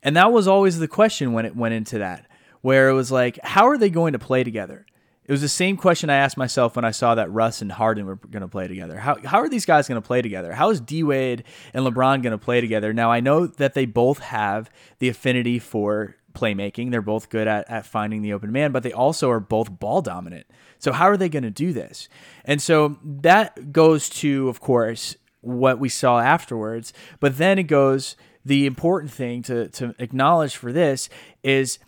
And 0.03 0.15
that 0.15 0.31
was 0.31 0.47
always 0.47 0.77
the 0.77 0.87
question 0.87 1.33
when 1.33 1.47
it 1.47 1.55
went 1.55 1.73
into 1.73 1.97
that 1.97 2.27
where 2.61 2.89
it 2.89 2.93
was 2.93 3.11
like, 3.11 3.39
how 3.41 3.67
are 3.67 3.77
they 3.77 3.89
going 3.89 4.13
to 4.13 4.19
play 4.19 4.43
together? 4.43 4.85
It 5.25 5.31
was 5.31 5.41
the 5.41 5.49
same 5.49 5.77
question 5.77 6.09
I 6.09 6.17
asked 6.17 6.37
myself 6.37 6.75
when 6.75 6.85
I 6.85 6.91
saw 6.91 7.15
that 7.15 7.31
Russ 7.31 7.61
and 7.61 7.71
Harden 7.71 8.05
were 8.05 8.15
going 8.15 8.41
to 8.41 8.47
play 8.47 8.67
together. 8.67 8.97
How, 8.97 9.15
how 9.23 9.39
are 9.39 9.49
these 9.49 9.65
guys 9.65 9.87
going 9.87 10.01
to 10.01 10.05
play 10.05 10.21
together? 10.21 10.53
How 10.53 10.69
is 10.69 10.81
D 10.81 11.03
Wade 11.03 11.45
and 11.73 11.85
LeBron 11.85 12.21
going 12.21 12.31
to 12.31 12.37
play 12.37 12.61
together? 12.61 12.93
Now, 12.93 13.11
I 13.11 13.21
know 13.21 13.47
that 13.47 13.75
they 13.75 13.85
both 13.85 14.19
have 14.19 14.69
the 14.97 15.07
affinity 15.07 15.59
for 15.59 16.15
playmaking. 16.39 16.91
They're 16.91 17.01
both 17.01 17.29
good 17.29 17.47
at, 17.47 17.69
at 17.69 17.85
finding 17.85 18.21
the 18.21 18.33
open 18.33 18.51
man, 18.51 18.71
but 18.71 18.83
they 18.83 18.93
also 18.93 19.29
are 19.29 19.39
both 19.39 19.79
ball 19.79 20.01
dominant. 20.01 20.47
So, 20.77 20.91
how 20.91 21.05
are 21.09 21.17
they 21.17 21.29
going 21.29 21.43
to 21.43 21.49
do 21.49 21.73
this? 21.73 22.07
And 22.45 22.61
so 22.61 22.97
that 23.03 23.71
goes 23.71 24.09
to, 24.09 24.47
of 24.49 24.59
course, 24.59 25.15
what 25.41 25.79
we 25.79 25.89
saw 25.89 26.19
afterwards. 26.19 26.93
But 27.19 27.37
then 27.37 27.59
it 27.59 27.63
goes 27.63 28.15
the 28.45 28.65
important 28.65 29.11
thing 29.11 29.41
to, 29.43 29.67
to 29.69 29.93
acknowledge 29.99 30.55
for 30.55 30.71
this 30.71 31.09
is 31.43 31.79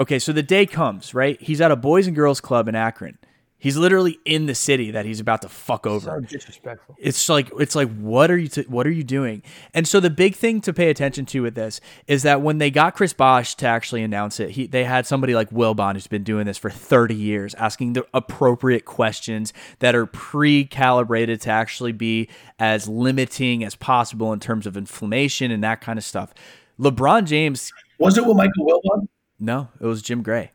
Okay, 0.00 0.20
so 0.20 0.32
the 0.32 0.44
day 0.44 0.64
comes, 0.64 1.12
right? 1.12 1.40
He's 1.40 1.60
at 1.60 1.72
a 1.72 1.76
boys 1.76 2.06
and 2.06 2.14
girls 2.14 2.40
club 2.40 2.68
in 2.68 2.76
Akron. 2.76 3.18
He's 3.60 3.76
literally 3.76 4.20
in 4.24 4.46
the 4.46 4.54
city 4.54 4.92
that 4.92 5.04
he's 5.04 5.18
about 5.18 5.42
to 5.42 5.48
fuck 5.48 5.84
over. 5.84 6.10
So 6.10 6.20
disrespectful. 6.20 6.94
It's 6.96 7.28
like 7.28 7.50
it's 7.58 7.74
like 7.74 7.92
what 7.96 8.30
are 8.30 8.36
you 8.38 8.46
t- 8.46 8.64
what 8.68 8.86
are 8.86 8.92
you 8.92 9.02
doing? 9.02 9.42
And 9.74 9.86
so 9.86 9.98
the 9.98 10.10
big 10.10 10.36
thing 10.36 10.60
to 10.60 10.72
pay 10.72 10.90
attention 10.90 11.26
to 11.26 11.42
with 11.42 11.56
this 11.56 11.80
is 12.06 12.22
that 12.22 12.40
when 12.40 12.58
they 12.58 12.70
got 12.70 12.94
Chris 12.94 13.12
Bosh 13.12 13.56
to 13.56 13.66
actually 13.66 14.04
announce 14.04 14.38
it, 14.38 14.50
he 14.50 14.68
they 14.68 14.84
had 14.84 15.06
somebody 15.06 15.34
like 15.34 15.50
Wilbon 15.50 15.94
who's 15.94 16.06
been 16.06 16.22
doing 16.22 16.46
this 16.46 16.56
for 16.56 16.70
30 16.70 17.16
years, 17.16 17.54
asking 17.54 17.94
the 17.94 18.06
appropriate 18.14 18.84
questions 18.84 19.52
that 19.80 19.96
are 19.96 20.06
pre-calibrated 20.06 21.40
to 21.40 21.50
actually 21.50 21.92
be 21.92 22.28
as 22.60 22.88
limiting 22.88 23.64
as 23.64 23.74
possible 23.74 24.32
in 24.32 24.38
terms 24.38 24.66
of 24.66 24.76
inflammation 24.76 25.50
and 25.50 25.64
that 25.64 25.80
kind 25.80 25.98
of 25.98 26.04
stuff. 26.04 26.32
LeBron 26.78 27.24
James 27.24 27.72
was 27.98 28.16
it 28.16 28.24
with 28.24 28.36
Michael 28.36 28.66
Wilbon? 28.66 29.08
No, 29.40 29.68
it 29.80 29.86
was 29.86 30.00
Jim 30.00 30.22
Gray. 30.22 30.52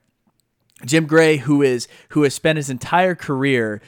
Jim 0.86 1.06
Gray, 1.06 1.38
who 1.38 1.62
is 1.62 1.88
who 2.10 2.24
has 2.24 2.34
spent 2.34 2.58
his 2.58 2.70
entire 2.70 3.16
career 3.16 3.82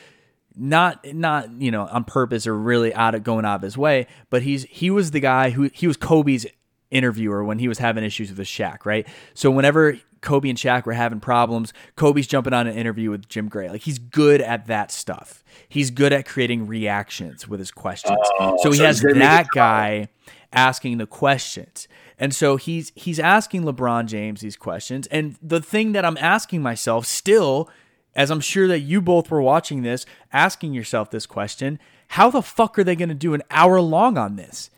not 0.57 1.05
not 1.13 1.51
you 1.61 1.71
know 1.71 1.87
on 1.87 2.03
purpose 2.03 2.47
or 2.47 2.55
really 2.55 2.93
out 2.93 3.15
of 3.15 3.23
going 3.23 3.45
out 3.45 3.55
of 3.55 3.61
his 3.61 3.77
way, 3.77 4.07
but 4.29 4.41
he's 4.41 4.63
he 4.65 4.89
was 4.89 5.11
the 5.11 5.19
guy 5.19 5.49
who 5.49 5.69
he 5.73 5.87
was 5.87 5.97
Kobe's 5.97 6.45
interviewer 6.91 7.43
when 7.43 7.59
he 7.59 7.67
was 7.67 7.79
having 7.79 8.03
issues 8.03 8.29
with 8.29 8.37
the 8.37 8.43
Shaq, 8.43 8.85
right? 8.85 9.07
So 9.33 9.51
whenever 9.51 9.99
Kobe 10.21 10.49
and 10.49 10.57
Shaq 10.57 10.85
were 10.85 10.93
having 10.93 11.19
problems, 11.19 11.73
Kobe's 11.95 12.27
jumping 12.27 12.53
on 12.53 12.67
an 12.67 12.75
interview 12.75 13.11
with 13.11 13.27
Jim 13.27 13.49
Gray. 13.49 13.69
Like 13.69 13.81
he's 13.81 13.99
good 13.99 14.41
at 14.41 14.67
that 14.67 14.91
stuff. 14.91 15.43
He's 15.67 15.91
good 15.91 16.13
at 16.13 16.25
creating 16.25 16.67
reactions 16.67 17.47
with 17.47 17.59
his 17.59 17.71
questions. 17.71 18.17
Oh, 18.39 18.57
so 18.61 18.71
he 18.71 18.77
so 18.77 18.85
has 18.85 19.01
that 19.01 19.47
guy 19.53 20.07
asking 20.55 20.97
the 20.97 21.05
questions. 21.05 21.87
And 22.17 22.33
so 22.33 22.55
he's 22.55 22.91
he's 22.95 23.19
asking 23.19 23.63
LeBron 23.63 24.07
James 24.07 24.41
these 24.41 24.57
questions. 24.57 25.05
And 25.07 25.37
the 25.41 25.61
thing 25.61 25.91
that 25.91 26.05
I'm 26.05 26.17
asking 26.17 26.61
myself 26.61 27.05
still, 27.05 27.69
as 28.15 28.31
I'm 28.31 28.39
sure 28.39 28.67
that 28.67 28.79
you 28.79 29.01
both 29.01 29.29
were 29.29 29.41
watching 29.41 29.83
this, 29.83 30.05
asking 30.31 30.73
yourself 30.73 31.11
this 31.11 31.25
question, 31.25 31.77
how 32.09 32.29
the 32.29 32.41
fuck 32.41 32.79
are 32.79 32.83
they 32.83 32.95
going 32.95 33.09
to 33.09 33.15
do 33.15 33.33
an 33.33 33.43
hour 33.51 33.81
long 33.81 34.17
on 34.17 34.37
this? 34.37 34.69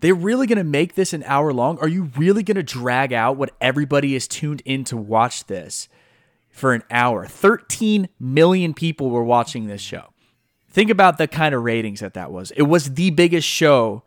They're 0.00 0.14
really 0.14 0.46
going 0.46 0.58
to 0.58 0.64
make 0.64 0.94
this 0.94 1.12
an 1.12 1.22
hour 1.24 1.52
long? 1.52 1.78
Are 1.78 1.88
you 1.88 2.10
really 2.16 2.42
going 2.42 2.56
to 2.56 2.62
drag 2.62 3.12
out 3.12 3.36
what 3.36 3.54
everybody 3.60 4.14
is 4.14 4.28
tuned 4.28 4.62
in 4.64 4.84
to 4.84 4.96
watch 4.96 5.46
this 5.46 5.88
for 6.50 6.74
an 6.74 6.82
hour? 6.90 7.26
13 7.26 8.08
million 8.20 8.74
people 8.74 9.10
were 9.10 9.24
watching 9.24 9.66
this 9.66 9.80
show. 9.80 10.12
Think 10.68 10.90
about 10.90 11.18
the 11.18 11.26
kind 11.26 11.54
of 11.54 11.62
ratings 11.62 12.00
that 12.00 12.14
that 12.14 12.30
was. 12.30 12.50
It 12.50 12.62
was 12.64 12.94
the 12.94 13.10
biggest 13.10 13.48
show, 13.48 14.02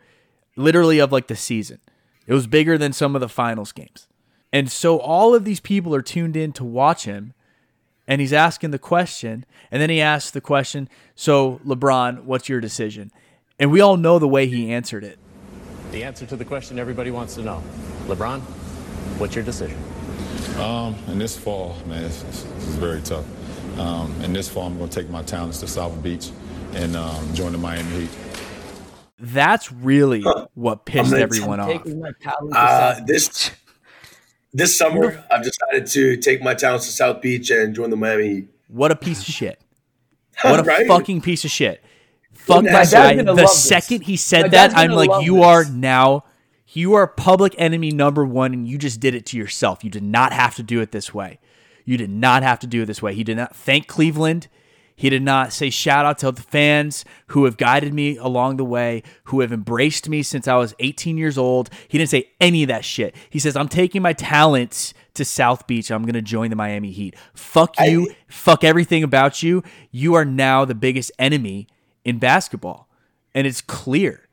literally, 0.57 0.99
of 0.99 1.11
like 1.13 1.27
the 1.27 1.35
season. 1.35 1.79
It 2.25 2.33
was 2.33 2.47
bigger 2.47 2.77
than 2.77 2.91
some 2.91 3.15
of 3.15 3.21
the 3.21 3.29
finals 3.29 3.71
games. 3.71 4.07
And 4.51 4.69
so 4.69 4.99
all 4.99 5.33
of 5.33 5.45
these 5.45 5.59
people 5.61 5.95
are 5.95 6.01
tuned 6.01 6.35
in 6.35 6.51
to 6.53 6.65
watch 6.65 7.05
him. 7.05 7.33
and 8.09 8.21
he's 8.21 8.31
asking 8.31 8.71
the 8.71 8.79
question, 8.79 9.45
and 9.69 9.81
then 9.81 9.89
he 9.89 9.99
asks 9.99 10.31
the 10.31 10.39
question, 10.39 10.87
"So, 11.13 11.59
LeBron, 11.65 12.23
what's 12.23 12.47
your 12.47 12.61
decision?" 12.61 13.11
And 13.59 13.69
we 13.69 13.81
all 13.81 13.97
know 13.97 14.17
the 14.17 14.27
way 14.27 14.47
he 14.47 14.71
answered 14.71 15.03
it. 15.03 15.19
The 15.91 16.03
answer 16.05 16.25
to 16.27 16.37
the 16.37 16.45
question 16.45 16.79
everybody 16.79 17.11
wants 17.11 17.35
to 17.35 17.41
know. 17.41 17.61
LeBron, 18.07 18.39
what's 19.19 19.35
your 19.35 19.43
decision? 19.43 19.77
Um, 20.57 20.95
in 21.07 21.19
this 21.19 21.35
fall, 21.37 21.75
man, 21.85 22.03
this 22.03 22.23
is 22.23 22.43
very 22.75 23.01
tough. 23.01 23.25
Um, 23.77 24.13
in 24.21 24.31
this 24.31 24.47
fall, 24.47 24.67
I'm 24.67 24.77
going 24.77 24.89
to 24.89 25.01
take 25.01 25.09
my 25.09 25.21
talents 25.23 25.59
to 25.59 25.67
South 25.67 26.01
Beach 26.01 26.29
and 26.73 26.95
um, 26.95 27.33
join 27.33 27.51
the 27.51 27.57
Miami 27.57 28.01
Heat. 28.01 28.09
That's 29.19 29.71
really 29.71 30.23
what 30.53 30.85
pissed 30.85 31.13
everyone 31.13 31.59
off. 31.59 31.81
Uh, 32.51 32.99
this 33.05 33.51
this 34.53 34.77
summer, 34.77 35.23
I've 35.31 35.43
decided 35.43 35.87
to 35.87 36.17
take 36.17 36.41
my 36.41 36.53
talents 36.53 36.85
to 36.85 36.91
South 36.91 37.21
Beach 37.21 37.49
and 37.49 37.75
join 37.75 37.89
the 37.89 37.95
Miami 37.95 38.27
Heat. 38.27 38.47
What 38.67 38.91
a 38.91 38.95
piece 38.95 39.27
of 39.27 39.33
shit! 39.33 39.59
What 40.43 40.59
a 40.59 40.63
right? 40.63 40.87
fucking 40.87 41.21
piece 41.21 41.45
of 41.45 41.51
shit! 41.51 41.83
Fuck 42.33 42.63
that 42.65 42.91
guy. 42.91 43.21
The 43.21 43.47
second 43.47 43.99
this. 43.99 44.07
he 44.07 44.17
said 44.17 44.51
that, 44.51 44.77
I'm 44.77 44.91
like, 44.91 45.25
you 45.25 45.37
this. 45.37 45.45
are 45.45 45.65
now, 45.65 46.25
you 46.67 46.93
are 46.93 47.07
public 47.07 47.55
enemy 47.57 47.91
number 47.91 48.23
one, 48.23 48.53
and 48.53 48.67
you 48.67 48.77
just 48.77 48.99
did 48.99 49.15
it 49.15 49.25
to 49.27 49.37
yourself. 49.37 49.83
You 49.83 49.89
did 49.89 50.03
not 50.03 50.31
have 50.31 50.55
to 50.55 50.63
do 50.63 50.79
it 50.79 50.91
this 50.91 51.13
way. 51.13 51.39
You 51.83 51.97
did 51.97 52.11
not 52.11 52.43
have 52.43 52.59
to 52.59 52.67
do 52.67 52.83
it 52.83 52.85
this 52.85 53.01
way. 53.01 53.15
He 53.15 53.23
did 53.23 53.37
not 53.37 53.55
thank 53.55 53.87
Cleveland. 53.87 54.47
He 54.97 55.11
did 55.11 55.21
not 55.21 55.53
say 55.53 55.69
shout 55.69 56.07
out 56.07 56.17
to 56.17 56.31
the 56.31 56.41
fans 56.41 57.05
who 57.27 57.45
have 57.45 57.55
guided 57.55 57.93
me 57.93 58.17
along 58.17 58.57
the 58.57 58.65
way, 58.65 59.03
who 59.25 59.41
have 59.41 59.53
embraced 59.53 60.09
me 60.09 60.23
since 60.23 60.47
I 60.47 60.55
was 60.55 60.73
18 60.79 61.19
years 61.19 61.37
old. 61.37 61.69
He 61.87 61.99
didn't 61.99 62.09
say 62.09 62.31
any 62.41 62.63
of 62.63 62.69
that 62.69 62.83
shit. 62.83 63.15
He 63.29 63.37
says, 63.37 63.55
I'm 63.55 63.67
taking 63.67 64.01
my 64.01 64.13
talents 64.13 64.95
to 65.13 65.23
South 65.23 65.67
Beach. 65.67 65.91
I'm 65.91 66.01
going 66.01 66.15
to 66.15 66.21
join 66.23 66.49
the 66.49 66.55
Miami 66.55 66.91
Heat. 66.91 67.15
Fuck 67.35 67.79
you. 67.79 68.09
I, 68.09 68.15
fuck 68.27 68.63
everything 68.63 69.03
about 69.03 69.43
you. 69.43 69.61
You 69.91 70.15
are 70.15 70.25
now 70.25 70.65
the 70.65 70.75
biggest 70.75 71.11
enemy 71.19 71.67
in 72.03 72.17
basketball. 72.17 72.89
And 73.35 73.45
it's 73.45 73.61
clear. 73.61 74.27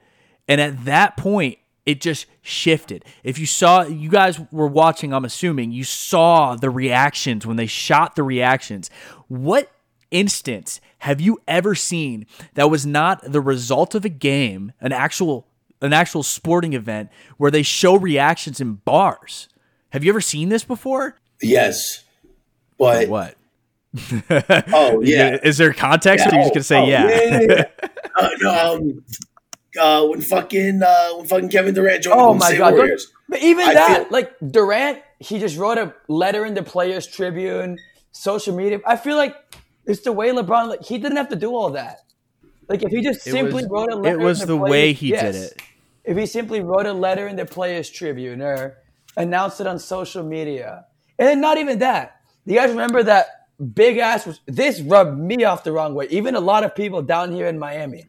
And 0.49 0.63
at 0.63 0.87
that 0.87 1.19
point, 1.19 1.59
it 1.85 2.01
just 2.01 2.25
shifted. 2.41 3.05
If 3.23 3.39
you 3.39 3.45
saw, 3.45 3.83
you 3.83 4.09
guys 4.09 4.41
were 4.51 4.67
watching, 4.67 5.13
I'm 5.13 5.27
assuming, 5.27 5.73
you 5.73 5.85
saw 5.85 6.55
the 6.57 6.71
reactions 6.71 7.47
when 7.47 7.59
they 7.59 7.67
shot 7.67 8.17
the 8.17 8.23
reactions. 8.23 8.89
What 9.29 9.71
instance 10.11 10.81
have 11.05 11.21
you 11.21 11.39
ever 11.47 11.75
seen 11.75 12.27
that 12.55 12.71
was 12.71 12.87
not 12.87 13.21
the 13.31 13.41
result 13.41 13.95
of 13.95 14.07
a 14.07 14.09
game, 14.09 14.73
an 14.81 14.91
actual 14.91 15.47
an 15.83 15.93
actual 15.93 16.23
sporting 16.23 16.73
event 16.73 17.11
where 17.37 17.51
they 17.51 17.63
show 17.63 17.95
reactions 17.95 18.59
in 18.59 18.77
bars? 18.77 19.49
Have 19.91 20.03
you 20.03 20.11
ever 20.11 20.23
seen 20.23 20.49
this 20.49 20.65
before? 20.65 21.17
Yes. 21.43 22.05
But 22.79 23.09
what? 23.09 23.37
oh 24.73 25.01
yeah. 25.05 25.37
Is 25.43 25.59
there 25.59 25.75
context? 25.75 26.25
Yeah. 26.25 26.33
Or 26.33 26.35
are 26.35 26.39
you 26.39 26.45
just 26.45 26.55
gonna 26.55 26.65
say 26.65 26.79
oh, 26.81 26.87
yeah? 26.87 27.09
yeah, 27.09 27.41
yeah 27.41 27.65
uh, 28.17 28.29
no, 28.41 28.75
um, 28.75 29.05
uh, 29.79 30.07
when 30.09 30.21
fucking 30.23 30.83
uh, 30.83 31.11
when 31.17 31.27
fucking 31.27 31.49
Kevin 31.51 31.75
Durant 31.75 32.03
joined 32.03 32.19
oh 32.19 32.33
the 32.33 32.39
my 32.39 32.57
God. 32.57 32.73
Warriors. 32.73 33.13
But 33.29 33.43
even 33.43 33.69
I 33.69 33.75
that, 33.75 33.97
feel- 34.03 34.07
like 34.11 34.33
Durant, 34.51 35.01
he 35.19 35.39
just 35.39 35.59
wrote 35.59 35.77
a 35.77 35.95
letter 36.09 36.47
in 36.47 36.55
the 36.55 36.63
Players 36.63 37.07
Tribune, 37.07 37.79
social 38.11 38.57
media. 38.57 38.81
I 38.87 38.97
feel 38.97 39.17
like 39.17 39.37
it's 39.87 40.01
the 40.01 40.13
way 40.13 40.31
LeBron. 40.31 40.69
Like 40.69 40.85
he 40.85 40.99
didn't 40.99 41.17
have 41.17 41.29
to 41.31 41.37
do 41.37 41.55
all 41.55 41.71
that. 41.71 42.01
Like 42.69 42.83
if 42.83 42.91
he 42.91 43.03
just 43.03 43.23
simply 43.23 43.63
was, 43.63 43.69
wrote 43.69 43.93
a 43.93 43.97
letter, 43.97 44.21
it 44.21 44.25
was 44.25 44.41
the, 44.41 44.47
the 44.47 44.57
players, 44.59 44.71
way 44.71 44.93
he 44.93 45.09
yes, 45.11 45.23
did 45.23 45.35
it. 45.43 45.63
If 46.05 46.17
he 46.17 46.27
simply 46.27 46.61
wrote 46.61 46.87
a 46.87 46.93
letter 46.93 47.29
in 47.29 47.37
the 47.37 47.47
Players 47.47 47.91
Tribune 47.91 48.43
or 48.43 48.79
announced 49.17 49.61
it 49.61 49.67
on 49.67 49.79
social 49.79 50.23
media, 50.23 50.87
and 51.19 51.29
then 51.29 51.41
not 51.41 51.59
even 51.59 51.79
that. 51.81 52.21
You 52.47 52.57
guys 52.57 52.71
remember 52.71 53.03
that 53.03 53.27
big 53.75 53.99
ass? 53.99 54.27
Was, 54.27 54.41
this 54.47 54.81
rubbed 54.81 55.19
me 55.19 55.45
off 55.45 55.65
the 55.65 55.73
wrong 55.73 55.95
way. 55.95 56.07
Even 56.11 56.35
a 56.35 56.41
lot 56.41 56.65
of 56.65 56.75
people 56.75 57.03
down 57.03 57.33
here 57.33 57.47
in 57.47 57.59
Miami, 57.59 58.07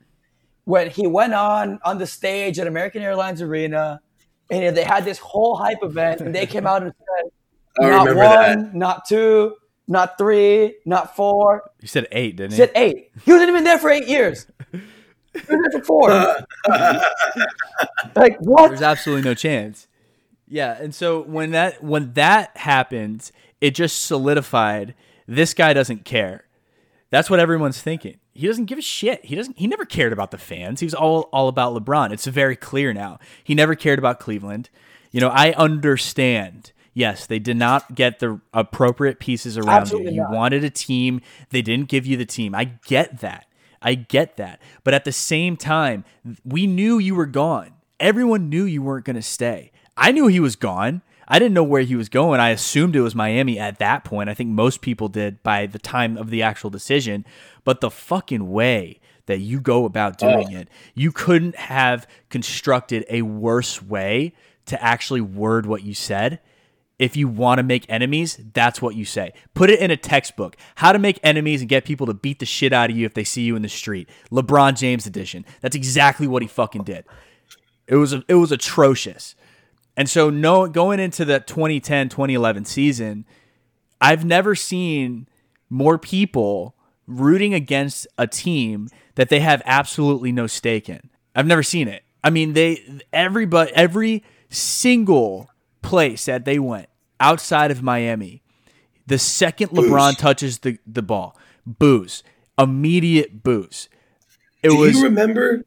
when 0.65 0.89
he 0.89 1.07
went 1.07 1.33
on 1.33 1.79
on 1.83 1.97
the 1.97 2.07
stage 2.07 2.59
at 2.59 2.67
American 2.67 3.01
Airlines 3.01 3.41
Arena, 3.41 4.01
and 4.49 4.75
they 4.75 4.83
had 4.83 5.05
this 5.05 5.19
whole 5.19 5.55
hype 5.55 5.83
event, 5.83 6.21
and 6.21 6.33
they 6.33 6.45
came 6.45 6.67
out 6.67 6.83
and 6.83 6.93
said, 6.97 7.31
"Not 7.89 8.07
one, 8.07 8.15
that. 8.15 8.75
not 8.75 9.05
two, 9.07 9.55
not 9.87 10.17
three, 10.17 10.75
not 10.85 11.15
four. 11.15 11.69
He 11.79 11.87
said 11.87 12.07
eight, 12.11 12.37
didn't 12.37 12.51
he? 12.51 12.55
He 12.55 12.61
said 12.61 12.71
eight. 12.75 13.11
He 13.23 13.31
wasn't 13.31 13.49
even 13.49 13.63
there 13.63 13.79
for 13.79 13.89
eight 13.89 14.07
years. 14.07 14.47
He 14.71 14.81
was 15.33 15.47
there 15.47 15.71
for 15.71 15.83
four. 15.83 16.09
like 18.15 18.37
what? 18.39 18.69
There's 18.69 18.81
absolutely 18.81 19.23
no 19.23 19.33
chance. 19.33 19.87
Yeah, 20.47 20.77
and 20.79 20.93
so 20.93 21.21
when 21.21 21.51
that 21.51 21.83
when 21.83 22.13
that 22.13 22.55
happened, 22.57 23.31
it 23.61 23.71
just 23.71 24.05
solidified 24.05 24.95
this 25.27 25.53
guy 25.53 25.73
doesn't 25.73 26.05
care. 26.05 26.45
That's 27.09 27.29
what 27.29 27.39
everyone's 27.39 27.81
thinking. 27.81 28.17
He 28.33 28.47
doesn't 28.47 28.65
give 28.65 28.77
a 28.77 28.81
shit. 28.81 29.25
He 29.25 29.35
doesn't 29.35 29.57
he 29.57 29.67
never 29.67 29.85
cared 29.85 30.13
about 30.13 30.31
the 30.31 30.37
fans. 30.37 30.79
He 30.79 30.85
was 30.85 30.93
all 30.93 31.29
all 31.31 31.47
about 31.47 31.73
LeBron. 31.73 32.11
It's 32.11 32.25
very 32.25 32.55
clear 32.55 32.93
now. 32.93 33.19
He 33.43 33.55
never 33.55 33.75
cared 33.75 33.99
about 33.99 34.19
Cleveland. 34.19 34.69
You 35.11 35.21
know, 35.21 35.29
I 35.29 35.53
understand 35.53 36.73
yes, 36.95 37.27
they 37.27 37.37
did 37.37 37.57
not 37.57 37.93
get 37.93 38.17
the 38.17 38.41
appropriate 38.51 39.19
pieces 39.19 39.55
around 39.55 39.81
Absolutely 39.81 40.13
you. 40.13 40.21
You 40.21 40.23
not. 40.23 40.31
wanted 40.31 40.63
a 40.63 40.71
team, 40.71 41.21
they 41.51 41.61
didn't 41.61 41.89
give 41.89 42.07
you 42.07 42.17
the 42.17 42.25
team. 42.25 42.55
I 42.55 42.63
get 42.87 43.19
that. 43.19 43.45
I 43.83 43.93
get 43.93 44.37
that. 44.37 44.59
But 44.83 44.95
at 44.95 45.05
the 45.05 45.11
same 45.11 45.57
time, 45.57 46.05
we 46.43 46.65
knew 46.65 46.97
you 46.97 47.13
were 47.13 47.27
gone. 47.27 47.73
Everyone 47.99 48.49
knew 48.49 48.63
you 48.63 48.81
weren't 48.81 49.05
going 49.05 49.15
to 49.15 49.21
stay. 49.21 49.71
I 49.95 50.11
knew 50.11 50.25
he 50.25 50.39
was 50.39 50.55
gone. 50.55 51.03
I 51.27 51.39
didn't 51.39 51.53
know 51.53 51.63
where 51.63 51.81
he 51.81 51.95
was 51.95 52.09
going. 52.09 52.39
I 52.39 52.49
assumed 52.49 52.95
it 52.95 53.01
was 53.01 53.15
Miami 53.15 53.59
at 53.59 53.79
that 53.79 54.03
point. 54.03 54.29
I 54.29 54.33
think 54.33 54.49
most 54.49 54.81
people 54.81 55.07
did 55.07 55.41
by 55.43 55.65
the 55.65 55.79
time 55.79 56.17
of 56.17 56.29
the 56.29 56.41
actual 56.41 56.69
decision. 56.69 57.25
But 57.63 57.81
the 57.81 57.91
fucking 57.91 58.51
way 58.51 58.99
that 59.25 59.39
you 59.39 59.59
go 59.59 59.85
about 59.85 60.17
doing 60.17 60.51
it, 60.51 60.67
you 60.93 61.11
couldn't 61.11 61.55
have 61.55 62.07
constructed 62.29 63.05
a 63.09 63.23
worse 63.23 63.81
way 63.81 64.33
to 64.67 64.81
actually 64.83 65.21
word 65.21 65.65
what 65.65 65.83
you 65.83 65.93
said 65.93 66.39
if 66.97 67.17
you 67.17 67.27
want 67.27 67.59
to 67.59 67.63
make 67.63 67.85
enemies, 67.89 68.39
that's 68.53 68.81
what 68.81 68.95
you 68.95 69.03
say. 69.03 69.33
Put 69.53 69.69
it 69.69 69.79
in 69.79 69.91
a 69.91 69.97
textbook. 69.97 70.55
How 70.75 70.91
to 70.91 70.99
make 70.99 71.19
enemies 71.23 71.61
and 71.61 71.69
get 71.69 71.83
people 71.83 72.07
to 72.07 72.13
beat 72.13 72.39
the 72.39 72.45
shit 72.45 72.71
out 72.71 72.89
of 72.89 72.95
you 72.95 73.05
if 73.05 73.13
they 73.13 73.23
see 73.23 73.43
you 73.43 73.55
in 73.55 73.61
the 73.61 73.69
street. 73.69 74.09
LeBron 74.31 74.77
James 74.77 75.05
edition. 75.05 75.45
That's 75.61 75.75
exactly 75.75 76.27
what 76.27 76.41
he 76.41 76.47
fucking 76.47 76.83
did. 76.83 77.05
It 77.87 77.95
was 77.95 78.13
it 78.13 78.35
was 78.35 78.51
atrocious. 78.51 79.35
And 79.97 80.09
so 80.09 80.29
no 80.29 80.67
going 80.67 80.99
into 80.99 81.25
the 81.25 81.39
2010-2011 81.41 82.65
season, 82.65 83.25
I've 84.01 84.25
never 84.25 84.55
seen 84.55 85.27
more 85.69 85.97
people 85.97 86.75
rooting 87.07 87.53
against 87.53 88.07
a 88.17 88.27
team 88.27 88.89
that 89.15 89.29
they 89.29 89.39
have 89.39 89.61
absolutely 89.65 90.31
no 90.31 90.47
stake 90.47 90.89
in. 90.89 91.09
I've 91.35 91.47
never 91.47 91.63
seen 91.63 91.87
it. 91.87 92.03
I 92.23 92.29
mean, 92.29 92.53
they 92.53 93.01
everybody 93.13 93.71
every 93.73 94.23
single 94.49 95.49
place 95.85 96.25
that 96.25 96.45
they 96.45 96.59
went 96.59 96.89
outside 97.19 97.71
of 97.71 97.81
Miami, 97.81 98.41
the 99.07 99.17
second 99.17 99.71
booze. 99.71 99.89
LeBron 99.89 100.17
touches 100.17 100.59
the, 100.59 100.77
the 100.85 101.01
ball, 101.01 101.37
booze, 101.65 102.23
immediate 102.57 103.43
booze. 103.43 103.89
It 104.63 104.69
do 104.69 104.77
was, 104.77 104.97
you 104.97 105.03
remember? 105.03 105.63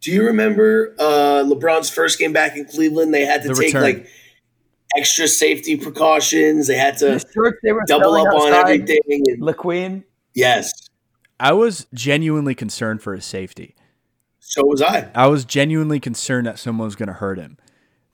Do 0.00 0.10
you 0.12 0.26
remember 0.26 0.94
uh, 0.98 1.44
LeBron's 1.44 1.90
first 1.90 2.18
game 2.18 2.32
back 2.32 2.56
in 2.56 2.66
Cleveland? 2.66 3.14
They 3.14 3.24
had 3.24 3.42
to 3.42 3.48
take 3.48 3.58
return. 3.58 3.82
like 3.82 4.06
extra 4.96 5.28
safety 5.28 5.76
precautions. 5.76 6.66
They 6.66 6.76
had 6.76 6.98
to 6.98 7.06
the 7.06 7.52
they 7.62 7.72
double 7.86 8.14
up 8.14 8.34
on 8.34 8.52
everything. 8.52 8.98
And, 9.08 9.42
LaQueen. 9.42 10.04
Yes, 10.34 10.72
I 11.38 11.52
was 11.52 11.86
genuinely 11.94 12.54
concerned 12.54 13.02
for 13.02 13.14
his 13.14 13.24
safety. 13.24 13.74
So 14.40 14.64
was 14.64 14.82
I. 14.82 15.10
I 15.14 15.26
was 15.26 15.44
genuinely 15.44 16.00
concerned 16.00 16.46
that 16.46 16.58
someone 16.58 16.86
was 16.86 16.96
going 16.96 17.08
to 17.08 17.14
hurt 17.14 17.38
him 17.38 17.56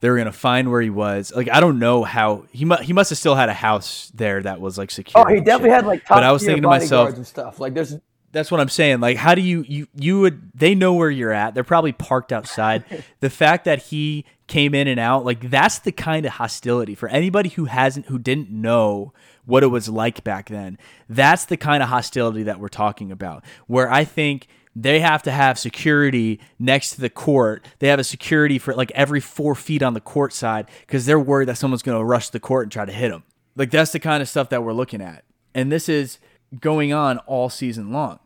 they 0.01 0.11
were 0.11 0.17
gonna 0.17 0.33
find 0.33 0.71
where 0.71 0.81
he 0.81 0.91
was. 0.91 1.33
Like 1.35 1.51
I 1.51 1.61
don't 1.61 1.79
know 1.79 2.03
how 2.05 2.45
he 2.51 2.65
mu- 2.65 2.77
he 2.77 2.93
must 2.93 3.11
have 3.11 3.19
still 3.19 3.35
had 3.35 3.49
a 3.49 3.55
house 3.55 4.11
there 4.15 4.43
that 4.43 4.61
was 4.61 4.79
like 4.79 4.91
secure. 4.91 5.25
Oh, 5.25 5.33
he 5.33 5.41
definitely 5.41 5.69
shit. 5.69 5.75
had 5.77 5.87
like. 5.87 6.09
but 6.09 6.25
I 6.25 6.33
was 6.33 6.43
thinking 6.43 6.63
to 6.63 6.69
myself 6.69 7.15
and 7.15 7.27
stuff. 7.27 7.61
Like 7.61 7.75
there's. 7.75 7.97
That's 8.33 8.49
what 8.49 8.61
I'm 8.61 8.69
saying. 8.69 9.01
Like, 9.01 9.17
how 9.17 9.35
do 9.35 9.43
you 9.43 9.65
you 9.67 9.89
you 9.97 10.21
would? 10.21 10.53
They 10.55 10.75
know 10.75 10.95
where 10.95 11.11
you're 11.11 11.33
at. 11.33 11.55
They're 11.55 11.65
probably 11.65 11.93
parked 11.93 12.33
outside. 12.33 12.85
the 13.21 13.31
fact 13.31 13.65
that 13.65 13.83
he 13.85 14.25
came 14.47 14.75
in 14.75 14.87
and 14.87 15.01
out, 15.01 15.25
like 15.25 15.51
that's 15.51 15.81
the 15.81 15.93
kind 15.93 16.25
of 16.25 16.33
hostility 16.33 16.95
for 16.95 17.09
anybody 17.09 17.49
who 17.51 17.65
hasn't 17.65 18.07
who 18.07 18.19
didn't 18.19 18.51
know 18.51 19.13
what 19.47 19.65
it 19.65 19.67
was 19.67 19.89
like 19.89 20.23
back 20.23 20.49
then. 20.49 20.79
That's 21.09 21.45
the 21.45 21.57
kind 21.57 21.83
of 21.83 21.89
hostility 21.89 22.45
that 22.45 22.61
we're 22.61 22.69
talking 22.69 23.11
about. 23.11 23.45
Where 23.67 23.91
I 23.91 24.05
think 24.05 24.47
they 24.77 25.01
have 25.01 25.23
to 25.25 25.31
have 25.31 25.59
security 25.59 26.41
next 26.59 26.95
to 26.95 27.01
the 27.01 27.11
court. 27.11 27.67
They 27.81 27.89
have 27.89 27.99
a 27.99 28.05
security 28.05 28.59
for 28.59 28.75
like 28.75 28.93
every 28.93 29.21
four 29.21 29.55
feet 29.55 29.83
on 29.83 29.95
the 29.95 30.01
court 30.01 30.33
side 30.33 30.69
because 30.81 31.07
they're 31.07 31.19
worried 31.19 31.49
that 31.49 31.59
someone's 31.59 31.83
going 31.83 31.99
to 31.99 32.05
rush 32.05 32.31
the 32.31 32.41
court 32.41 32.65
and 32.65 32.73
try 32.73 32.85
to 32.85 32.93
hit 32.93 33.11
them. 33.11 33.25
Like 33.57 33.71
that's 33.71 33.93
the 33.93 33.99
kind 33.99 34.23
of 34.23 34.29
stuff 34.29 34.49
that 34.51 34.63
we're 34.63 34.73
looking 34.73 35.01
at. 35.01 35.25
And 35.55 35.73
this 35.73 35.89
is 35.89 36.19
going 36.59 36.93
on 36.93 37.19
all 37.19 37.49
season 37.49 37.93
long 37.93 38.21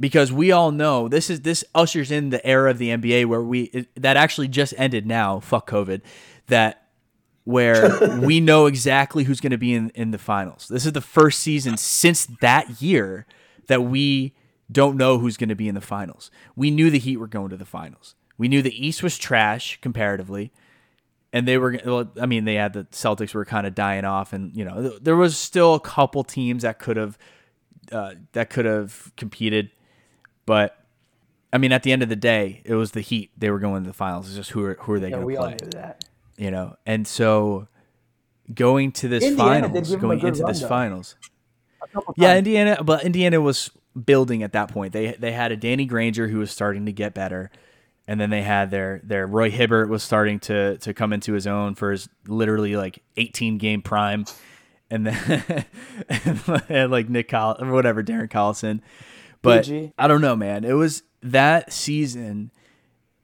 because 0.00 0.32
we 0.32 0.52
all 0.52 0.70
know 0.70 1.08
this 1.08 1.30
is 1.30 1.40
this 1.40 1.64
ushers 1.74 2.10
in 2.10 2.30
the 2.30 2.44
era 2.46 2.70
of 2.70 2.78
the 2.78 2.90
NBA 2.90 3.26
where 3.26 3.42
we 3.42 3.62
it, 3.64 3.88
that 3.96 4.16
actually 4.16 4.48
just 4.48 4.74
ended 4.76 5.06
now. 5.06 5.40
Fuck 5.40 5.68
COVID. 5.70 6.02
That 6.48 6.88
where 7.44 8.18
we 8.20 8.40
know 8.40 8.66
exactly 8.66 9.24
who's 9.24 9.40
going 9.40 9.52
to 9.52 9.58
be 9.58 9.74
in, 9.74 9.90
in 9.90 10.10
the 10.10 10.18
finals. 10.18 10.68
This 10.68 10.84
is 10.84 10.92
the 10.92 11.00
first 11.00 11.40
season 11.40 11.78
since 11.78 12.26
that 12.42 12.82
year 12.82 13.26
that 13.68 13.82
we 13.82 14.34
don't 14.70 14.96
know 14.96 15.18
who's 15.18 15.36
going 15.36 15.48
to 15.48 15.54
be 15.54 15.68
in 15.68 15.74
the 15.74 15.80
finals. 15.80 16.30
We 16.56 16.70
knew 16.70 16.90
the 16.90 16.98
Heat 16.98 17.16
were 17.16 17.26
going 17.26 17.50
to 17.50 17.56
the 17.56 17.64
finals. 17.64 18.14
We 18.36 18.48
knew 18.48 18.62
the 18.62 18.86
East 18.86 19.02
was 19.02 19.18
trash 19.18 19.78
comparatively, 19.80 20.52
and 21.32 21.46
they 21.48 21.58
were. 21.58 21.78
Well, 21.84 22.10
I 22.20 22.26
mean, 22.26 22.44
they 22.44 22.54
had 22.54 22.72
the 22.72 22.84
Celtics 22.84 23.34
were 23.34 23.44
kind 23.44 23.66
of 23.66 23.74
dying 23.74 24.04
off, 24.04 24.32
and 24.32 24.54
you 24.56 24.64
know 24.64 24.90
there 25.00 25.16
was 25.16 25.36
still 25.36 25.74
a 25.74 25.80
couple 25.80 26.22
teams 26.24 26.62
that 26.62 26.78
could 26.78 26.96
have 26.96 27.18
uh, 27.90 28.14
that 28.32 28.50
could 28.50 28.64
have 28.66 29.10
competed, 29.16 29.70
but 30.46 30.76
I 31.52 31.58
mean, 31.58 31.72
at 31.72 31.82
the 31.82 31.92
end 31.92 32.02
of 32.02 32.08
the 32.10 32.16
day, 32.16 32.60
it 32.64 32.74
was 32.74 32.92
the 32.92 33.00
Heat. 33.00 33.30
They 33.36 33.50
were 33.50 33.58
going 33.58 33.82
to 33.84 33.88
the 33.88 33.94
finals. 33.94 34.26
It's 34.28 34.36
just 34.36 34.50
who 34.50 34.62
are 34.64 34.74
who 34.80 34.92
are 34.92 35.00
they 35.00 35.08
Yeah, 35.08 35.14
going 35.16 35.26
we 35.26 35.34
to 35.34 35.40
all 35.40 35.46
play? 35.46 35.56
knew 35.62 35.70
that. 35.70 36.04
You 36.36 36.50
know, 36.52 36.76
and 36.86 37.06
so 37.06 37.66
going 38.54 38.92
to 38.92 39.08
this 39.08 39.24
Indiana 39.24 39.68
finals, 39.68 39.90
give 39.90 39.98
'em 40.04 40.10
a 40.10 40.16
going 40.16 40.20
into 40.26 40.42
run, 40.42 40.52
this 40.52 40.60
though. 40.60 40.68
finals. 40.68 41.16
Yeah. 42.16 42.36
Indiana, 42.36 42.82
but 42.84 43.04
Indiana 43.04 43.40
was 43.40 43.70
building 44.04 44.42
at 44.42 44.52
that 44.52 44.70
point. 44.72 44.92
They 44.92 45.12
they 45.12 45.32
had 45.32 45.52
a 45.52 45.56
Danny 45.56 45.86
Granger 45.86 46.28
who 46.28 46.38
was 46.38 46.50
starting 46.50 46.86
to 46.86 46.92
get 46.92 47.14
better, 47.14 47.50
and 48.06 48.20
then 48.20 48.30
they 48.30 48.42
had 48.42 48.70
their 48.70 49.00
their 49.04 49.26
Roy 49.26 49.50
Hibbert 49.50 49.88
was 49.88 50.02
starting 50.02 50.38
to 50.40 50.78
to 50.78 50.94
come 50.94 51.12
into 51.12 51.32
his 51.32 51.46
own 51.46 51.74
for 51.74 51.92
his 51.92 52.08
literally 52.26 52.76
like 52.76 53.02
18 53.16 53.58
game 53.58 53.82
prime, 53.82 54.24
and 54.90 55.06
then 55.06 55.64
and 56.68 56.90
like 56.90 57.08
Nick 57.08 57.28
Coll 57.28 57.56
or 57.60 57.72
whatever 57.72 58.02
Darren 58.02 58.30
Collison. 58.30 58.80
But 59.42 59.64
PG. 59.64 59.92
I 59.98 60.08
don't 60.08 60.20
know, 60.20 60.36
man. 60.36 60.64
It 60.64 60.72
was 60.72 61.02
that 61.22 61.72
season 61.72 62.50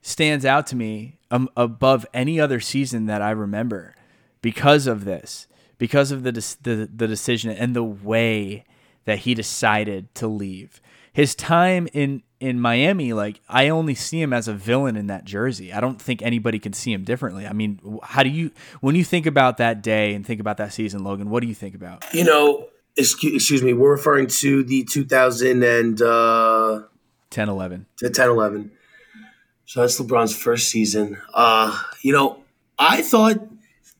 stands 0.01 0.45
out 0.45 0.67
to 0.67 0.75
me 0.75 1.17
um, 1.31 1.49
above 1.57 2.05
any 2.13 2.39
other 2.39 2.59
season 2.59 3.07
that 3.07 3.21
I 3.21 3.31
remember 3.31 3.95
because 4.41 4.85
of 4.85 5.03
this, 5.03 5.47
because 5.77 6.11
of 6.11 6.23
the, 6.23 6.31
des- 6.31 6.57
the 6.61 6.89
the 6.93 7.07
decision 7.07 7.51
and 7.51 7.75
the 7.75 7.83
way 7.83 8.63
that 9.05 9.19
he 9.19 9.33
decided 9.33 10.13
to 10.15 10.27
leave. 10.27 10.81
His 11.13 11.33
time 11.35 11.87
in 11.93 12.23
in 12.39 12.59
Miami, 12.59 13.13
like 13.13 13.39
I 13.47 13.69
only 13.69 13.95
see 13.95 14.21
him 14.21 14.33
as 14.33 14.47
a 14.47 14.53
villain 14.53 14.97
in 14.97 15.07
that 15.07 15.23
jersey. 15.23 15.71
I 15.71 15.79
don't 15.79 16.01
think 16.01 16.21
anybody 16.21 16.59
can 16.59 16.73
see 16.73 16.91
him 16.91 17.03
differently. 17.03 17.47
I 17.47 17.53
mean, 17.53 17.79
how 18.03 18.23
do 18.23 18.29
you 18.29 18.51
when 18.81 18.95
you 18.95 19.03
think 19.03 19.25
about 19.25 19.57
that 19.57 19.81
day 19.81 20.13
and 20.13 20.25
think 20.25 20.41
about 20.41 20.57
that 20.57 20.73
season, 20.73 21.03
Logan? 21.03 21.29
What 21.29 21.41
do 21.41 21.47
you 21.47 21.55
think 21.55 21.73
about? 21.73 22.03
You 22.13 22.25
know, 22.25 22.67
excuse, 22.97 23.33
excuse 23.33 23.63
me, 23.63 23.73
we're 23.73 23.91
referring 23.91 24.27
to 24.27 24.63
the 24.63 24.83
2000 24.83 25.63
and 25.63 26.01
uh, 26.01 26.81
10 27.29 27.49
11. 27.49 27.85
to 27.97 28.09
10 28.09 28.29
11. 28.29 28.71
So 29.65 29.81
that's 29.81 29.99
LeBron's 29.99 30.35
first 30.35 30.69
season. 30.69 31.17
Uh, 31.33 31.81
you 32.01 32.13
know, 32.13 32.43
I 32.77 33.01
thought 33.01 33.37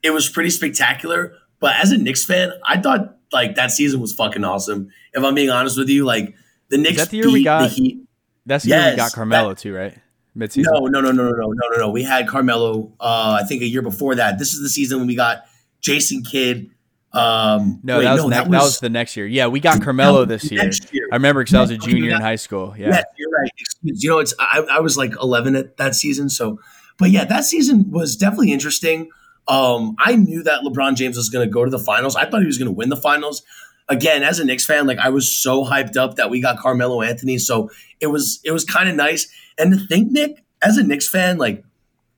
it 0.03 0.11
was 0.11 0.29
pretty 0.29 0.51
spectacular, 0.51 1.33
but 1.59 1.75
as 1.75 1.91
a 1.91 1.97
Knicks 1.97 2.25
fan, 2.25 2.51
I 2.63 2.79
thought 2.79 3.17
like 3.31 3.55
that 3.55 3.71
season 3.71 3.99
was 3.99 4.13
fucking 4.13 4.43
awesome. 4.43 4.89
If 5.13 5.23
I'm 5.23 5.35
being 5.35 5.49
honest 5.49 5.77
with 5.77 5.89
you, 5.89 6.05
like 6.05 6.35
the 6.69 6.77
Knicks 6.77 6.91
Is 6.91 6.97
that 6.97 7.09
the 7.09 7.17
year 7.17 7.31
we 7.31 7.43
got, 7.43 7.63
the 7.63 7.67
Heat. 7.69 8.07
That's 8.45 8.63
the 8.63 8.71
yes, 8.71 8.83
year 8.83 8.93
we 8.93 8.97
got 8.97 9.13
Carmelo 9.13 9.49
that, 9.49 9.57
too, 9.57 9.73
right? 9.73 9.97
Mid-season. 10.37 10.71
No, 10.73 10.85
no, 10.87 10.99
no, 10.99 11.11
no, 11.11 11.23
no, 11.23 11.31
no, 11.31 11.69
no, 11.69 11.77
no. 11.77 11.89
We 11.89 12.03
had 12.03 12.27
Carmelo. 12.27 12.91
Uh, 12.99 13.39
I 13.41 13.45
think 13.47 13.61
a 13.61 13.65
year 13.65 13.81
before 13.81 14.15
that. 14.15 14.37
This 14.37 14.53
is 14.53 14.61
the 14.61 14.69
season 14.69 14.99
when 14.99 15.07
we 15.07 15.15
got 15.15 15.45
Jason 15.79 16.23
Kidd. 16.23 16.71
Um, 17.13 17.79
no, 17.83 17.99
wait, 17.99 18.03
that, 18.03 18.13
was 18.13 18.23
no 18.23 18.27
ne- 18.27 18.35
that, 18.35 18.47
was, 18.47 18.51
that 18.51 18.63
was 18.63 18.79
the 18.81 18.89
next 18.89 19.15
year. 19.15 19.25
Yeah, 19.25 19.47
we 19.47 19.61
got 19.61 19.81
Carmelo 19.81 20.25
this 20.25 20.51
year. 20.51 20.69
year. 20.91 21.07
I 21.11 21.15
remember 21.15 21.41
because 21.41 21.53
I 21.53 21.61
was 21.61 21.71
a 21.71 21.77
junior 21.77 22.13
in 22.13 22.21
high 22.21 22.35
school. 22.35 22.75
Yeah, 22.77 22.89
yeah 22.89 23.03
you're 23.15 23.31
right. 23.31 23.49
Excuse, 23.57 24.03
you 24.03 24.09
know, 24.09 24.19
it's 24.19 24.33
I, 24.37 24.65
I 24.69 24.79
was 24.81 24.97
like 24.97 25.13
11 25.21 25.55
at 25.55 25.77
that 25.77 25.95
season. 25.95 26.29
So, 26.29 26.59
but 26.97 27.11
yeah, 27.11 27.23
that 27.23 27.45
season 27.45 27.89
was 27.89 28.17
definitely 28.17 28.51
interesting. 28.51 29.09
Um, 29.47 29.95
I 29.99 30.15
knew 30.15 30.43
that 30.43 30.61
LeBron 30.61 30.95
James 30.95 31.17
was 31.17 31.29
going 31.29 31.47
to 31.47 31.51
go 31.51 31.63
to 31.63 31.71
the 31.71 31.79
finals. 31.79 32.15
I 32.15 32.25
thought 32.25 32.41
he 32.41 32.47
was 32.47 32.57
going 32.57 32.67
to 32.67 32.75
win 32.75 32.89
the 32.89 32.97
finals. 32.97 33.43
Again, 33.87 34.23
as 34.23 34.39
a 34.39 34.45
Knicks 34.45 34.65
fan, 34.65 34.87
like 34.87 34.97
I 34.97 35.09
was 35.09 35.31
so 35.31 35.63
hyped 35.63 35.95
up 35.95 36.15
that 36.15 36.31
we 36.31 36.41
got 36.41 36.57
Carmelo 36.57 37.01
Anthony. 37.03 37.37
So 37.37 37.69
it 37.99 38.07
was 38.07 38.39
it 38.43 38.51
was 38.51 38.65
kind 38.65 38.89
of 38.89 38.95
nice. 38.95 39.27
And 39.57 39.71
to 39.71 39.85
think, 39.87 40.11
Nick, 40.11 40.43
as 40.63 40.77
a 40.77 40.83
Knicks 40.83 41.07
fan, 41.07 41.37
like 41.37 41.63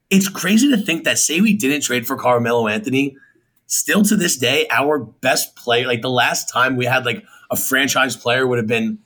it's 0.09 0.30
crazy 0.30 0.69
to 0.71 0.78
think 0.78 1.03
that 1.03 1.17
say 1.17 1.41
we 1.41 1.53
didn't 1.53 1.82
trade 1.82 2.07
for 2.07 2.15
Carmelo 2.15 2.67
Anthony, 2.67 3.17
still 3.65 4.03
to 4.03 4.15
this 4.15 4.38
day, 4.38 4.65
our 4.71 4.97
best 4.99 5.55
player, 5.55 5.86
like 5.86 6.01
the 6.01 6.09
last 6.09 6.49
time 6.49 6.78
we 6.78 6.86
had 6.86 7.05
like 7.05 7.23
a 7.51 7.57
franchise 7.57 8.15
player 8.15 8.47
would 8.47 8.57
have 8.57 8.67
been 8.67 8.99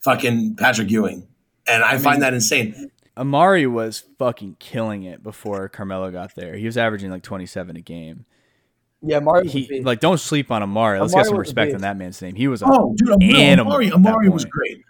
fucking 0.00 0.56
Patrick 0.56 0.90
Ewing. 0.90 1.26
And 1.66 1.82
I, 1.82 1.98
find 1.98 2.22
that 2.22 2.34
insane. 2.34 2.90
Amar'e 3.22 3.66
was 3.70 4.04
fucking 4.18 4.56
killing 4.58 5.04
it 5.04 5.22
before 5.22 5.68
Carmelo 5.68 6.10
got 6.10 6.34
there. 6.34 6.56
He 6.56 6.66
was 6.66 6.76
averaging 6.76 7.10
like 7.10 7.22
27 7.22 7.76
a 7.76 7.80
game. 7.80 8.24
Yeah, 9.04 9.18
Mario. 9.20 9.44
was 9.44 9.54
a 9.54 9.58
He 9.58 9.66
beast. 9.68 9.86
like 9.86 10.00
don't 10.00 10.18
sleep 10.18 10.50
on 10.50 10.62
Amar'e. 10.62 11.00
Let's 11.00 11.12
Amar'e 11.14 11.18
get 11.22 11.26
some 11.26 11.36
respect 11.38 11.68
beast. 11.68 11.74
on 11.76 11.80
that 11.82 11.96
man's 11.96 12.20
name. 12.22 12.34
He 12.34 12.48
was 12.48 12.62
a 12.62 12.66
Oh, 12.68 12.94
dude, 12.96 13.08
no, 13.20 13.36
animal 13.36 13.72
Amar'e, 13.74 13.86
at 13.88 13.92
Amar'e 13.94 14.28
was 14.32 14.44
great. 14.44 14.82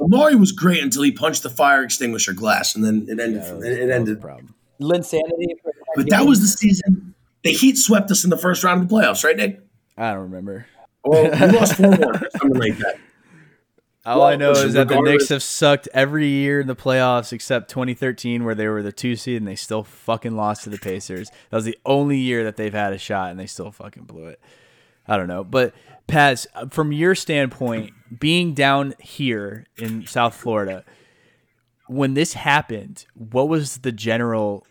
Amar'e 0.00 0.38
was 0.38 0.52
great 0.52 0.82
until 0.82 1.02
he 1.02 1.12
punched 1.12 1.42
the 1.42 1.50
fire 1.50 1.82
extinguisher 1.82 2.32
glass, 2.32 2.74
and 2.74 2.84
then 2.84 3.06
it 3.08 3.20
ended. 3.20 3.42
that 3.42 3.56
was- 3.56 3.64
it, 3.64 3.72
it 3.72 3.76
that 3.78 3.84
was 3.86 3.90
a 3.90 3.94
ended. 3.94 4.20
problem. 4.20 4.54
Linsanity. 4.80 5.60
for 5.62 5.72
But 5.96 6.08
that 6.10 6.24
was 6.26 6.40
the 6.40 6.46
season. 6.46 7.14
The 7.44 7.50
Heat 7.52 7.76
swept 7.76 8.10
us 8.10 8.24
in 8.24 8.30
the 8.30 8.36
first 8.36 8.64
round 8.64 8.82
of 8.82 8.88
the 8.88 8.94
playoffs, 8.94 9.24
right, 9.24 9.36
Nick? 9.36 9.60
I 9.96 10.12
don't 10.12 10.22
remember. 10.22 10.66
Well, 11.04 11.24
we 11.24 11.58
lost 11.58 11.74
four 11.76 11.90
one 11.90 12.16
or 12.16 12.30
something 12.38 12.58
like 12.60 12.76
that. 12.78 12.98
All 14.06 14.20
Well, 14.20 14.28
I 14.28 14.36
know 14.36 14.52
is 14.52 14.72
that 14.74 14.88
the 14.88 15.00
Knicks 15.00 15.28
have 15.28 15.42
sucked 15.42 15.86
every 15.92 16.26
year 16.26 16.60
in 16.60 16.66
the 16.66 16.76
playoffs 16.76 17.32
except 17.34 17.68
2013, 17.68 18.44
where 18.44 18.54
they 18.54 18.66
were 18.66 18.82
the 18.82 18.92
two 18.92 19.14
seed 19.14 19.36
and 19.36 19.46
they 19.46 19.56
still 19.56 19.84
fucking 19.84 20.34
lost 20.34 20.64
to 20.64 20.70
the 20.70 20.78
Pacers. 20.78 21.30
That 21.50 21.56
was 21.56 21.66
the 21.66 21.78
only 21.84 22.16
year 22.16 22.42
that 22.44 22.56
they've 22.56 22.72
had 22.72 22.94
a 22.94 22.98
shot 22.98 23.30
and 23.30 23.38
they 23.38 23.46
still 23.46 23.70
fucking 23.70 24.04
blew 24.04 24.28
it. 24.28 24.40
I 25.06 25.18
don't 25.18 25.28
know, 25.28 25.44
but 25.44 25.74
Paz, 26.06 26.46
from 26.70 26.92
your 26.92 27.14
standpoint, 27.14 27.92
being 28.18 28.54
down 28.54 28.94
here 29.00 29.66
in 29.76 30.06
South 30.06 30.34
Florida, 30.34 30.84
when 31.86 32.14
this 32.14 32.32
happened, 32.32 33.04
what 33.14 33.48
was 33.48 33.78
the 33.78 33.92
general 33.92 34.66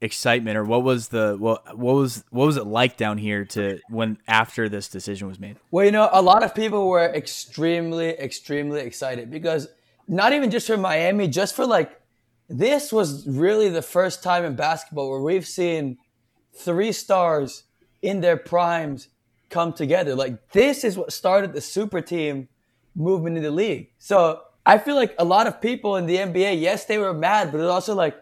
excitement, 0.00 0.56
or 0.56 0.64
what 0.64 0.82
was 0.82 1.08
the 1.08 1.36
what 1.38 1.76
what 1.76 1.94
was 1.94 2.24
what 2.30 2.46
was 2.46 2.56
it 2.56 2.66
like 2.66 2.96
down 2.96 3.18
here 3.18 3.44
to 3.44 3.80
when 3.88 4.18
after 4.26 4.68
this 4.68 4.88
decision 4.88 5.28
was 5.28 5.38
made? 5.38 5.56
Well, 5.70 5.84
you 5.84 5.92
know, 5.92 6.08
a 6.12 6.22
lot 6.22 6.42
of 6.42 6.54
people 6.54 6.88
were 6.88 7.04
extremely, 7.04 8.10
extremely 8.10 8.80
excited 8.80 9.30
because 9.30 9.68
not 10.08 10.32
even 10.32 10.50
just 10.50 10.66
for 10.66 10.76
Miami, 10.76 11.28
just 11.28 11.54
for 11.54 11.66
like, 11.66 12.00
this 12.48 12.92
was 12.92 13.28
really 13.28 13.68
the 13.68 13.82
first 13.82 14.22
time 14.22 14.44
in 14.44 14.56
basketball 14.56 15.08
where 15.08 15.20
we've 15.20 15.46
seen 15.46 15.98
three 16.52 16.90
stars 16.92 17.62
in 18.02 18.20
their 18.20 18.36
primes 18.36 19.08
come 19.50 19.72
together. 19.72 20.14
Like, 20.14 20.50
this 20.50 20.82
is 20.82 20.96
what 20.96 21.12
started 21.12 21.52
the 21.52 21.60
super 21.60 22.00
team 22.00 22.48
movement 22.94 23.36
in 23.36 23.42
the 23.42 23.50
league. 23.50 23.90
So 23.98 24.40
I 24.66 24.78
feel 24.78 24.96
like 24.96 25.14
a 25.18 25.24
lot 25.24 25.46
of 25.46 25.60
people 25.60 25.96
in 25.96 26.06
the 26.06 26.16
NBA, 26.16 26.60
yes, 26.60 26.86
they 26.86 26.98
were 26.98 27.14
mad, 27.14 27.52
but 27.52 27.58
it's 27.58 27.70
also 27.70 27.94
like, 27.94 28.16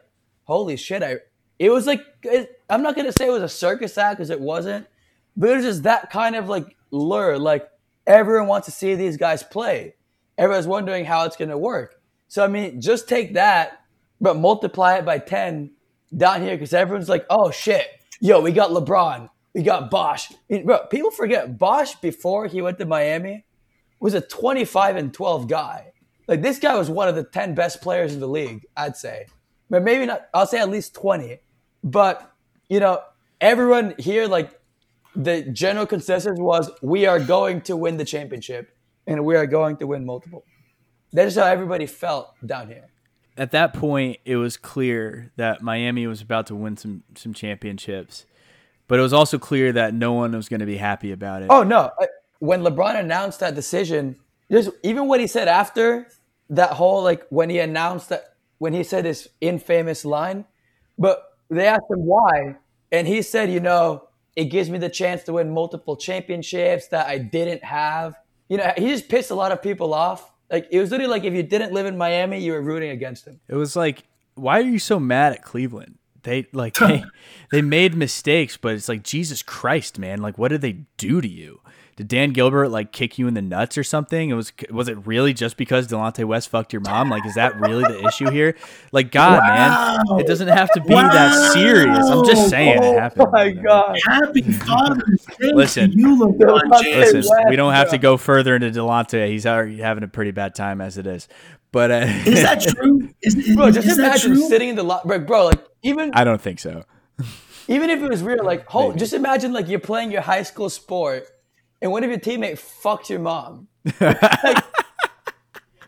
holy 0.45 0.77
shit, 0.77 1.03
I. 1.03 1.17
It 1.59 1.71
was 1.71 1.87
like 1.87 2.05
it, 2.23 2.63
I'm 2.71 2.83
not 2.83 2.97
gonna 2.97 3.13
say 3.13 3.27
it 3.27 3.33
was 3.33 3.43
a 3.43 3.49
circus 3.49 3.99
act 3.99 4.19
because 4.19 4.31
it 4.31 4.41
wasn't, 4.41 4.87
but 5.37 5.51
it 5.51 5.57
was 5.57 5.65
just 5.65 5.83
that 5.85 6.11
kind 6.11 6.37
of 6.37 6.49
like 6.49 6.77
lure. 6.91 7.39
Like 7.39 7.69
everyone 8.07 8.49
wants 8.49 8.67
to 8.67 8.73
see 8.73 8.95
these 8.95 9.17
guys 9.17 9.43
play. 9.43 9.95
Everyone's 10.37 10.67
wondering 10.67 11.05
how 11.05 11.25
it's 11.25 11.37
gonna 11.37 11.59
work. 11.59 12.01
So 12.29 12.45
I 12.45 12.49
mean, 12.49 12.81
just 12.81 13.09
take 13.09 13.35
that, 13.35 13.81
but 14.21 14.37
multiply 14.37 14.97
it 14.97 15.05
by 15.05 15.19
ten 15.19 15.73
down 16.17 16.43
here 16.43 16.55
because 16.55 16.73
everyone's 16.73 17.09
like, 17.09 17.27
oh 17.29 17.51
shit, 17.51 17.87
yo, 18.21 18.41
we 18.41 18.53
got 18.53 18.71
LeBron, 18.71 19.29
we 19.55 19.63
got 19.63 19.93
mean, 20.49 20.65
bro, 20.65 20.87
people 20.87 21.11
forget 21.11 21.59
Bosh 21.59 21.97
before 21.97 22.47
he 22.47 22.63
went 22.63 22.79
to 22.79 22.87
Miami 22.87 23.45
was 24.01 24.15
a 24.15 24.21
25 24.21 24.97
and 24.97 25.13
12 25.13 25.49
guy. 25.49 25.93
Like 26.29 26.43
this 26.43 26.59
guy 26.59 26.77
was 26.77 26.89
one 26.91 27.09
of 27.09 27.17
the 27.17 27.25
10 27.25 27.55
best 27.55 27.81
players 27.81 28.15
in 28.15 28.21
the 28.21 28.29
league, 28.29 28.67
I'd 28.77 28.97
say. 28.97 29.27
But 29.71 29.83
maybe 29.83 30.07
not, 30.07 30.29
I'll 30.33 30.47
say 30.47 30.59
at 30.59 30.71
least 30.71 30.95
20. 30.95 31.41
But, 31.83 32.31
you 32.69 32.81
know, 32.81 33.03
everyone 33.41 33.95
here, 33.99 34.27
like 34.27 34.59
the 35.17 35.43
general 35.43 35.87
consensus 35.87 36.39
was 36.39 36.71
we 36.83 37.07
are 37.07 37.19
going 37.21 37.61
to 37.63 37.77
win 37.77 37.97
the 37.97 38.05
championship 38.05 38.77
and 39.07 39.25
we 39.25 39.37
are 39.37 39.47
going 39.47 39.77
to 39.79 39.87
win 39.87 40.05
multiple. 40.05 40.45
That's 41.13 41.37
how 41.37 41.45
everybody 41.45 41.87
felt 41.87 42.35
down 42.45 42.69
here. 42.69 42.89
at 43.39 43.53
that 43.53 43.73
point, 43.73 44.19
it 44.25 44.37
was 44.37 44.57
clear 44.57 45.31
that 45.37 45.63
Miami 45.63 46.07
was 46.07 46.21
about 46.21 46.47
to 46.49 46.55
win 46.55 46.77
some 46.77 47.05
some 47.15 47.33
championships, 47.33 48.27
but 48.89 48.99
it 48.99 49.03
was 49.03 49.13
also 49.13 49.39
clear 49.39 49.73
that 49.73 49.95
no 49.95 50.13
one 50.13 50.33
was 50.33 50.49
going 50.49 50.61
to 50.61 50.67
be 50.67 50.77
happy 50.77 51.13
about 51.13 51.43
it. 51.43 51.47
Oh 51.49 51.63
no! 51.63 51.91
When 52.41 52.63
LeBron 52.63 52.99
announced 52.99 53.41
that 53.41 53.55
decision, 53.55 54.17
just 54.51 54.71
even 54.83 55.07
what 55.09 55.21
he 55.21 55.27
said 55.27 55.49
after 55.49 56.09
that 56.51 56.73
whole 56.73 57.03
like 57.03 57.27
when 57.31 57.49
he 57.49 57.59
announced 57.61 58.09
that 58.09 58.35
when 58.59 58.73
he 58.73 58.83
said 58.83 59.05
his 59.05 59.29
infamous 59.41 60.05
line, 60.05 60.45
but 60.99 61.28
they 61.51 61.67
asked 61.67 61.91
him 61.91 62.05
why, 62.05 62.57
and 62.93 63.07
he 63.07 63.23
said, 63.23 63.51
you 63.51 63.61
know, 63.61 64.09
it 64.37 64.47
gives 64.47 64.71
me 64.71 64.79
the 64.79 64.89
chance 64.89 65.25
to 65.25 65.33
win 65.33 65.51
multiple 65.51 65.97
championships 65.97 66.89
that 66.89 67.07
I 67.07 67.19
didn't 67.19 67.65
have. 67.65 68.15
You 68.49 68.59
know, 68.59 68.73
he 68.77 68.87
just 68.89 69.09
pissed 69.09 69.31
a 69.31 69.35
lot 69.35 69.51
of 69.53 69.63
people 69.63 69.93
off. 69.93 70.31
Like 70.51 70.69
it 70.71 70.81
was 70.81 70.91
literally 70.91 71.11
like 71.11 71.25
if 71.25 71.35
you 71.35 71.43
didn't 71.43 71.73
live 71.73 71.87
in 71.87 71.97
Miami, 71.97 72.39
you 72.39 72.53
were 72.53 72.63
rooting 72.63 72.91
against 72.91 73.27
him. 73.27 73.41
It 73.49 73.57
was 73.57 73.77
like, 73.77 74.05
why 74.35 74.59
are 74.59 74.63
you 74.63 74.79
so 74.79 75.01
mad 75.01 75.33
at 75.33 75.43
Cleveland? 75.43 75.99
They 76.23 76.47
like 76.53 76.75
they 76.79 77.05
they 77.51 77.63
made 77.63 77.95
mistakes, 77.95 78.57
but 78.57 78.75
it's 78.75 78.89
like 78.89 79.03
Jesus 79.03 79.43
Christ, 79.43 79.99
man. 79.99 80.23
Like, 80.23 80.39
what 80.39 80.49
did 80.49 80.61
they 80.61 80.85
do 80.97 81.21
to 81.21 81.29
you? 81.29 81.61
Did 81.99 82.07
Dan 82.07 82.31
Gilbert 82.31 82.69
like 82.69 82.93
kick 82.93 83.19
you 83.19 83.27
in 83.27 83.35
the 83.35 83.43
nuts 83.43 83.77
or 83.77 83.83
something? 83.83 84.31
It 84.31 84.35
was 84.35 84.53
was 84.71 84.87
it 84.89 85.05
really 85.05 85.35
just 85.35 85.57
because 85.57 85.89
Delonte 85.89 86.25
West 86.25 86.49
fucked 86.49 86.73
your 86.73 86.79
mom? 86.81 87.11
Like, 87.11 87.27
is 87.27 87.35
that 87.35 87.59
really 87.59 87.83
the 87.83 88.07
issue 88.07 88.31
here? 88.31 88.55
Like, 88.93 89.11
God, 89.11 89.41
Wow. 89.43 89.99
man, 90.09 90.21
it 90.21 90.29
doesn't 90.29 90.47
have 90.47 90.71
to 90.75 90.81
be 90.81 90.95
that 90.95 91.53
serious. 91.55 92.07
I'm 92.07 92.25
just 92.25 92.49
saying 92.51 92.81
it 92.81 92.99
happened. 93.01 93.27
Oh 93.27 93.31
my 93.33 93.51
god. 93.51 93.99
Happy 94.07 94.43
Father's 94.43 95.27
Day 95.41 95.51
Listen. 95.53 95.91
you, 95.91 96.17
LeBron 96.17 96.83
James. 96.83 97.13
Listen, 97.13 97.17
West, 97.37 97.49
we 97.51 97.57
don't 97.57 97.73
have 97.75 97.91
to 97.91 97.99
go 97.99 98.17
further 98.17 98.55
into 98.55 98.71
Delonte. 98.71 99.27
He's 99.29 99.45
already 99.45 99.79
having 99.79 100.05
a 100.05 100.09
pretty 100.09 100.31
bad 100.31 100.55
time 100.55 100.81
as 100.81 100.99
it 100.99 101.07
is. 101.09 101.27
But 101.73 101.91
uh, 101.91 101.95
Is 102.27 102.43
that 102.43 102.61
true? 102.61 103.09
Is, 103.23 103.35
is, 103.35 103.57
Bro, 103.57 103.73
just 103.73 103.89
is 103.89 103.97
that 103.97 104.05
imagine 104.07 104.33
true? 104.35 104.49
sitting 104.49 104.69
in 104.69 104.77
the 104.77 104.85
lot, 104.85 105.05
bro, 105.05 105.19
bro. 105.19 105.47
Like 105.47 105.65
even 105.83 106.13
I 106.15 106.23
don't 106.23 106.41
think 106.41 106.61
so. 106.61 106.85
even 107.67 107.91
if 107.91 108.01
it 108.01 108.09
was 108.09 108.23
real, 108.23 108.45
like 108.45 108.67
hold, 108.69 108.97
just 109.01 109.13
imagine 109.13 109.53
like 109.53 109.67
you're 109.69 109.81
playing 109.81 110.13
your 110.13 110.23
high 110.23 110.45
school 110.45 110.71
sport, 110.71 111.29
and 111.81 111.93
one 111.93 112.05
of 112.05 112.11
your 112.11 112.19
teammates 112.19 112.63
fucks 112.83 113.09
your 113.09 113.21
mom. 113.21 113.69
Like, 114.01 114.65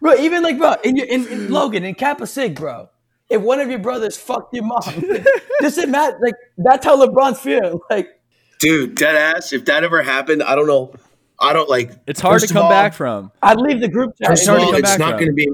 bro, 0.00 0.14
even 0.14 0.42
like 0.42 0.56
bro, 0.56 0.76
in, 0.82 0.96
your, 0.96 1.06
in, 1.06 1.26
in 1.28 1.50
Logan 1.50 1.84
in 1.84 1.94
Kappa 1.94 2.26
Sig, 2.26 2.54
bro. 2.54 2.88
If 3.28 3.42
one 3.42 3.60
of 3.60 3.68
your 3.68 3.78
brothers 3.78 4.16
fucked 4.16 4.54
your 4.54 4.64
mom, 4.64 4.82
just 5.60 5.76
imagine 5.78 6.18
like 6.22 6.34
that's 6.56 6.84
how 6.86 7.04
LeBron's 7.04 7.38
feeling. 7.40 7.78
Like 7.90 8.08
Dude, 8.60 8.94
dead 8.94 9.14
ass. 9.14 9.52
If 9.52 9.66
that 9.66 9.84
ever 9.84 10.02
happened, 10.02 10.42
I 10.42 10.54
don't 10.54 10.66
know. 10.66 10.94
I 11.38 11.52
don't 11.52 11.68
like. 11.68 11.92
It's 12.06 12.20
hard 12.20 12.40
to 12.42 12.48
come 12.48 12.64
all- 12.64 12.70
back 12.70 12.94
from. 12.94 13.30
I'd 13.42 13.58
leave 13.60 13.80
the 13.80 13.88
group 13.88 14.14
chat. 14.18 14.28
First 14.28 14.46
hard 14.46 14.60
of 14.60 14.62
to 14.62 14.66
all, 14.66 14.72
come 14.72 14.80
it's 14.80 14.90
back 14.90 14.98
not 14.98 15.12
going 15.12 15.28
to 15.28 15.32
be. 15.32 15.48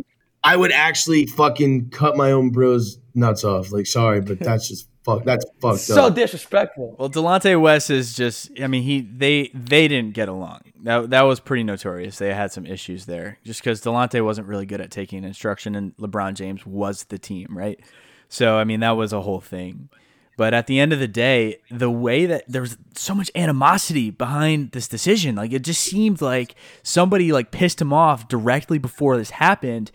I 0.44 0.56
would 0.56 0.72
actually 0.72 1.26
fucking 1.26 1.90
cut 1.90 2.16
my 2.16 2.30
own 2.32 2.50
bro's 2.50 2.98
nuts 3.16 3.44
off. 3.44 3.72
Like, 3.72 3.86
sorry, 3.86 4.20
but 4.20 4.38
that's 4.40 4.68
just 4.68 4.88
fuck. 5.04 5.24
That's 5.24 5.44
fucked 5.60 5.80
so 5.80 6.06
up. 6.06 6.14
disrespectful. 6.14 6.96
Well, 6.98 7.10
Delonte 7.10 7.60
West 7.60 7.90
is 7.90 8.14
just. 8.14 8.50
I 8.60 8.66
mean, 8.66 8.82
he 8.82 9.00
they 9.00 9.50
they 9.54 9.88
didn't 9.88 10.14
get 10.14 10.28
along. 10.28 10.60
That 10.82 11.10
that 11.10 11.22
was 11.22 11.40
pretty 11.40 11.64
notorious. 11.64 12.18
They 12.18 12.32
had 12.32 12.52
some 12.52 12.66
issues 12.66 13.06
there, 13.06 13.38
just 13.44 13.60
because 13.60 13.80
Delonte 13.82 14.24
wasn't 14.24 14.46
really 14.46 14.66
good 14.66 14.80
at 14.80 14.90
taking 14.90 15.24
instruction, 15.24 15.74
and 15.74 15.96
LeBron 15.96 16.34
James 16.34 16.66
was 16.66 17.04
the 17.04 17.18
team, 17.18 17.48
right? 17.56 17.80
So 18.28 18.56
I 18.56 18.64
mean, 18.64 18.80
that 18.80 18.92
was 18.92 19.12
a 19.12 19.22
whole 19.22 19.40
thing. 19.40 19.88
But 20.36 20.52
at 20.52 20.66
the 20.66 20.78
end 20.78 20.92
of 20.92 20.98
the 20.98 21.08
day, 21.08 21.60
the 21.70 21.90
way 21.90 22.26
that 22.26 22.44
there 22.46 22.60
was 22.60 22.76
so 22.94 23.14
much 23.14 23.30
animosity 23.34 24.10
behind 24.10 24.72
this 24.72 24.86
decision, 24.86 25.34
like 25.34 25.52
it 25.52 25.62
just 25.62 25.80
seemed 25.80 26.20
like 26.20 26.54
somebody 26.82 27.32
like 27.32 27.50
pissed 27.50 27.80
him 27.80 27.92
off 27.92 28.28
directly 28.28 28.76
before 28.76 29.16
this 29.16 29.30
happened, 29.30 29.90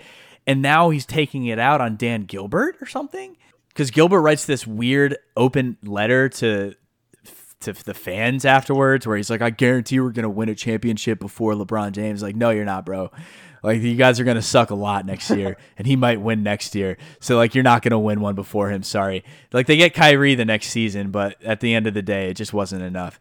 and 0.47 0.61
now 0.61 0.89
he's 0.89 1.05
taking 1.05 1.45
it 1.45 1.59
out 1.59 1.81
on 1.81 1.95
Dan 1.97 2.23
Gilbert 2.23 2.77
or 2.81 2.85
something. 2.85 3.37
Because 3.69 3.91
Gilbert 3.91 4.21
writes 4.21 4.45
this 4.45 4.67
weird 4.67 5.17
open 5.37 5.77
letter 5.83 6.29
to 6.29 6.75
to 7.61 7.73
the 7.73 7.93
fans 7.93 8.43
afterwards, 8.43 9.05
where 9.05 9.17
he's 9.17 9.29
like, 9.29 9.41
"I 9.41 9.51
guarantee 9.51 9.99
we're 9.99 10.09
gonna 10.09 10.29
win 10.29 10.49
a 10.49 10.55
championship 10.55 11.19
before 11.19 11.53
LeBron 11.53 11.91
James." 11.91 12.21
Like, 12.21 12.35
no, 12.35 12.49
you're 12.49 12.65
not, 12.65 12.85
bro. 12.85 13.11
Like, 13.63 13.81
you 13.81 13.95
guys 13.95 14.19
are 14.19 14.23
gonna 14.23 14.41
suck 14.41 14.71
a 14.71 14.75
lot 14.75 15.05
next 15.05 15.29
year, 15.37 15.57
and 15.77 15.85
he 15.85 15.95
might 15.95 16.19
win 16.19 16.41
next 16.43 16.73
year. 16.73 16.97
So, 17.19 17.37
like, 17.37 17.53
you're 17.53 17.63
not 17.63 17.83
gonna 17.83 17.99
win 17.99 18.19
one 18.19 18.35
before 18.35 18.69
him. 18.71 18.81
Sorry. 18.83 19.23
Like, 19.53 19.67
they 19.67 19.77
get 19.77 19.93
Kyrie 19.93 20.35
the 20.35 20.43
next 20.45 20.69
season, 20.69 21.11
but 21.11 21.41
at 21.43 21.59
the 21.59 21.73
end 21.73 21.85
of 21.87 21.93
the 21.93 22.01
day, 22.01 22.29
it 22.29 22.33
just 22.33 22.53
wasn't 22.53 22.81
enough. 22.81 23.19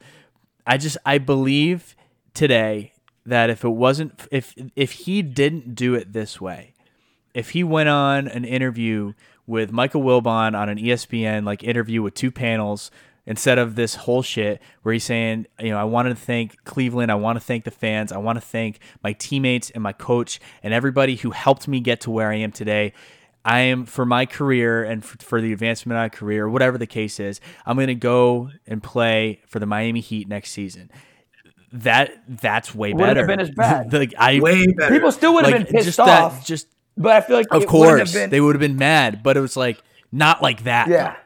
I 0.66 0.78
just 0.78 0.96
I 1.04 1.18
believe 1.18 1.94
today 2.34 2.92
that 3.26 3.50
if 3.50 3.64
it 3.64 3.70
wasn't 3.70 4.26
if 4.30 4.54
if 4.76 4.92
he 4.92 5.22
didn't 5.22 5.74
do 5.74 5.94
it 5.94 6.12
this 6.12 6.40
way, 6.40 6.74
if 7.34 7.50
he 7.50 7.64
went 7.64 7.88
on 7.88 8.28
an 8.28 8.44
interview 8.44 9.12
with 9.46 9.72
Michael 9.72 10.02
Wilbon 10.02 10.56
on 10.56 10.68
an 10.68 10.78
ESPN 10.78 11.44
like 11.44 11.62
interview 11.64 12.02
with 12.02 12.14
two 12.14 12.30
panels 12.30 12.90
instead 13.26 13.58
of 13.58 13.74
this 13.74 13.94
whole 13.94 14.22
shit 14.22 14.60
where 14.82 14.92
he's 14.92 15.04
saying, 15.04 15.46
you 15.58 15.70
know, 15.70 15.78
I 15.78 15.84
want 15.84 16.08
to 16.08 16.14
thank 16.14 16.64
Cleveland, 16.64 17.12
I 17.12 17.16
want 17.16 17.36
to 17.36 17.44
thank 17.44 17.64
the 17.64 17.70
fans, 17.70 18.12
I 18.12 18.18
want 18.18 18.36
to 18.36 18.40
thank 18.40 18.80
my 19.02 19.12
teammates 19.12 19.70
and 19.70 19.82
my 19.82 19.92
coach 19.92 20.40
and 20.62 20.72
everybody 20.72 21.16
who 21.16 21.30
helped 21.30 21.68
me 21.68 21.80
get 21.80 22.00
to 22.02 22.10
where 22.10 22.30
I 22.30 22.36
am 22.36 22.52
today. 22.52 22.92
I 23.44 23.60
am 23.60 23.86
for 23.86 24.04
my 24.04 24.26
career 24.26 24.84
and 24.84 25.04
for, 25.04 25.16
for 25.24 25.40
the 25.40 25.52
advancement 25.52 25.96
of 25.96 26.02
my 26.02 26.08
career, 26.10 26.48
whatever 26.48 26.76
the 26.76 26.86
case 26.86 27.18
is, 27.18 27.40
I'm 27.64 27.76
going 27.76 27.86
to 27.88 27.94
go 27.94 28.50
and 28.66 28.82
play 28.82 29.40
for 29.46 29.58
the 29.58 29.66
Miami 29.66 30.00
Heat 30.00 30.28
next 30.28 30.50
season. 30.50 30.90
That 31.72 32.22
that's 32.28 32.74
way 32.74 32.92
Wouldn't 32.92 33.16
have 33.16 33.26
better. 33.26 33.38
been 33.38 33.40
as 33.40 33.50
bad. 33.56 33.92
like 33.92 34.12
I 34.18 34.40
Way 34.40 34.66
better. 34.72 34.92
People 34.94 35.12
still 35.12 35.34
would 35.34 35.44
have 35.44 35.54
like 35.54 35.66
been 35.66 35.74
pissed 35.76 35.86
just 35.86 36.00
off, 36.00 36.40
that 36.40 36.44
just 36.44 36.66
but 37.00 37.12
I 37.12 37.20
feel 37.20 37.36
like 37.36 37.46
of 37.50 37.62
it 37.62 37.68
course, 37.68 37.98
have 37.98 38.12
been, 38.12 38.30
they 38.30 38.40
would 38.40 38.54
have 38.54 38.60
been 38.60 38.76
mad, 38.76 39.22
but 39.22 39.36
it 39.36 39.40
was 39.40 39.56
like 39.56 39.82
not 40.12 40.42
like 40.42 40.64
that. 40.64 40.88
Yeah. 40.88 41.16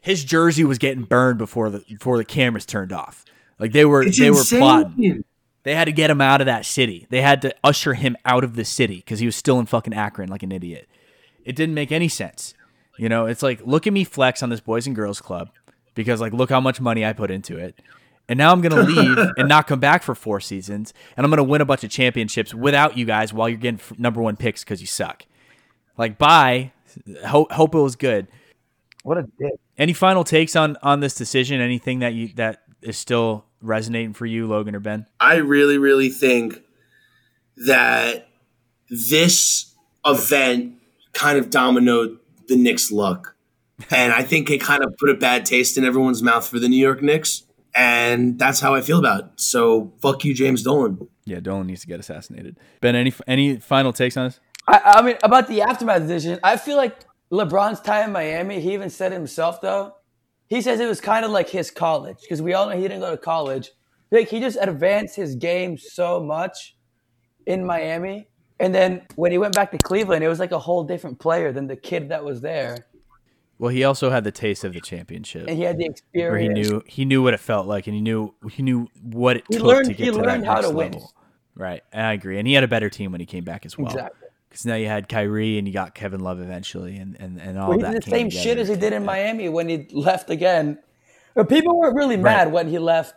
his 0.00 0.24
jersey 0.24 0.64
was 0.64 0.78
getting 0.78 1.04
burned 1.04 1.38
before 1.38 1.70
the 1.70 1.80
before 1.88 2.16
the 2.18 2.24
cameras 2.24 2.64
turned 2.66 2.92
off. 2.92 3.24
Like 3.58 3.72
they 3.72 3.84
were 3.84 4.02
It's 4.02 4.18
they 4.18 4.26
insane. 4.28 4.60
were 4.60 4.64
plotting. 4.66 5.24
They 5.64 5.74
had 5.74 5.86
to 5.86 5.92
get 5.92 6.10
him 6.10 6.20
out 6.20 6.40
of 6.42 6.46
that 6.46 6.66
city. 6.66 7.06
They 7.08 7.22
had 7.22 7.40
to 7.42 7.54
usher 7.64 7.94
him 7.94 8.16
out 8.26 8.44
of 8.44 8.54
the 8.54 8.64
city 8.66 8.96
because 8.96 9.20
he 9.20 9.26
was 9.26 9.34
still 9.36 9.58
in 9.58 9.66
fucking 9.66 9.94
Akron 9.94 10.28
like 10.28 10.42
an 10.42 10.52
idiot. 10.52 10.88
It 11.44 11.56
didn't 11.56 11.74
make 11.74 11.90
any 11.90 12.08
sense. 12.08 12.52
You 12.98 13.08
know, 13.08 13.26
it's 13.26 13.42
like 13.42 13.62
look 13.66 13.86
at 13.86 13.92
me 13.92 14.04
flex 14.04 14.42
on 14.42 14.50
this 14.50 14.60
boys 14.60 14.86
and 14.86 14.94
girls 14.94 15.20
club 15.22 15.50
because 15.94 16.20
like 16.20 16.32
look 16.34 16.50
how 16.50 16.60
much 16.60 16.80
money 16.80 17.04
I 17.04 17.12
put 17.14 17.30
into 17.30 17.56
it. 17.56 17.80
And 18.28 18.38
now 18.38 18.52
I'm 18.52 18.60
going 18.62 18.74
to 18.74 18.90
leave 18.90 19.18
and 19.36 19.48
not 19.48 19.66
come 19.66 19.80
back 19.80 20.02
for 20.02 20.14
four 20.14 20.40
seasons 20.40 20.94
and 21.16 21.24
I'm 21.24 21.30
going 21.30 21.38
to 21.38 21.44
win 21.44 21.60
a 21.60 21.64
bunch 21.64 21.84
of 21.84 21.90
championships 21.90 22.54
without 22.54 22.96
you 22.96 23.04
guys 23.04 23.32
while 23.32 23.48
you're 23.48 23.58
getting 23.58 23.80
number 23.98 24.22
1 24.22 24.36
picks 24.36 24.64
cuz 24.64 24.80
you 24.80 24.86
suck. 24.86 25.26
Like 25.98 26.18
bye. 26.18 26.72
Hope 27.26 27.52
hope 27.52 27.74
it 27.74 27.80
was 27.80 27.96
good. 27.96 28.28
What 29.02 29.18
a 29.18 29.22
dick. 29.38 29.52
Any 29.76 29.92
final 29.92 30.24
takes 30.24 30.56
on 30.56 30.76
on 30.82 31.00
this 31.00 31.14
decision? 31.14 31.60
Anything 31.60 31.98
that 31.98 32.14
you 32.14 32.28
that 32.36 32.62
is 32.80 32.96
still 32.96 33.44
resonating 33.60 34.12
for 34.12 34.26
you, 34.26 34.46
Logan 34.46 34.74
or 34.74 34.80
Ben? 34.80 35.06
I 35.18 35.36
really, 35.36 35.78
really 35.78 36.10
think 36.10 36.62
that 37.66 38.28
this 38.90 39.74
event 40.04 40.74
kind 41.12 41.38
of 41.38 41.50
dominoed 41.50 42.18
the 42.48 42.56
Knicks' 42.56 42.90
luck. 42.90 43.32
And 43.90 44.12
I 44.12 44.22
think 44.22 44.50
it 44.50 44.60
kind 44.60 44.84
of 44.84 44.96
put 44.98 45.10
a 45.10 45.14
bad 45.14 45.44
taste 45.44 45.76
in 45.76 45.84
everyone's 45.84 46.22
mouth 46.22 46.46
for 46.46 46.60
the 46.60 46.68
New 46.68 46.78
York 46.78 47.02
Knicks. 47.02 47.42
And 47.74 48.38
that's 48.38 48.60
how 48.60 48.74
I 48.74 48.80
feel 48.80 48.98
about 48.98 49.20
it. 49.20 49.26
So 49.36 49.92
fuck 50.00 50.24
you, 50.24 50.34
James 50.34 50.62
Dolan. 50.62 51.08
Yeah, 51.24 51.40
Dolan 51.40 51.66
needs 51.66 51.80
to 51.80 51.86
get 51.86 51.98
assassinated. 51.98 52.56
Ben, 52.80 52.94
any 52.94 53.12
any 53.26 53.56
final 53.56 53.92
takes 53.92 54.16
on 54.16 54.26
this? 54.26 54.40
I, 54.68 54.80
I 54.84 55.02
mean, 55.02 55.16
about 55.22 55.48
the 55.48 55.62
aftermath 55.62 56.02
decision, 56.02 56.38
I 56.42 56.56
feel 56.56 56.76
like 56.76 56.96
LeBron's 57.30 57.80
time 57.80 58.06
in 58.06 58.12
Miami, 58.12 58.60
he 58.60 58.74
even 58.74 58.90
said 58.90 59.12
it 59.12 59.16
himself, 59.16 59.60
though. 59.60 59.94
He 60.46 60.60
says 60.60 60.78
it 60.78 60.86
was 60.86 61.00
kind 61.00 61.24
of 61.24 61.30
like 61.30 61.48
his 61.48 61.70
college 61.70 62.18
because 62.22 62.40
we 62.40 62.54
all 62.54 62.68
know 62.68 62.76
he 62.76 62.82
didn't 62.82 63.00
go 63.00 63.10
to 63.10 63.16
college. 63.16 63.72
Like, 64.10 64.28
he 64.28 64.38
just 64.38 64.58
advanced 64.60 65.16
his 65.16 65.34
game 65.34 65.76
so 65.76 66.22
much 66.22 66.76
in 67.46 67.66
Miami. 67.66 68.28
And 68.60 68.74
then 68.74 69.02
when 69.16 69.32
he 69.32 69.38
went 69.38 69.54
back 69.54 69.72
to 69.72 69.78
Cleveland, 69.78 70.22
it 70.22 70.28
was 70.28 70.38
like 70.38 70.52
a 70.52 70.58
whole 70.58 70.84
different 70.84 71.18
player 71.18 71.50
than 71.50 71.66
the 71.66 71.76
kid 71.76 72.10
that 72.10 72.24
was 72.24 72.40
there. 72.40 72.86
Well, 73.64 73.72
he 73.72 73.82
also 73.84 74.10
had 74.10 74.24
the 74.24 74.30
taste 74.30 74.62
of 74.64 74.74
the 74.74 74.80
championship, 74.82 75.46
And 75.48 75.56
he 75.56 75.62
had 75.62 75.78
the 75.78 75.86
experience. 75.86 76.30
where 76.30 76.38
he 76.38 76.48
knew 76.50 76.82
he 76.86 77.04
knew 77.06 77.22
what 77.22 77.32
it 77.32 77.40
felt 77.40 77.66
like, 77.66 77.86
and 77.86 77.94
he 77.94 78.02
knew 78.02 78.34
he 78.50 78.62
knew 78.62 78.88
what 79.02 79.38
it 79.38 79.44
He 79.48 79.56
took 79.56 79.64
learned- 79.64 79.86
to 79.86 79.94
get 79.94 80.04
he 80.04 80.10
to 80.10 80.18
learned 80.18 80.42
that 80.42 80.46
how 80.46 80.54
next 80.56 80.68
to 80.68 80.74
win. 80.74 80.92
level. 80.92 81.12
Right, 81.54 81.82
and 81.90 82.06
I 82.06 82.12
agree. 82.12 82.38
And 82.38 82.46
he 82.46 82.52
had 82.52 82.62
a 82.62 82.68
better 82.68 82.90
team 82.90 83.10
when 83.10 83.20
he 83.22 83.26
came 83.26 83.42
back 83.42 83.64
as 83.64 83.78
well. 83.78 83.86
Exactly. 83.86 84.28
Because 84.50 84.66
now 84.66 84.74
you 84.74 84.86
had 84.86 85.08
Kyrie 85.08 85.56
and 85.56 85.66
you 85.66 85.72
got 85.72 85.94
Kevin 85.94 86.20
Love 86.20 86.40
eventually, 86.40 86.98
and 86.98 87.16
and, 87.18 87.40
and 87.40 87.58
all 87.58 87.70
Well, 87.70 87.78
he 87.78 87.82
that. 87.84 87.92
did 87.94 88.02
the 88.02 88.10
same 88.10 88.28
shit 88.28 88.58
as 88.58 88.68
he 88.68 88.76
did 88.76 88.92
in 88.92 89.02
Miami 89.02 89.48
when 89.48 89.70
he 89.70 89.88
left 89.92 90.28
again. 90.28 90.78
But 91.34 91.48
people 91.48 91.78
weren't 91.78 91.96
really 91.96 92.18
mad 92.18 92.52
when 92.52 92.68
he 92.68 92.78
left 92.78 93.14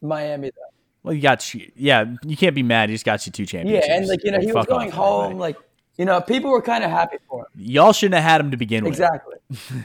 Miami, 0.00 0.48
though. 0.50 0.72
Well, 1.02 1.12
you 1.14 1.20
got 1.20 1.52
you, 1.52 1.70
yeah. 1.76 2.06
You 2.24 2.36
can't 2.38 2.54
be 2.54 2.62
mad. 2.62 2.88
He 2.88 2.94
just 2.94 3.04
got 3.04 3.26
you 3.26 3.32
two 3.32 3.44
championships. 3.44 3.88
Yeah, 3.88 3.96
and 3.96 4.08
like 4.08 4.24
you 4.24 4.30
know, 4.30 4.40
he 4.40 4.50
was 4.52 4.64
going 4.64 4.88
off, 4.88 4.94
home. 4.94 5.38
Like 5.38 5.56
you 5.98 6.04
know, 6.04 6.20
people 6.20 6.50
were 6.50 6.62
kind 6.62 6.82
of 6.84 6.90
happy 6.90 7.18
for 7.28 7.40
him. 7.40 7.46
y'all 7.56 7.92
shouldn't 7.92 8.14
have 8.20 8.24
had 8.30 8.40
him 8.40 8.50
to 8.50 8.56
begin 8.56 8.84
with. 8.84 8.92
Exactly. 8.92 9.36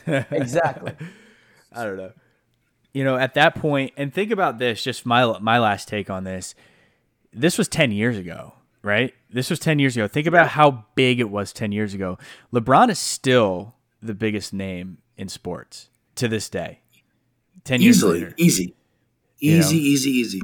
exactly. 0.31 0.93
I 1.73 1.83
don't 1.83 1.97
know. 1.97 2.11
You 2.93 3.03
know, 3.03 3.17
at 3.17 3.33
that 3.35 3.55
point, 3.55 3.93
and 3.97 4.13
think 4.13 4.31
about 4.31 4.57
this. 4.57 4.81
Just 4.83 5.05
my 5.05 5.37
my 5.39 5.59
last 5.59 5.87
take 5.87 6.09
on 6.09 6.23
this. 6.23 6.55
This 7.33 7.57
was 7.57 7.67
ten 7.67 7.91
years 7.91 8.17
ago, 8.17 8.53
right? 8.81 9.13
This 9.29 9.49
was 9.49 9.59
ten 9.59 9.77
years 9.79 9.95
ago. 9.95 10.07
Think 10.07 10.25
about 10.27 10.47
how 10.49 10.85
big 10.95 11.19
it 11.19 11.29
was 11.29 11.53
ten 11.53 11.71
years 11.71 11.93
ago. 11.93 12.17
LeBron 12.53 12.89
is 12.89 12.97
still 12.97 13.75
the 14.01 14.15
biggest 14.15 14.53
name 14.53 14.99
in 15.17 15.27
sports 15.27 15.89
to 16.15 16.27
this 16.27 16.49
day. 16.49 16.79
Ten 17.63 17.81
years 17.81 18.01
later, 18.01 18.33
Easy. 18.37 18.73
You 19.39 19.57
Easy, 19.59 19.75
know? 19.75 19.81
easy, 19.81 20.09
easy. 20.09 20.41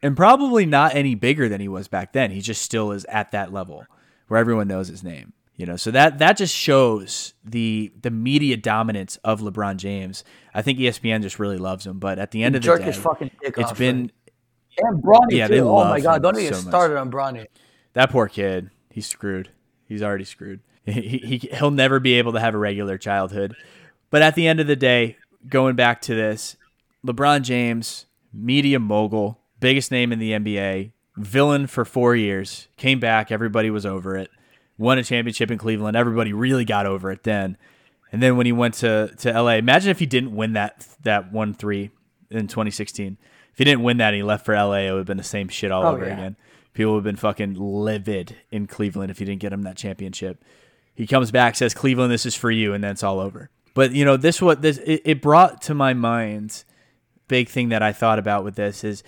and 0.00 0.16
probably 0.16 0.64
not 0.66 0.94
any 0.94 1.16
bigger 1.16 1.48
than 1.48 1.60
he 1.60 1.66
was 1.66 1.88
back 1.88 2.12
then. 2.12 2.30
He 2.30 2.40
just 2.40 2.62
still 2.62 2.92
is 2.92 3.04
at 3.06 3.32
that 3.32 3.52
level 3.52 3.84
where 4.28 4.38
everyone 4.40 4.68
knows 4.68 4.88
his 4.88 5.02
name. 5.02 5.32
You 5.56 5.66
know, 5.66 5.76
so 5.76 5.90
that 5.90 6.18
that 6.20 6.36
just 6.36 6.54
shows 6.54 7.34
the 7.44 7.92
the 8.00 8.12
media 8.12 8.56
dominance 8.56 9.16
of 9.24 9.40
LeBron 9.40 9.76
James. 9.76 10.22
I 10.54 10.62
think 10.62 10.78
ESPN 10.78 11.20
just 11.22 11.40
really 11.40 11.58
loves 11.58 11.84
him, 11.84 11.98
but 11.98 12.20
at 12.20 12.30
the 12.30 12.44
end 12.44 12.54
of 12.54 12.62
the 12.62 12.66
Jerk 12.66 12.84
day, 12.84 12.92
fucking 12.92 13.32
dick 13.42 13.54
it's 13.58 13.72
been 13.72 14.12
And 14.78 15.02
Bronny 15.02 15.32
Yeah, 15.32 15.48
too. 15.48 15.54
they 15.54 15.60
oh 15.60 15.84
my 15.84 15.98
god, 16.00 16.22
don't 16.22 16.38
even 16.38 16.54
so 16.54 16.60
started 16.60 16.96
on 16.96 17.10
Bronny. 17.10 17.46
that 17.94 18.10
poor 18.10 18.28
kid. 18.28 18.70
He's 18.90 19.08
screwed. 19.08 19.50
He's 19.86 20.02
already 20.02 20.24
screwed. 20.24 20.60
He, 20.84 21.18
he 21.18 21.36
he'll 21.56 21.70
never 21.72 21.98
be 22.00 22.14
able 22.14 22.32
to 22.34 22.40
have 22.40 22.54
a 22.54 22.58
regular 22.58 22.96
childhood. 22.96 23.54
But 24.10 24.22
at 24.22 24.36
the 24.36 24.46
end 24.46 24.60
of 24.60 24.68
the 24.68 24.76
day, 24.76 25.16
going 25.48 25.74
back 25.76 26.00
to 26.02 26.14
this, 26.14 26.56
LeBron 27.06 27.42
James, 27.42 28.06
media 28.32 28.78
mogul, 28.78 29.40
biggest 29.60 29.90
name 29.90 30.12
in 30.12 30.18
the 30.20 30.30
NBA, 30.32 30.92
villain 31.18 31.66
for 31.66 31.84
four 31.84 32.14
years, 32.16 32.68
came 32.76 33.00
back, 33.00 33.30
everybody 33.30 33.70
was 33.70 33.84
over 33.86 34.16
it, 34.16 34.30
won 34.76 34.98
a 34.98 35.04
championship 35.04 35.50
in 35.50 35.58
Cleveland, 35.58 35.96
everybody 35.96 36.32
really 36.32 36.64
got 36.64 36.86
over 36.86 37.10
it 37.10 37.22
then. 37.24 37.56
And 38.10 38.22
then 38.22 38.36
when 38.36 38.46
he 38.46 38.52
went 38.52 38.74
to, 38.74 39.12
to 39.18 39.32
LA, 39.42 39.54
imagine 39.56 39.90
if 39.90 39.98
he 39.98 40.06
didn't 40.06 40.34
win 40.34 40.54
that 40.54 40.86
that 41.02 41.30
one 41.32 41.52
three 41.54 41.90
in 42.30 42.46
2016. 42.46 43.18
If 43.52 43.58
he 43.58 43.64
didn't 43.64 43.82
win 43.82 43.96
that 43.98 44.08
and 44.08 44.16
he 44.16 44.22
left 44.22 44.46
for 44.46 44.54
LA, 44.54 44.72
it 44.86 44.90
would 44.92 44.98
have 44.98 45.06
been 45.06 45.16
the 45.16 45.22
same 45.24 45.48
shit 45.48 45.70
all 45.70 45.84
Oh, 45.84 45.92
over 45.94 46.06
yeah. 46.06 46.14
again. 46.14 46.36
People 46.72 46.92
would 46.92 46.98
have 46.98 47.04
been 47.04 47.16
fucking 47.16 47.54
livid 47.54 48.36
in 48.50 48.66
Cleveland 48.66 49.10
if 49.10 49.18
he 49.18 49.24
didn't 49.24 49.40
get 49.40 49.52
him 49.52 49.62
that 49.62 49.76
championship. 49.76 50.42
He 50.94 51.06
comes 51.06 51.30
back, 51.30 51.54
says, 51.56 51.74
Cleveland, 51.74 52.10
this 52.12 52.24
is 52.24 52.34
for 52.34 52.50
you, 52.50 52.72
and 52.72 52.82
then 52.82 52.92
it's 52.92 53.02
all 53.02 53.20
over. 53.20 53.50
But 53.74 53.92
you 53.92 54.04
know, 54.04 54.16
this 54.16 54.40
what 54.40 54.62
this 54.62 54.78
it, 54.78 55.02
it 55.04 55.22
brought 55.22 55.60
to 55.62 55.74
my 55.74 55.92
mind 55.92 56.64
big 57.28 57.48
thing 57.48 57.68
that 57.68 57.82
I 57.82 57.92
thought 57.92 58.18
about 58.18 58.42
with 58.42 58.54
this 58.54 58.82
is 58.84 59.02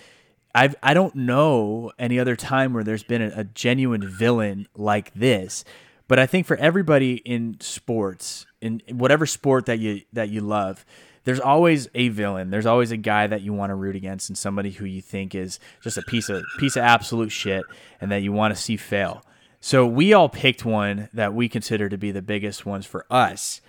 I've 0.53 0.75
I 0.83 0.93
don't 0.93 1.15
know 1.15 1.91
any 1.97 2.19
other 2.19 2.35
time 2.35 2.73
where 2.73 2.83
there's 2.83 3.03
been 3.03 3.21
a, 3.21 3.31
a 3.35 3.43
genuine 3.43 4.07
villain 4.07 4.67
like 4.75 5.13
this. 5.13 5.63
But 6.07 6.19
I 6.19 6.25
think 6.25 6.45
for 6.45 6.57
everybody 6.57 7.15
in 7.15 7.55
sports, 7.61 8.45
in 8.59 8.81
whatever 8.89 9.25
sport 9.25 9.65
that 9.67 9.79
you 9.79 10.01
that 10.13 10.29
you 10.29 10.41
love, 10.41 10.85
there's 11.23 11.39
always 11.39 11.87
a 11.95 12.09
villain. 12.09 12.49
There's 12.49 12.65
always 12.65 12.91
a 12.91 12.97
guy 12.97 13.27
that 13.27 13.41
you 13.41 13.53
want 13.53 13.69
to 13.69 13.75
root 13.75 13.95
against 13.95 14.29
and 14.29 14.37
somebody 14.37 14.71
who 14.71 14.85
you 14.85 15.01
think 15.01 15.35
is 15.35 15.59
just 15.81 15.97
a 15.97 16.01
piece 16.01 16.29
of 16.29 16.43
piece 16.57 16.75
of 16.75 16.83
absolute 16.83 17.31
shit 17.31 17.63
and 18.01 18.11
that 18.11 18.21
you 18.21 18.33
want 18.33 18.53
to 18.53 18.61
see 18.61 18.77
fail. 18.77 19.25
So 19.61 19.85
we 19.85 20.11
all 20.11 20.27
picked 20.27 20.65
one 20.65 21.07
that 21.13 21.33
we 21.33 21.47
consider 21.47 21.87
to 21.87 21.97
be 21.97 22.11
the 22.11 22.21
biggest 22.21 22.65
ones 22.65 22.85
for 22.85 23.05
us 23.09 23.61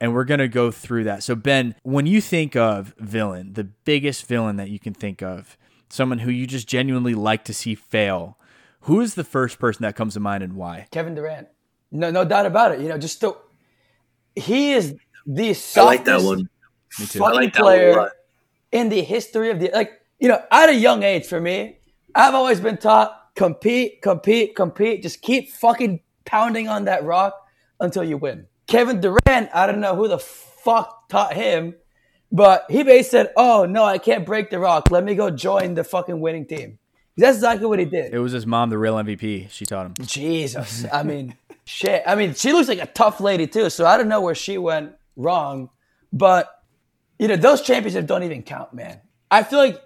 and 0.00 0.14
we're 0.14 0.24
going 0.24 0.38
to 0.38 0.48
go 0.48 0.70
through 0.70 1.04
that. 1.04 1.22
So, 1.22 1.34
Ben, 1.34 1.74
when 1.82 2.06
you 2.06 2.20
think 2.20 2.56
of 2.56 2.94
villain, 2.98 3.54
the 3.54 3.64
biggest 3.64 4.26
villain 4.26 4.56
that 4.56 4.70
you 4.70 4.78
can 4.78 4.94
think 4.94 5.22
of, 5.22 5.56
someone 5.88 6.20
who 6.20 6.30
you 6.30 6.46
just 6.46 6.68
genuinely 6.68 7.14
like 7.14 7.44
to 7.44 7.54
see 7.54 7.74
fail, 7.74 8.38
who 8.82 9.00
is 9.00 9.14
the 9.14 9.24
first 9.24 9.58
person 9.58 9.82
that 9.82 9.96
comes 9.96 10.14
to 10.14 10.20
mind 10.20 10.42
and 10.42 10.54
why? 10.54 10.86
Kevin 10.90 11.14
Durant. 11.14 11.48
No, 11.90 12.10
no 12.10 12.24
doubt 12.24 12.46
about 12.46 12.72
it. 12.72 12.80
You 12.80 12.88
know, 12.88 12.98
just 12.98 13.20
the 13.20 13.36
he 14.34 14.72
is 14.72 14.94
the 15.26 15.54
softest 15.54 15.78
I 15.78 15.82
like 15.84 16.04
that 16.04 16.22
one. 16.22 16.48
fucking 16.90 17.22
I 17.22 17.30
like 17.30 17.52
that 17.54 17.62
player 17.62 17.96
lot. 17.96 18.10
in 18.72 18.88
the 18.88 19.02
history 19.02 19.50
of 19.50 19.60
the 19.60 19.70
like. 19.72 19.92
You 20.20 20.28
know, 20.28 20.42
at 20.50 20.68
a 20.68 20.74
young 20.74 21.04
age, 21.04 21.26
for 21.26 21.40
me, 21.40 21.78
I've 22.14 22.34
always 22.34 22.60
been 22.60 22.76
taught 22.76 23.34
compete, 23.36 24.02
compete, 24.02 24.56
compete. 24.56 25.02
Just 25.02 25.22
keep 25.22 25.52
fucking 25.52 26.00
pounding 26.24 26.68
on 26.68 26.86
that 26.86 27.04
rock 27.04 27.34
until 27.78 28.02
you 28.02 28.16
win. 28.16 28.46
Kevin 28.66 29.00
Durant, 29.00 29.48
I 29.54 29.66
don't 29.66 29.80
know 29.80 29.94
who 29.94 30.08
the 30.08 30.18
fuck 30.18 31.08
taught 31.08 31.34
him, 31.34 31.74
but 32.30 32.66
he 32.68 32.82
basically 32.82 33.02
said, 33.02 33.32
"Oh 33.36 33.64
no, 33.64 33.84
I 33.84 33.98
can't 33.98 34.26
break 34.26 34.50
the 34.50 34.58
rock. 34.58 34.90
Let 34.90 35.04
me 35.04 35.14
go 35.14 35.30
join 35.30 35.74
the 35.74 35.84
fucking 35.84 36.20
winning 36.20 36.46
team." 36.46 36.78
That's 37.18 37.38
exactly 37.38 37.66
what 37.66 37.80
he 37.80 37.84
did. 37.84 38.14
It 38.14 38.20
was 38.20 38.30
his 38.30 38.46
mom, 38.46 38.70
the 38.70 38.78
real 38.78 38.94
MVP. 38.94 39.50
She 39.50 39.66
taught 39.66 39.86
him. 39.86 39.94
Jesus. 40.06 40.86
I 40.92 41.02
mean, 41.02 41.34
shit. 41.64 42.04
I 42.06 42.14
mean, 42.14 42.34
she 42.34 42.52
looks 42.52 42.68
like 42.68 42.78
a 42.78 42.86
tough 42.86 43.20
lady 43.20 43.48
too, 43.48 43.70
so 43.70 43.84
I 43.84 43.96
don't 43.96 44.08
know 44.08 44.20
where 44.20 44.36
she 44.36 44.56
went 44.56 44.92
wrong. 45.16 45.70
But, 46.12 46.48
you 47.18 47.26
know, 47.26 47.34
those 47.34 47.60
championships 47.60 48.06
don't 48.06 48.22
even 48.22 48.44
count, 48.44 48.72
man. 48.72 49.00
I 49.32 49.42
feel 49.42 49.58
like 49.58 49.82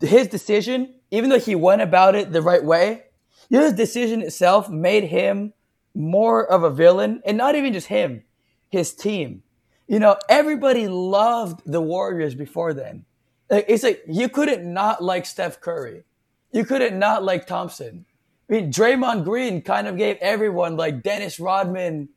his 0.00 0.28
decision, 0.28 0.94
even 1.10 1.28
though 1.28 1.38
he 1.38 1.54
went 1.54 1.82
about 1.82 2.14
it 2.14 2.32
the 2.32 2.40
right 2.40 2.64
way, 2.64 3.04
you 3.50 3.58
know, 3.58 3.64
his 3.64 3.74
decision 3.74 4.22
itself 4.22 4.70
made 4.70 5.04
him 5.04 5.52
more 5.94 6.50
of 6.50 6.62
a 6.62 6.70
villain, 6.70 7.20
and 7.26 7.36
not 7.36 7.56
even 7.56 7.74
just 7.74 7.88
him, 7.88 8.22
his 8.70 8.94
team. 8.94 9.42
You 9.90 9.98
know, 9.98 10.16
everybody 10.28 10.86
loved 10.86 11.62
the 11.66 11.80
Warriors 11.80 12.36
before 12.36 12.72
then. 12.72 13.06
It's 13.50 13.82
like 13.82 14.04
you 14.06 14.28
couldn't 14.28 14.72
not 14.72 15.02
like 15.02 15.26
Steph 15.26 15.60
Curry. 15.60 16.04
You 16.52 16.64
couldn't 16.64 16.96
not 16.96 17.24
like 17.24 17.44
Thompson. 17.44 18.06
I 18.48 18.52
mean, 18.52 18.72
Draymond 18.72 19.24
Green 19.24 19.62
kind 19.62 19.88
of 19.88 19.96
gave 19.96 20.16
everyone 20.20 20.76
like 20.76 21.02
Dennis 21.02 21.40
Rodman, 21.40 22.10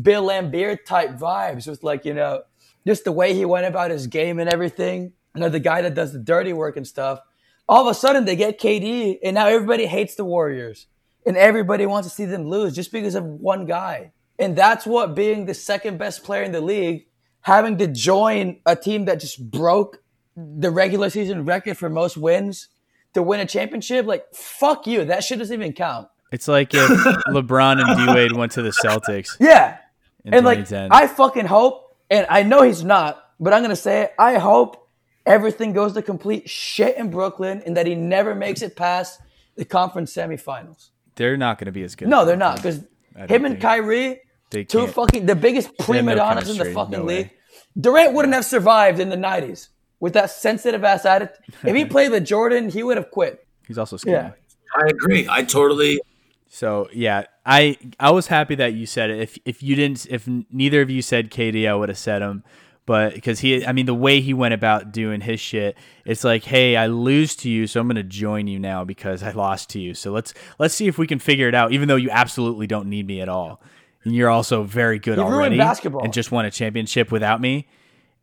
Bill 0.00 0.26
Laimbeer 0.26 0.82
type 0.82 1.18
vibes 1.18 1.68
with 1.68 1.82
like, 1.82 2.06
you 2.06 2.14
know, 2.14 2.44
just 2.86 3.04
the 3.04 3.12
way 3.12 3.34
he 3.34 3.44
went 3.44 3.66
about 3.66 3.90
his 3.90 4.06
game 4.06 4.38
and 4.38 4.48
everything. 4.48 5.12
You 5.34 5.42
know, 5.42 5.50
the 5.50 5.60
guy 5.60 5.82
that 5.82 5.94
does 5.94 6.14
the 6.14 6.18
dirty 6.18 6.54
work 6.54 6.78
and 6.78 6.86
stuff. 6.86 7.20
All 7.68 7.86
of 7.86 7.90
a 7.90 7.94
sudden 7.94 8.24
they 8.24 8.36
get 8.36 8.58
KD 8.58 9.18
and 9.22 9.34
now 9.34 9.48
everybody 9.48 9.84
hates 9.84 10.14
the 10.14 10.24
Warriors 10.24 10.86
and 11.26 11.36
everybody 11.36 11.84
wants 11.84 12.08
to 12.08 12.14
see 12.14 12.24
them 12.24 12.48
lose 12.48 12.74
just 12.74 12.90
because 12.90 13.14
of 13.14 13.24
one 13.26 13.66
guy. 13.66 14.12
And 14.38 14.56
that's 14.56 14.86
what 14.86 15.14
being 15.14 15.44
the 15.44 15.52
second 15.52 15.98
best 15.98 16.24
player 16.24 16.42
in 16.42 16.52
the 16.52 16.60
league, 16.62 17.04
having 17.48 17.78
to 17.78 17.86
join 17.86 18.60
a 18.66 18.76
team 18.76 19.06
that 19.06 19.20
just 19.20 19.50
broke 19.50 20.02
the 20.36 20.70
regular 20.70 21.08
season 21.10 21.44
record 21.44 21.76
for 21.78 21.88
most 21.88 22.16
wins 22.16 22.68
to 23.14 23.22
win 23.22 23.40
a 23.40 23.46
championship, 23.46 24.04
like 24.06 24.24
fuck 24.34 24.86
you. 24.86 25.04
That 25.06 25.24
shit 25.24 25.38
doesn't 25.38 25.54
even 25.60 25.72
count. 25.72 26.08
It's 26.30 26.46
like 26.46 26.74
if 26.74 26.88
LeBron 27.28 27.82
and 27.82 28.06
D 28.06 28.14
Wade 28.14 28.32
went 28.36 28.52
to 28.52 28.62
the 28.62 28.70
Celtics 28.70 29.36
Yeah. 29.40 29.78
and 30.24 30.44
like 30.44 30.70
I 31.00 31.06
fucking 31.06 31.46
hope, 31.46 31.96
and 32.10 32.26
I 32.28 32.42
know 32.42 32.62
he's 32.62 32.84
not, 32.84 33.24
but 33.40 33.52
I'm 33.54 33.62
gonna 33.62 33.76
say 33.76 34.02
it. 34.02 34.14
I 34.18 34.36
hope 34.38 34.86
everything 35.24 35.72
goes 35.72 35.94
to 35.94 36.02
complete 36.02 36.48
shit 36.48 36.96
in 36.98 37.10
Brooklyn, 37.10 37.62
and 37.64 37.76
that 37.78 37.86
he 37.86 37.94
never 37.94 38.34
makes 38.34 38.60
it 38.62 38.76
past 38.76 39.20
the 39.56 39.64
conference 39.64 40.12
semifinals. 40.14 40.90
they're 41.16 41.36
not 41.36 41.58
going 41.58 41.66
to 41.66 41.72
be 41.72 41.82
as 41.82 41.96
good. 41.96 42.08
No, 42.08 42.24
they're 42.24 42.36
not 42.36 42.56
because 42.56 42.84
him 43.28 43.44
and 43.44 43.60
Kyrie, 43.60 44.20
two 44.68 44.86
fucking 44.86 45.26
the 45.26 45.34
biggest 45.34 45.76
prima 45.78 46.12
no 46.12 46.16
donnas 46.16 46.48
in 46.48 46.58
the 46.58 46.72
fucking 46.72 47.00
no 47.00 47.04
league. 47.04 47.30
Durant 47.78 48.12
wouldn't 48.12 48.34
have 48.34 48.44
survived 48.44 49.00
in 49.00 49.08
the 49.08 49.16
'90s 49.16 49.68
with 50.00 50.12
that 50.14 50.30
sensitive 50.30 50.84
ass 50.84 51.04
attitude. 51.04 51.36
if 51.64 51.74
he 51.74 51.84
played 51.96 52.10
with 52.10 52.24
Jordan, 52.24 52.68
he 52.68 52.82
would 52.82 52.96
have 52.96 53.10
quit. 53.10 53.46
He's 53.66 53.78
also 53.78 53.96
skinny. 53.96 54.16
Yeah. 54.16 54.32
I 54.76 54.86
agree. 54.88 55.26
I 55.28 55.44
totally. 55.44 56.00
So 56.48 56.88
yeah, 56.92 57.24
I 57.44 57.76
I 58.00 58.10
was 58.10 58.26
happy 58.26 58.54
that 58.56 58.74
you 58.74 58.86
said 58.86 59.10
it. 59.10 59.20
If 59.20 59.38
if 59.44 59.62
you 59.62 59.76
didn't, 59.76 60.06
if 60.10 60.28
neither 60.50 60.80
of 60.80 60.90
you 60.90 61.02
said 61.02 61.30
KD, 61.30 61.68
I 61.68 61.74
would 61.74 61.88
have 61.88 61.98
said 61.98 62.22
him. 62.22 62.42
But 62.86 63.12
because 63.12 63.40
he, 63.40 63.66
I 63.66 63.72
mean, 63.72 63.84
the 63.84 63.92
way 63.92 64.22
he 64.22 64.32
went 64.32 64.54
about 64.54 64.92
doing 64.92 65.20
his 65.20 65.40
shit, 65.40 65.76
it's 66.06 66.24
like, 66.24 66.44
hey, 66.44 66.74
I 66.74 66.86
lose 66.86 67.36
to 67.36 67.50
you, 67.50 67.66
so 67.66 67.80
I'm 67.80 67.86
gonna 67.86 68.02
join 68.02 68.46
you 68.46 68.58
now 68.58 68.82
because 68.82 69.22
I 69.22 69.32
lost 69.32 69.68
to 69.70 69.78
you. 69.78 69.92
So 69.92 70.10
let's 70.10 70.32
let's 70.58 70.74
see 70.74 70.86
if 70.86 70.96
we 70.96 71.06
can 71.06 71.18
figure 71.18 71.48
it 71.48 71.54
out. 71.54 71.72
Even 71.72 71.88
though 71.88 71.96
you 71.96 72.08
absolutely 72.10 72.66
don't 72.66 72.88
need 72.88 73.06
me 73.06 73.20
at 73.20 73.28
all, 73.28 73.60
and 74.04 74.14
you're 74.14 74.30
also 74.30 74.62
very 74.62 74.98
good 74.98 75.18
He 75.18 75.22
ruined 75.22 75.34
already, 75.34 75.58
basketball. 75.58 76.04
and 76.04 76.12
just 76.12 76.30
won 76.32 76.44
a 76.44 76.50
championship 76.50 77.10
without 77.12 77.40
me. 77.40 77.66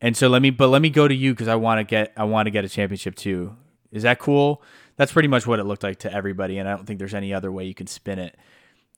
And 0.01 0.15
so 0.15 0.27
let 0.27 0.41
me, 0.41 0.49
but 0.49 0.67
let 0.67 0.81
me 0.81 0.89
go 0.89 1.07
to 1.07 1.15
you 1.15 1.33
because 1.33 1.47
I 1.47 1.55
want 1.55 1.79
to 1.79 1.83
get, 1.83 2.13
I 2.17 2.25
want 2.25 2.47
to 2.47 2.51
get 2.51 2.65
a 2.65 2.69
championship 2.69 3.15
too. 3.15 3.55
Is 3.91 4.03
that 4.03 4.19
cool? 4.19 4.61
That's 4.97 5.11
pretty 5.11 5.27
much 5.29 5.45
what 5.47 5.59
it 5.59 5.63
looked 5.65 5.83
like 5.83 5.99
to 5.99 6.13
everybody, 6.13 6.57
and 6.57 6.67
I 6.69 6.75
don't 6.75 6.85
think 6.85 6.99
there's 6.99 7.13
any 7.13 7.33
other 7.33 7.51
way 7.51 7.65
you 7.65 7.73
can 7.73 7.87
spin 7.87 8.19
it. 8.19 8.37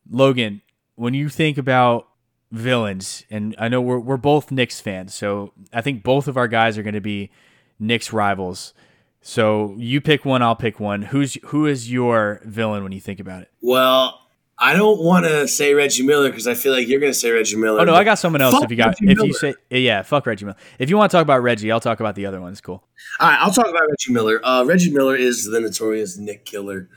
Logan, 0.09 0.61
when 0.95 1.13
you 1.13 1.30
think 1.30 1.57
about 1.57 2.07
villains, 2.51 3.23
and 3.30 3.55
I 3.59 3.67
know 3.67 3.82
we're 3.82 3.99
we're 3.99 4.17
both 4.17 4.51
Knicks 4.51 4.80
fans, 4.80 5.13
so 5.13 5.53
I 5.73 5.82
think 5.82 6.03
both 6.03 6.28
of 6.28 6.38
our 6.38 6.47
guys 6.47 6.78
are 6.78 6.84
going 6.84 6.93
to 6.95 7.01
be 7.01 7.32
Knicks 7.80 8.13
rivals. 8.13 8.73
So 9.21 9.73
you 9.78 9.99
pick 10.01 10.23
one, 10.23 10.41
I'll 10.41 10.55
pick 10.55 10.80
one. 10.80 11.01
Who's 11.01 11.38
who 11.45 11.65
is 11.65 11.91
your 11.91 12.41
villain 12.45 12.84
when 12.84 12.91
you 12.91 13.01
think 13.01 13.19
about 13.19 13.41
it? 13.41 13.51
Well, 13.61 14.19
I 14.60 14.74
don't 14.74 14.99
want 15.03 15.26
to 15.26 15.47
say 15.47 15.74
Reggie 15.76 16.03
Miller 16.03 16.30
because 16.30 16.47
I 16.47 16.55
feel 16.55 16.74
like 16.74 16.88
you're 16.88 16.99
going 16.99 17.12
to 17.12 17.18
say 17.18 17.30
Reggie 17.30 17.58
Miller. 17.58 17.80
Oh 17.82 17.84
no, 17.84 17.93
I 17.93 18.03
got 18.03 18.16
someone 18.16 18.41
else. 18.41 18.62
If 18.64 18.72
you 18.72 18.78
got, 18.78 18.99
Reggie 18.99 19.12
if 19.12 19.18
you 19.20 19.26
Miller. 19.26 19.34
say, 19.34 19.55
yeah, 19.70 20.01
fuck 20.01 20.26
Reggie 20.26 20.45
Miller. 20.45 20.58
If 20.80 20.89
you 20.89 20.97
want 20.97 21.12
to 21.12 21.18
talk 21.18 21.22
about 21.22 21.43
Reggie, 21.43 21.72
I'll 21.72 21.80
talk 21.80 21.99
about 21.99 22.16
the 22.16 22.26
other 22.26 22.41
ones. 22.41 22.60
Cool. 22.60 22.84
All 23.20 23.30
right, 23.30 23.38
I'll 23.39 23.51
talk 23.51 23.68
about 23.68 23.84
Reggie 23.88 24.14
Miller. 24.14 24.39
Uh, 24.43 24.64
Reggie 24.66 24.91
Miller 24.91 25.16
is 25.16 25.45
the 25.45 25.60
notorious 25.60 26.18
Knick 26.18 26.45
Killer. 26.45 26.89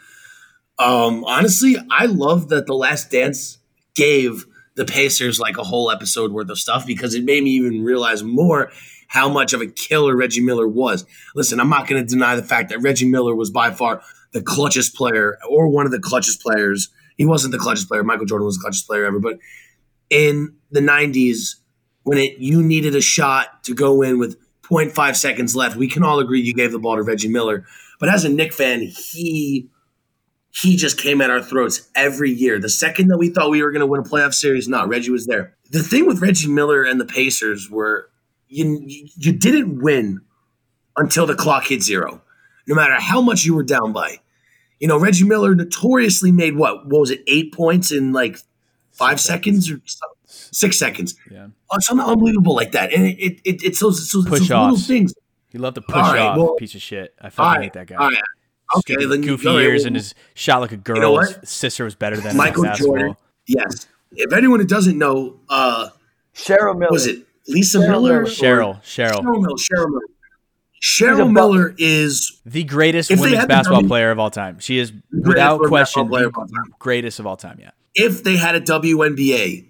Um, 0.78 1.24
honestly, 1.24 1.76
I 1.90 2.06
love 2.06 2.48
that 2.48 2.66
the 2.66 2.74
Last 2.74 3.11
Dance 3.11 3.58
gave 3.94 4.46
the 4.76 4.86
Pacers 4.86 5.38
like 5.38 5.58
a 5.58 5.62
whole 5.64 5.90
episode 5.90 6.32
worth 6.32 6.48
of 6.48 6.58
stuff 6.58 6.86
because 6.86 7.14
it 7.14 7.24
made 7.24 7.44
me 7.44 7.50
even 7.50 7.84
realize 7.84 8.22
more 8.22 8.72
how 9.08 9.28
much 9.28 9.52
of 9.52 9.61
a 9.61 9.66
killer 9.66 10.16
Reggie 10.16 10.40
Miller 10.40 10.66
was. 10.66 11.04
Listen, 11.34 11.61
I'm 11.61 11.68
not 11.68 11.86
going 11.86 12.00
to 12.00 12.08
deny 12.08 12.36
the 12.36 12.42
fact 12.42 12.70
that 12.70 12.80
Reggie 12.80 13.11
Miller 13.11 13.34
was 13.34 13.50
by 13.50 13.72
far 13.72 14.02
the 14.32 14.40
clutchest 14.40 14.94
player 14.94 15.36
or 15.48 15.68
one 15.68 15.84
of 15.84 15.92
the 15.92 15.98
clutchest 15.98 16.40
players. 16.40 16.88
He 17.20 17.26
wasn't 17.26 17.52
the 17.52 17.58
clutchest 17.58 17.86
player. 17.86 18.02
Michael 18.02 18.24
Jordan 18.24 18.46
was 18.46 18.56
the 18.56 18.66
clutchest 18.66 18.86
player 18.86 19.04
ever, 19.04 19.18
but 19.18 19.36
in 20.08 20.56
the 20.70 20.80
90s 20.80 21.56
when 22.04 22.16
it 22.16 22.38
you 22.38 22.62
needed 22.62 22.96
a 22.96 23.02
shot 23.02 23.62
to 23.64 23.74
go 23.74 24.00
in 24.00 24.18
with 24.18 24.38
0.5 24.62 25.16
seconds 25.16 25.54
left. 25.54 25.76
We 25.76 25.86
can 25.86 26.02
all 26.02 26.18
agree 26.18 26.40
you 26.40 26.54
gave 26.54 26.72
the 26.72 26.78
ball 26.78 26.96
to 26.96 27.02
Reggie 27.02 27.28
Miller. 27.28 27.66
But 27.98 28.08
as 28.08 28.24
a 28.24 28.30
Knick 28.30 28.54
fan, 28.54 28.80
he 28.80 29.68
he 30.48 30.76
just 30.76 30.96
came 30.96 31.20
at 31.20 31.28
our 31.28 31.42
throats 31.42 31.90
every 31.94 32.30
year. 32.30 32.58
The 32.58 32.70
second 32.70 33.08
that 33.08 33.18
we 33.18 33.28
thought 33.28 33.50
we 33.50 33.62
were 33.62 33.70
going 33.70 33.80
to 33.80 33.86
win 33.86 34.00
a 34.00 34.04
playoff 34.04 34.32
series, 34.32 34.66
not 34.66 34.88
Reggie 34.88 35.10
was 35.10 35.26
there. 35.26 35.54
The 35.72 35.82
thing 35.82 36.06
with 36.06 36.22
Reggie 36.22 36.48
Miller 36.48 36.84
and 36.84 36.98
the 36.98 37.04
Pacers 37.04 37.68
were 37.68 38.08
you 38.48 38.82
you 38.86 39.32
didn't 39.32 39.82
win 39.82 40.22
until 40.96 41.26
the 41.26 41.34
clock 41.34 41.66
hit 41.66 41.82
zero, 41.82 42.22
no 42.66 42.74
matter 42.74 42.94
how 42.94 43.20
much 43.20 43.44
you 43.44 43.54
were 43.54 43.62
down 43.62 43.92
by. 43.92 44.20
You 44.80 44.88
know, 44.88 44.98
Reggie 44.98 45.24
Miller 45.24 45.54
notoriously 45.54 46.32
made 46.32 46.56
what? 46.56 46.86
What 46.86 47.00
was 47.00 47.10
it? 47.10 47.22
Eight 47.28 47.52
points 47.54 47.92
in 47.92 48.12
like 48.12 48.38
five 48.92 49.20
seconds 49.20 49.70
or? 49.70 49.80
Six 50.26 50.78
seconds. 50.78 51.14
Yeah. 51.30 51.48
Oh, 51.70 51.76
something 51.80 52.04
unbelievable 52.06 52.54
like 52.56 52.72
that, 52.72 52.92
and 52.92 53.06
it, 53.06 53.18
it, 53.20 53.40
it 53.44 53.62
it's 53.62 53.78
those, 53.80 54.00
it's 54.00 54.12
those, 54.12 54.24
it's 54.26 54.30
Push 54.30 54.48
those 54.48 54.48
little 54.50 54.76
things. 54.76 55.14
He 55.50 55.58
loved 55.58 55.74
to 55.76 55.80
push 55.82 55.94
All 55.96 56.02
right, 56.12 56.20
off, 56.20 56.36
well- 56.38 56.54
piece 56.54 56.74
of 56.74 56.82
shit. 56.82 57.14
I 57.20 57.30
fucking 57.30 57.48
right, 57.52 57.62
hate 57.64 57.72
that 57.74 57.86
guy. 57.88 57.96
all 57.96 58.08
right. 58.10 58.22
Okay, 58.78 58.94
Stupid 58.94 59.08
then 59.10 59.20
goofy 59.22 59.48
all 59.48 59.56
right, 59.56 59.64
ears 59.64 59.80
well, 59.82 59.88
and 59.88 59.96
his 59.96 60.14
shot 60.34 60.60
like 60.60 60.70
a 60.72 60.76
girl. 60.76 60.96
You 60.96 61.02
know 61.02 61.18
his 61.18 61.36
what? 61.36 61.48
sister 61.48 61.84
was 61.84 61.94
better 61.96 62.16
than 62.16 62.30
him 62.32 62.36
Michael 62.36 62.64
in. 62.64 62.74
Jordan. 62.76 63.16
Yes. 63.46 63.86
If 64.12 64.32
anyone 64.32 64.60
who 64.60 64.66
doesn't 64.66 64.96
know, 64.96 65.40
uh, 65.48 65.88
Cheryl 66.34 66.76
Miller. 66.78 66.90
was 66.92 67.06
it 67.06 67.26
Lisa 67.48 67.78
Cheryl 67.78 67.88
Miller? 67.88 68.08
Miller. 68.08 68.22
or- 68.22 68.26
Cheryl, 68.26 68.82
Cheryl, 68.82 69.20
Cheryl 69.20 69.40
Miller. 69.40 69.56
Cheryl 69.56 69.88
Miller. 69.88 70.02
Cheryl. 70.80 71.30
Miller 71.30 71.74
is 71.78 72.40
the 72.46 72.64
greatest 72.64 73.10
women's 73.10 73.46
basketball 73.46 73.82
W- 73.82 73.88
player 73.88 74.10
of 74.10 74.18
all 74.18 74.30
time. 74.30 74.58
She 74.60 74.78
is 74.78 74.92
without 75.12 75.60
question 75.62 76.08
the 76.08 76.32
greatest 76.78 77.18
of 77.20 77.26
all 77.26 77.36
time. 77.36 77.58
Yeah. 77.60 77.70
if 77.94 78.24
they 78.24 78.36
had 78.36 78.54
a 78.54 78.60
WNBA, 78.60 79.66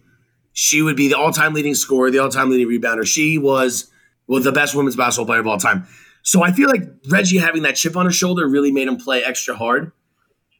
she 0.53 0.83
would 0.83 0.97
be 0.97 1.09
the 1.09 1.17
all-time 1.17 1.55
leading 1.55 1.75
scorer, 1.75 2.11
the 2.11 2.19
all-time 2.19 2.51
leading 2.51 2.69
rebounder. 2.69 3.07
She 3.07 3.39
was 3.39 3.91
well, 4.27 4.41
the 4.41 4.53
best 4.53 4.75
women's 4.75 4.95
basketball 4.97 5.27
player 5.27 5.41
of 5.41 5.47
all 5.47 5.59
time. 5.59 5.87
So 6.23 6.45
I 6.45 6.53
feel 6.53 6.69
like 6.69 6.83
Reggie 7.09 7.39
having 7.39 7.63
that 7.63 7.75
chip 7.77 7.97
on 7.97 8.07
his 8.07 8.15
shoulder 8.15 8.47
really 8.47 8.71
made 8.71 8.87
him 8.87 8.97
play 8.97 9.25
extra 9.25 9.57
hard. 9.57 9.91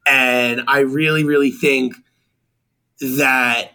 And 0.07 0.63
I 0.67 0.81
really, 0.81 1.23
really 1.23 1.51
think 1.51 1.95
that 3.01 3.73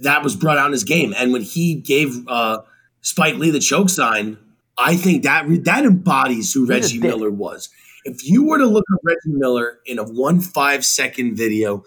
that 0.00 0.22
was 0.22 0.36
brought 0.36 0.56
out 0.56 0.66
in 0.66 0.72
his 0.72 0.84
game. 0.84 1.12
And 1.16 1.32
when 1.32 1.42
he 1.42 1.74
gave 1.74 2.26
uh, 2.28 2.62
Spike 3.02 3.34
Lee 3.34 3.50
the 3.50 3.58
choke 3.60 3.90
sign, 3.90 4.38
I 4.80 4.96
think 4.96 5.24
that 5.24 5.46
that 5.64 5.84
embodies 5.84 6.52
who 6.52 6.66
Reggie. 6.66 6.98
Miller 6.98 7.30
was. 7.30 7.68
If 8.04 8.26
you 8.26 8.44
were 8.44 8.58
to 8.58 8.66
look 8.66 8.84
at 8.90 8.98
Reggie 9.04 9.36
Miller 9.38 9.78
in 9.84 9.98
a 9.98 10.04
one 10.04 10.40
five 10.40 10.86
second 10.86 11.36
video, 11.36 11.84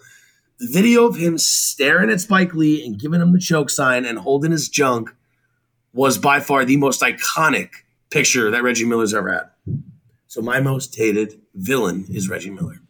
the 0.58 0.68
video 0.68 1.04
of 1.04 1.16
him 1.16 1.36
staring 1.36 2.08
at 2.10 2.20
Spike 2.20 2.54
Lee 2.54 2.86
and 2.86 2.98
giving 2.98 3.20
him 3.20 3.32
the 3.32 3.40
choke 3.40 3.68
sign 3.68 4.04
and 4.04 4.18
holding 4.18 4.52
his 4.52 4.68
junk 4.68 5.10
was 5.92 6.18
by 6.18 6.38
far 6.38 6.64
the 6.64 6.76
most 6.76 7.00
iconic 7.02 7.70
picture 8.10 8.50
that 8.52 8.62
Reggie 8.62 8.84
Miller's 8.84 9.12
ever 9.12 9.32
had. 9.32 9.50
So 10.28 10.40
my 10.40 10.60
most 10.60 10.94
hated 10.96 11.40
villain 11.54 12.06
is 12.08 12.28
Reggie 12.28 12.50
Miller. 12.50 12.80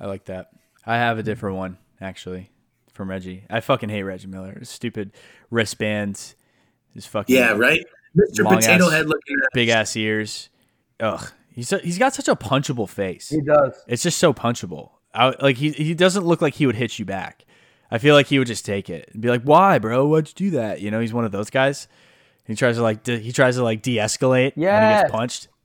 I 0.00 0.06
like 0.06 0.24
that. 0.26 0.50
I 0.86 0.96
have 0.96 1.18
a 1.18 1.22
different 1.22 1.56
one 1.56 1.78
actually 2.00 2.50
from 2.92 3.10
Reggie. 3.10 3.44
I 3.50 3.60
fucking 3.60 3.90
hate 3.90 4.02
Reggie 4.02 4.28
Miller. 4.28 4.56
His 4.58 4.70
stupid 4.70 5.12
wristbands, 5.50 6.34
his 6.94 7.06
fucking 7.06 7.34
Yeah, 7.34 7.52
right. 7.52 7.84
Mr. 8.16 8.44
Potato 8.48 8.86
ass- 8.86 8.92
Head 8.92 9.06
looking 9.06 9.36
at 9.42 9.48
big 9.54 9.68
ass 9.68 9.96
ears. 9.96 10.50
Ugh, 11.00 11.30
he's 11.50 11.72
a, 11.72 11.78
he's 11.78 11.98
got 11.98 12.14
such 12.14 12.28
a 12.28 12.36
punchable 12.36 12.88
face. 12.88 13.28
He 13.28 13.40
does. 13.40 13.74
It's 13.88 14.02
just 14.02 14.18
so 14.18 14.32
punchable. 14.32 14.90
I, 15.14 15.34
like 15.40 15.56
he 15.56 15.70
he 15.70 15.94
doesn't 15.94 16.24
look 16.24 16.40
like 16.42 16.54
he 16.54 16.66
would 16.66 16.76
hit 16.76 16.98
you 16.98 17.04
back. 17.04 17.44
I 17.90 17.98
feel 17.98 18.14
like 18.14 18.26
he 18.26 18.38
would 18.38 18.48
just 18.48 18.64
take 18.64 18.90
it 18.90 19.10
and 19.12 19.22
be 19.22 19.28
like, 19.28 19.42
"Why, 19.42 19.78
bro? 19.78 20.06
Why'd 20.06 20.28
you 20.28 20.34
do 20.34 20.50
that?" 20.56 20.80
You 20.80 20.90
know, 20.90 21.00
he's 21.00 21.12
one 21.12 21.24
of 21.24 21.32
those 21.32 21.50
guys. 21.50 21.86
He 22.46 22.54
tries 22.54 22.76
to 22.76 22.82
like 22.82 23.02
de- 23.04 23.18
he 23.18 23.32
tries 23.32 23.56
to 23.56 23.62
like 23.62 23.80
de-escalate 23.82 24.52
when 24.56 24.96
he 24.96 25.00
gets 25.02 25.10
punched. 25.10 25.48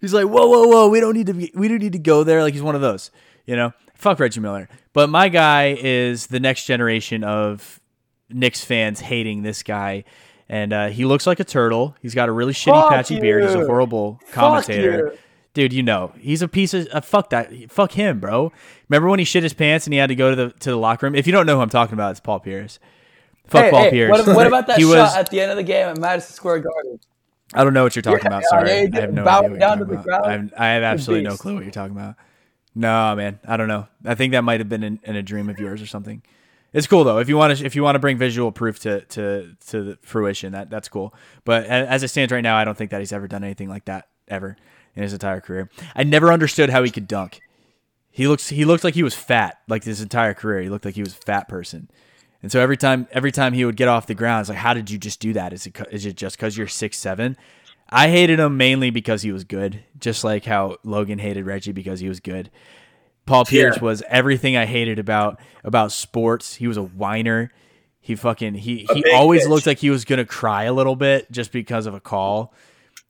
he's 0.00 0.14
like, 0.14 0.26
"Whoa, 0.26 0.46
whoa, 0.46 0.66
whoa! 0.68 0.88
We 0.88 1.00
don't 1.00 1.14
need 1.14 1.26
to 1.26 1.34
be, 1.34 1.50
we 1.54 1.68
don't 1.68 1.82
need 1.82 1.92
to 1.92 1.98
go 1.98 2.24
there." 2.24 2.42
Like 2.42 2.54
he's 2.54 2.62
one 2.62 2.74
of 2.74 2.80
those. 2.80 3.10
You 3.46 3.56
know, 3.56 3.72
fuck 3.94 4.18
Reggie 4.18 4.40
Miller. 4.40 4.68
But 4.92 5.10
my 5.10 5.28
guy 5.28 5.76
is 5.78 6.28
the 6.28 6.40
next 6.40 6.64
generation 6.64 7.22
of 7.22 7.80
Knicks 8.28 8.64
fans 8.64 9.00
hating 9.00 9.42
this 9.42 9.62
guy. 9.62 10.04
And 10.48 10.72
uh, 10.72 10.88
he 10.88 11.04
looks 11.04 11.26
like 11.26 11.40
a 11.40 11.44
turtle. 11.44 11.96
He's 12.00 12.14
got 12.14 12.28
a 12.28 12.32
really 12.32 12.52
shitty 12.52 12.80
Fuck 12.80 12.90
patchy 12.90 13.18
beard. 13.20 13.44
He's 13.44 13.54
a 13.54 13.66
horrible 13.66 14.20
commentator 14.30 15.10
you. 15.12 15.18
dude, 15.54 15.72
you 15.72 15.82
know 15.82 16.12
he's 16.18 16.40
a 16.40 16.46
piece 16.46 16.72
of 16.72 16.86
uh, 16.92 17.00
fuck 17.00 17.30
that 17.30 17.50
fuck 17.70 17.90
him, 17.92 18.20
bro. 18.20 18.52
Remember 18.88 19.08
when 19.08 19.18
he 19.18 19.24
shit 19.24 19.42
his 19.42 19.54
pants 19.54 19.86
and 19.88 19.92
he 19.94 19.98
had 19.98 20.06
to 20.06 20.14
go 20.14 20.30
to 20.30 20.36
the 20.36 20.50
to 20.60 20.70
the 20.70 20.76
locker 20.76 21.06
room? 21.06 21.16
If 21.16 21.26
you 21.26 21.32
don't 21.32 21.46
know 21.46 21.56
who 21.56 21.62
I'm 21.62 21.68
talking 21.68 21.94
about, 21.94 22.12
it's 22.12 22.20
Paul 22.20 22.38
Pierce. 22.38 22.78
Fuck 23.48 23.64
Hey, 23.64 23.70
Paul 23.70 23.82
hey, 23.82 23.90
Pierce. 23.90 24.10
What, 24.10 24.36
what 24.36 24.46
about 24.46 24.66
that 24.68 24.80
shot 24.80 24.86
was, 24.88 25.16
at 25.16 25.30
the 25.30 25.40
end 25.40 25.50
of 25.50 25.56
the 25.56 25.62
game 25.64 25.88
at 25.88 25.98
Madison 25.98 26.32
Square 26.34 26.60
Garden? 26.60 27.00
I 27.54 27.64
don't 27.64 27.74
know 27.74 27.82
what 27.84 27.96
you're 27.96 28.02
talking 28.02 28.20
Yeah, 28.22 28.28
about. 28.28 28.44
Sorry, 28.44 28.70
I 28.70 29.00
have 29.00 29.12
no 29.12 29.24
idea. 29.24 29.58
Down 29.58 29.78
to 29.78 29.84
the 29.84 29.92
about. 29.94 30.04
crowd. 30.04 30.26
I 30.26 30.32
have, 30.32 30.52
I 30.56 30.66
have 30.68 30.82
absolutely 30.84 31.28
no 31.28 31.36
clue 31.36 31.54
what 31.54 31.62
you're 31.64 31.72
talking 31.72 31.96
about. 31.96 32.16
No, 32.74 33.16
man, 33.16 33.40
I 33.46 33.56
don't 33.56 33.68
know. 33.68 33.86
I 34.04 34.14
think 34.14 34.32
that 34.32 34.42
might 34.42 34.60
have 34.60 34.68
been 34.68 34.82
in, 34.82 35.00
in 35.04 35.16
a 35.16 35.22
dream 35.22 35.48
of 35.48 35.58
yours 35.58 35.80
or 35.80 35.86
something. 35.86 36.22
It's 36.76 36.86
cool 36.86 37.04
though. 37.04 37.16
If 37.16 37.30
you 37.30 37.38
want 37.38 37.56
to, 37.56 37.64
if 37.64 37.74
you 37.74 37.82
want 37.82 37.94
to 37.94 37.98
bring 37.98 38.18
visual 38.18 38.52
proof 38.52 38.80
to 38.80 39.00
to 39.06 39.56
to 39.68 39.96
fruition, 40.02 40.52
that 40.52 40.68
that's 40.68 40.90
cool. 40.90 41.14
But 41.46 41.64
as 41.64 42.02
it 42.02 42.08
stands 42.08 42.30
right 42.30 42.42
now, 42.42 42.54
I 42.54 42.66
don't 42.66 42.76
think 42.76 42.90
that 42.90 43.00
he's 43.00 43.14
ever 43.14 43.26
done 43.26 43.42
anything 43.42 43.70
like 43.70 43.86
that 43.86 44.08
ever 44.28 44.58
in 44.94 45.02
his 45.02 45.14
entire 45.14 45.40
career. 45.40 45.70
I 45.94 46.04
never 46.04 46.30
understood 46.30 46.68
how 46.68 46.82
he 46.82 46.90
could 46.90 47.08
dunk. 47.08 47.40
He 48.10 48.28
looks 48.28 48.50
he 48.50 48.66
looked 48.66 48.84
like 48.84 48.92
he 48.92 49.02
was 49.02 49.14
fat 49.14 49.56
like 49.68 49.84
his 49.84 50.02
entire 50.02 50.34
career. 50.34 50.60
He 50.60 50.68
looked 50.68 50.84
like 50.84 50.96
he 50.96 51.02
was 51.02 51.14
a 51.14 51.24
fat 51.24 51.48
person. 51.48 51.90
And 52.42 52.52
so 52.52 52.60
every 52.60 52.76
time 52.76 53.08
every 53.10 53.32
time 53.32 53.54
he 53.54 53.64
would 53.64 53.76
get 53.76 53.88
off 53.88 54.06
the 54.06 54.14
ground, 54.14 54.42
it's 54.42 54.50
like, 54.50 54.58
how 54.58 54.74
did 54.74 54.90
you 54.90 54.98
just 54.98 55.18
do 55.18 55.32
that? 55.32 55.54
Is 55.54 55.66
it 55.66 55.80
is 55.90 56.04
it 56.04 56.14
just 56.14 56.36
because 56.36 56.58
you're 56.58 56.66
six 56.66 56.98
seven? 56.98 57.38
I 57.88 58.10
hated 58.10 58.38
him 58.38 58.58
mainly 58.58 58.90
because 58.90 59.22
he 59.22 59.32
was 59.32 59.44
good, 59.44 59.82
just 59.98 60.24
like 60.24 60.44
how 60.44 60.76
Logan 60.84 61.20
hated 61.20 61.46
Reggie 61.46 61.72
because 61.72 62.00
he 62.00 62.08
was 62.10 62.20
good. 62.20 62.50
Paul 63.26 63.44
Pierce 63.44 63.76
Yeah. 63.76 63.82
was 63.82 64.02
everything 64.08 64.56
I 64.56 64.66
hated 64.66 64.98
about 64.98 65.40
about 65.64 65.92
sports. 65.92 66.54
He 66.54 66.66
was 66.68 66.76
a 66.76 66.82
whiner. 66.82 67.52
He 68.00 68.14
fucking 68.14 68.54
he 68.54 68.86
A 68.90 68.94
he 68.94 69.04
always 69.12 69.44
bitch. 69.46 69.50
looked 69.50 69.66
like 69.66 69.78
he 69.78 69.90
was 69.90 70.04
gonna 70.04 70.24
cry 70.24 70.64
a 70.64 70.72
little 70.72 70.96
bit 70.96 71.30
just 71.32 71.52
because 71.52 71.86
of 71.86 71.94
a 71.94 72.00
call. 72.00 72.54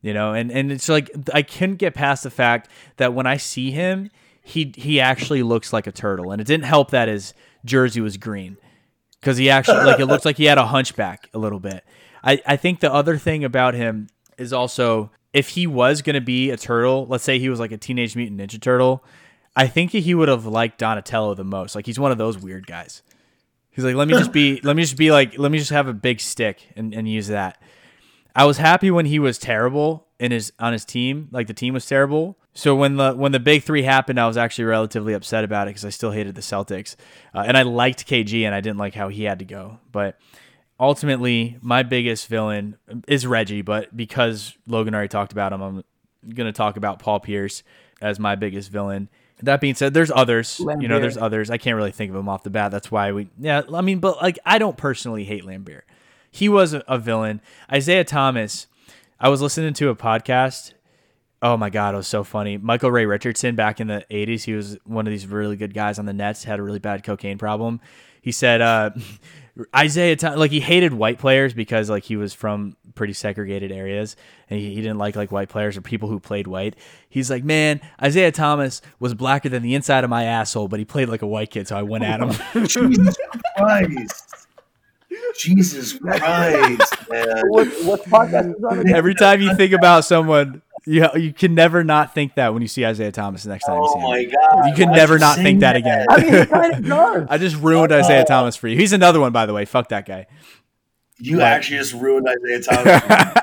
You 0.03 0.14
know, 0.14 0.33
and, 0.35 0.51
and 0.53 0.71
it's 0.71 0.89
like 0.89 1.11
I 1.35 1.43
couldn't 1.43 1.77
get 1.77 1.95
past 1.95 2.23
the 2.23 2.31
fact 2.31 2.69
that 2.97 3.12
when 3.12 3.27
I 3.27 3.37
see 3.37 3.71
him, 3.73 4.11
he 4.43 4.73
he 4.77 5.01
actually 5.01 5.43
looks 5.43 5.73
like 5.73 5.87
a 5.87 5.93
turtle. 5.93 6.31
And 6.33 6.41
it 6.41 6.47
didn't 6.47 6.64
help 6.64 6.91
that 6.93 7.09
his 7.09 7.35
jersey 7.64 8.01
was 8.01 8.17
green. 8.17 8.57
Because 9.21 9.37
he 9.39 9.51
actually 9.51 9.85
like 9.85 9.99
it 10.01 10.07
looks 10.12 10.25
like 10.25 10.37
he 10.37 10.45
had 10.45 10.59
a 10.59 10.67
hunchback 10.67 11.29
a 11.35 11.39
little 11.39 11.59
bit. 11.61 11.85
I, 12.23 12.41
I 12.47 12.57
think 12.57 12.81
the 12.81 12.93
other 12.93 13.19
thing 13.19 13.45
about 13.45 13.75
him 13.75 14.09
is 14.39 14.53
also 14.53 15.11
if 15.33 15.51
he 15.51 15.67
was 15.67 16.01
gonna 16.03 16.21
be 16.21 16.51
a 16.51 16.57
turtle, 16.57 17.07
let's 17.09 17.25
say 17.25 17.39
he 17.39 17.49
was 17.49 17.59
like 17.61 17.73
a 17.73 17.77
teenage 17.79 18.14
mutant 18.17 18.41
ninja 18.41 18.61
turtle, 18.61 19.03
I 19.57 19.67
think 19.67 19.91
he 19.93 20.15
would 20.15 20.29
have 20.29 20.45
liked 20.45 20.79
Donatello 20.79 21.35
the 21.35 21.45
most. 21.45 21.75
Like 21.75 21.87
he's 21.87 21.99
one 21.99 22.13
of 22.13 22.19
those 22.19 22.39
weird 22.39 22.67
guys. 22.67 23.03
He's 23.71 23.85
like, 23.85 23.95
let 23.95 24.07
me 24.07 24.15
just 24.15 24.33
be, 24.33 24.61
let 24.63 24.77
me 24.77 24.83
just 24.83 24.97
be 24.97 25.11
like, 25.11 25.39
let 25.39 25.51
me 25.51 25.59
just 25.59 25.71
have 25.71 25.89
a 25.89 25.95
big 25.95 26.21
stick 26.21 26.69
and, 26.77 26.95
and 26.95 27.09
use 27.09 27.29
that. 27.29 27.61
I 28.35 28.45
was 28.45 28.59
happy 28.59 28.91
when 28.91 29.07
he 29.07 29.19
was 29.19 29.39
terrible 29.39 30.07
in 30.19 30.31
his 30.31 30.53
on 30.59 30.73
his 30.73 30.85
team, 30.85 31.29
like 31.31 31.47
the 31.47 31.55
team 31.55 31.75
was 31.75 31.87
terrible. 31.87 32.39
So 32.55 32.75
when 32.75 32.97
the 32.97 33.13
when 33.15 33.33
the 33.33 33.41
big 33.41 33.63
three 33.63 33.83
happened, 33.83 34.19
I 34.19 34.27
was 34.27 34.37
actually 34.37 34.65
relatively 34.65 35.13
upset 35.13 35.45
about 35.45 35.69
it 35.69 35.71
because 35.71 35.85
I 35.85 35.91
still 35.91 36.11
hated 36.11 36.35
the 36.35 36.41
Celtics, 36.41 36.97
uh, 37.35 37.45
and 37.47 37.57
I 37.57 37.63
liked 37.63 38.07
KG 38.07 38.45
and 38.45 38.55
I 38.55 38.61
didn't 38.61 38.79
like 38.79 38.95
how 38.95 39.09
he 39.09 39.25
had 39.25 39.39
to 39.41 39.45
go. 39.45 39.79
But 39.93 40.19
ultimately, 40.81 41.59
my 41.61 41.83
biggest 41.83 42.29
villain 42.29 42.77
is 43.07 43.27
Reggie. 43.27 43.63
But 43.63 43.95
because 43.97 44.57
Logan 44.67 44.95
already 44.95 45.09
talked 45.09 45.33
about 45.33 45.53
him, 45.53 45.63
I'm 45.63 45.85
gonna 46.29 46.53
talk 46.53 46.77
about 46.77 46.99
Paul 46.99 47.21
Pierce 47.21 47.63
as 48.01 48.19
my 48.19 48.37
biggest 48.37 48.71
villain. 48.71 49.09
That 49.43 49.61
being 49.61 49.74
said, 49.74 49.93
there's 49.93 50.11
others. 50.11 50.59
You 50.59 50.89
know, 50.89 50.99
there's 50.99 51.18
others. 51.18 51.51
I 51.51 51.59
can't 51.59 51.76
really 51.76 51.93
think 51.93 52.11
of 52.11 52.16
them 52.16 52.28
off 52.28 52.43
the 52.43 52.51
bat. 52.51 52.70
That's 52.70 52.91
why 52.91 53.12
we. 53.12 53.28
Yeah, 53.39 53.62
I 53.72 53.82
mean, 53.82 53.99
but 53.99 54.22
like, 54.22 54.39
I 54.47 54.59
don't 54.59 54.76
personally 54.76 55.24
hate 55.24 55.45
Laimbeer. 55.45 55.82
He 56.30 56.49
was 56.49 56.72
a, 56.72 56.82
a 56.89 56.99
villain. 56.99 57.41
Isiah 57.72 58.05
Thomas. 58.05 58.66
I 59.20 59.28
was 59.28 59.41
listening 59.41 59.74
to 59.74 59.89
a 59.91 59.97
podcast. 59.97 60.72
Oh 61.43 61.57
my 61.57 61.68
god, 61.68 61.95
it 61.95 61.99
was 61.99 62.07
so 62.07 62.24
funny. 62.24 62.57
Michael 62.57 62.91
Ray 62.91 63.05
Richardson 63.05 63.57
back 63.57 63.78
in 63.80 63.89
the 63.89 64.05
'80s. 64.11 64.45
He 64.45 64.55
was 64.55 64.78
one 64.84 65.07
of 65.07 65.11
these 65.11 65.26
really 65.26 65.57
good 65.57 65.74
guys 65.74 65.99
on 65.99 66.07
the 66.07 66.12
Nets. 66.14 66.45
Had 66.45 66.59
a 66.59 66.62
really 66.62 66.78
bad 66.78 67.05
cocaine 67.05 67.37
problem. 67.37 67.80
He 68.22 68.32
said 68.32 68.61
uh, 68.62 68.91
Isiah 69.79 70.17
Thomas, 70.17 70.39
like 70.39 70.51
he 70.51 70.61
hated 70.61 70.93
white 70.93 71.19
players 71.19 71.55
because 71.55 71.89
like 71.89 72.05
he 72.05 72.17
was 72.17 72.35
from 72.35 72.77
pretty 72.95 73.15
segregated 73.15 73.73
areas 73.73 74.17
and 74.51 74.61
he, 74.61 74.75
he 74.75 74.77
didn't 74.77 74.99
like 74.99 75.17
like 75.17 75.33
white 75.33 75.49
players 75.49 75.77
or 75.77 75.81
people 75.81 76.09
who 76.09 76.21
played 76.21 76.47
white. 76.47 76.77
He's 77.09 77.31
like, 77.31 77.43
man, 77.43 77.81
Isiah 78.03 78.33
Thomas 78.33 78.83
was 78.99 79.15
blacker 79.15 79.49
than 79.49 79.63
the 79.63 79.75
inside 79.75 80.05
of 80.05 80.11
my 80.11 80.25
asshole, 80.25 80.69
but 80.69 80.79
he 80.79 80.85
played 80.85 81.09
like 81.09 81.23
a 81.23 81.27
white 81.27 81.51
kid, 81.51 81.69
so 81.69 81.77
I 81.77 81.83
went 81.83 82.05
at 82.05 82.21
him. 82.21 82.31
Jesus 82.67 83.17
Christ. 83.57 84.47
Jesus 85.39 85.99
Christ, 85.99 87.11
man. 87.11 87.43
What, 87.49 87.69
what 87.85 88.05
podcast 88.05 88.57
is 88.57 88.65
on? 88.65 88.89
Every 88.89 89.15
time 89.15 89.41
you 89.41 89.55
think 89.55 89.73
about 89.73 90.05
someone, 90.05 90.63
you 90.87 91.07
you 91.16 91.32
can 91.32 91.55
never 91.55 91.84
not 91.84 92.14
think 92.14 92.37
that 92.37 92.53
when 92.53 92.62
you 92.62 92.68
see 92.68 92.84
Isiah 92.84 93.12
Thomas 93.12 93.43
the 93.43 93.51
next 93.51 93.66
time 93.66 93.82
you 93.82 93.89
see 93.89 93.99
him. 93.99 94.05
Oh 94.05 94.12
him. 94.12 94.30
my 94.30 94.32
God. 94.53 94.68
You 94.68 94.74
can 94.74 94.89
why'd 94.89 94.97
never 94.97 95.18
not 95.18 95.37
think 95.37 95.61
that 95.61 95.76
again. 95.76 96.07
I 96.09 96.22
mean, 96.22 96.47
kind 96.47 96.93
of. 96.93 97.26
I 97.30 97.39
just 97.39 97.57
ruined 97.57 97.93
Isiah 97.93 98.24
Thomas 98.24 98.57
for 98.57 98.68
you. 98.68 98.76
He's 98.76 98.93
another 98.93 99.20
one, 99.20 99.32
by 99.32 99.47
the 99.47 99.53
way. 99.53 99.64
Fuck 99.64 99.89
that 99.89 100.07
guy. 100.07 100.26
You 101.18 101.41
actually 101.41 101.78
just 101.78 101.93
ruined 101.93 102.28
Isiah 102.28 102.62
Thomas. 102.62 103.43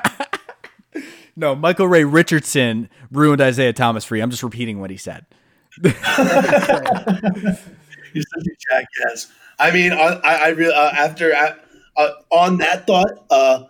No, 1.36 1.54
Michael 1.54 1.88
Ray 1.88 2.04
Richardson 2.04 2.88
ruined 3.10 3.40
Isiah 3.40 3.72
Thomas 3.72 4.04
for 4.04 4.14
you. 4.16 4.22
I'm 4.22 4.30
just 4.30 4.44
repeating 4.44 4.80
what 4.80 4.90
he 4.90 4.96
said. 4.96 5.26
You're 5.82 5.92
such 5.92 6.04
a 8.46 8.56
jackass. 8.70 9.32
I 9.58 9.72
mean, 9.72 9.92
I, 9.92 10.20
I, 10.22 10.34
I 10.34 10.48
really 10.50 10.72
uh, 10.74 10.90
after 10.90 11.34
uh, 11.34 11.54
uh, 11.96 12.10
on 12.30 12.58
that 12.58 12.86
thought, 12.86 13.26
uh, 13.30 13.64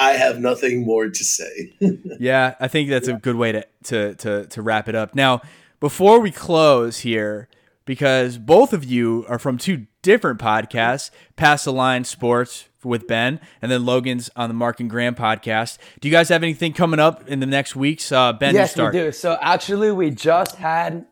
I 0.00 0.12
have 0.12 0.40
nothing 0.40 0.84
more 0.84 1.08
to 1.08 1.24
say. 1.24 1.74
Yeah, 2.18 2.54
I 2.58 2.68
think 2.68 2.90
that's 2.90 3.08
a 3.08 3.14
good 3.14 3.36
way 3.36 3.52
to, 3.52 3.66
to 3.84 4.14
to 4.16 4.46
to 4.46 4.62
wrap 4.62 4.88
it 4.88 4.94
up. 4.94 5.14
Now, 5.14 5.40
before 5.78 6.20
we 6.20 6.30
close 6.30 6.98
here, 6.98 7.48
because 7.84 8.36
both 8.36 8.72
of 8.72 8.84
you 8.84 9.24
are 9.28 9.38
from 9.38 9.56
two 9.56 9.86
different 10.02 10.38
podcasts, 10.38 11.10
Pass 11.36 11.64
the 11.64 11.72
Line 11.72 12.04
Sports 12.04 12.68
with 12.84 13.06
Ben, 13.06 13.40
and 13.62 13.70
then 13.70 13.84
Logan's 13.86 14.28
on 14.36 14.48
the 14.50 14.54
Mark 14.54 14.80
and 14.80 14.90
Graham 14.90 15.14
podcast. 15.14 15.78
Do 16.00 16.08
you 16.08 16.12
guys 16.12 16.28
have 16.28 16.42
anything 16.42 16.72
coming 16.72 17.00
up 17.00 17.26
in 17.28 17.40
the 17.40 17.46
next 17.46 17.74
weeks? 17.74 18.10
Uh, 18.12 18.32
ben, 18.32 18.54
yes, 18.54 18.72
start. 18.72 18.94
we 18.94 19.00
do. 19.00 19.12
So 19.12 19.38
actually, 19.40 19.92
we 19.92 20.10
just 20.10 20.56
had 20.56 21.06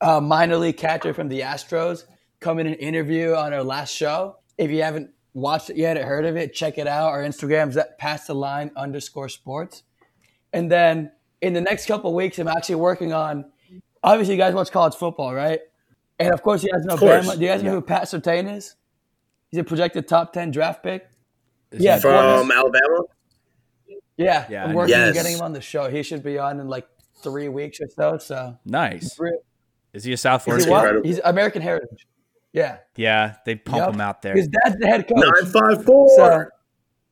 a 0.00 0.20
minor 0.20 0.56
league 0.56 0.76
catcher 0.76 1.12
from 1.12 1.28
the 1.28 1.40
Astros 1.40 2.04
come 2.40 2.58
in 2.58 2.66
and 2.66 2.76
interview 2.76 3.34
on 3.34 3.52
our 3.52 3.64
last 3.64 3.92
show. 3.92 4.36
If 4.56 4.70
you 4.70 4.82
haven't 4.82 5.10
watched 5.40 5.70
it 5.70 5.76
yet 5.76 5.96
heard 5.98 6.24
of 6.24 6.36
it, 6.36 6.52
check 6.54 6.78
it 6.78 6.86
out. 6.86 7.08
Our 7.10 7.22
Instagram's 7.22 7.76
at 7.76 7.98
pass 7.98 8.26
the 8.26 8.34
line 8.34 8.70
underscore 8.76 9.28
sports. 9.28 9.82
And 10.52 10.70
then 10.70 11.12
in 11.40 11.52
the 11.52 11.60
next 11.60 11.86
couple 11.86 12.14
weeks, 12.14 12.38
I'm 12.38 12.48
actually 12.48 12.76
working 12.76 13.12
on. 13.12 13.44
Obviously, 14.02 14.34
you 14.34 14.38
guys 14.40 14.54
watch 14.54 14.70
college 14.70 14.94
football, 14.94 15.34
right? 15.34 15.60
And 16.18 16.32
of 16.32 16.42
course, 16.42 16.62
you 16.64 16.70
guys 16.72 16.84
know 16.84 16.96
course. 16.96 17.26
Bama. 17.26 17.34
Do 17.36 17.40
you 17.42 17.48
guys 17.48 17.62
know 17.62 17.70
who 17.72 17.80
Pat 17.80 18.04
Surtain 18.04 18.52
is? 18.56 18.74
He's 19.50 19.60
a 19.60 19.64
projected 19.64 20.08
top 20.08 20.32
ten 20.32 20.50
draft 20.50 20.82
pick. 20.82 21.08
Yeah, 21.72 21.98
From 21.98 22.50
Alabama? 22.50 23.02
yeah. 24.16 24.46
Yeah, 24.48 24.62
I 24.62 24.64
I'm 24.64 24.70
know. 24.70 24.76
working 24.78 24.94
on 24.96 25.12
getting 25.12 25.34
him 25.36 25.42
on 25.42 25.52
the 25.52 25.60
show. 25.60 25.88
He 25.90 26.02
should 26.02 26.22
be 26.22 26.38
on 26.38 26.60
in 26.60 26.68
like 26.68 26.86
three 27.22 27.48
weeks 27.48 27.80
or 27.80 27.88
so. 27.88 28.18
So 28.18 28.58
Nice. 28.64 29.18
Is 29.92 30.04
he 30.04 30.12
a 30.12 30.16
South 30.16 30.44
Florida? 30.44 30.64
he 30.64 30.66
kid? 30.66 30.72
what? 30.72 30.78
incredible. 30.84 31.08
He's 31.08 31.20
American 31.24 31.62
heritage. 31.62 32.06
Yeah. 32.52 32.78
Yeah, 32.96 33.36
they 33.44 33.54
pump 33.56 33.84
Yep. 33.86 33.94
him 33.94 34.00
out 34.00 34.22
there. 34.22 34.34
His 34.34 34.48
dad's 34.48 34.76
the 34.78 34.86
head 34.86 35.06
coach. 35.06 35.18
954. 35.18 36.08
So, 36.16 36.44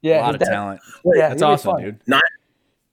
yeah. 0.02 0.20
a 0.20 0.22
lot 0.22 0.34
of 0.34 0.40
dad- 0.40 0.46
talent. 0.48 0.80
Yeah, 1.04 1.28
That's 1.28 1.42
awesome, 1.42 1.72
fun. 1.72 1.82
dude. 1.82 2.00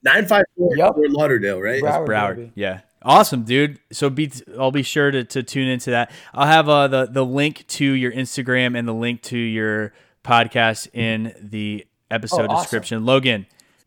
954 0.03 0.77
Yep. 0.77 0.93
Fort 0.95 1.09
Lauderdale, 1.11 1.61
right? 1.61 1.81
Broward, 1.81 2.07
Broward. 2.07 2.35
baby. 2.35 2.51
Yeah. 2.55 2.81
Awesome, 3.05 3.43
dude. 3.43 3.79
So 3.91 4.09
be 4.09 4.31
I'll 4.57 4.71
be 4.71 4.83
sure 4.83 5.11
to, 5.11 5.23
to 5.25 5.43
tune 5.43 5.67
into 5.67 5.89
that. 5.91 6.11
I'll 6.33 6.47
have 6.47 6.69
uh, 6.69 6.87
the 6.87 7.05
the 7.05 7.25
link 7.25 7.65
to 7.67 7.85
your 7.85 8.11
Instagram 8.13 8.77
and 8.77 8.87
the 8.87 8.93
link 8.93 9.21
to 9.23 9.37
your 9.37 9.93
podcast 10.23 10.87
in 10.93 11.33
the 11.41 11.85
episode 12.09 12.43
Oh, 12.49 12.53
awesome. 12.53 12.63
description. 12.63 13.05
Logan, 13.05 13.45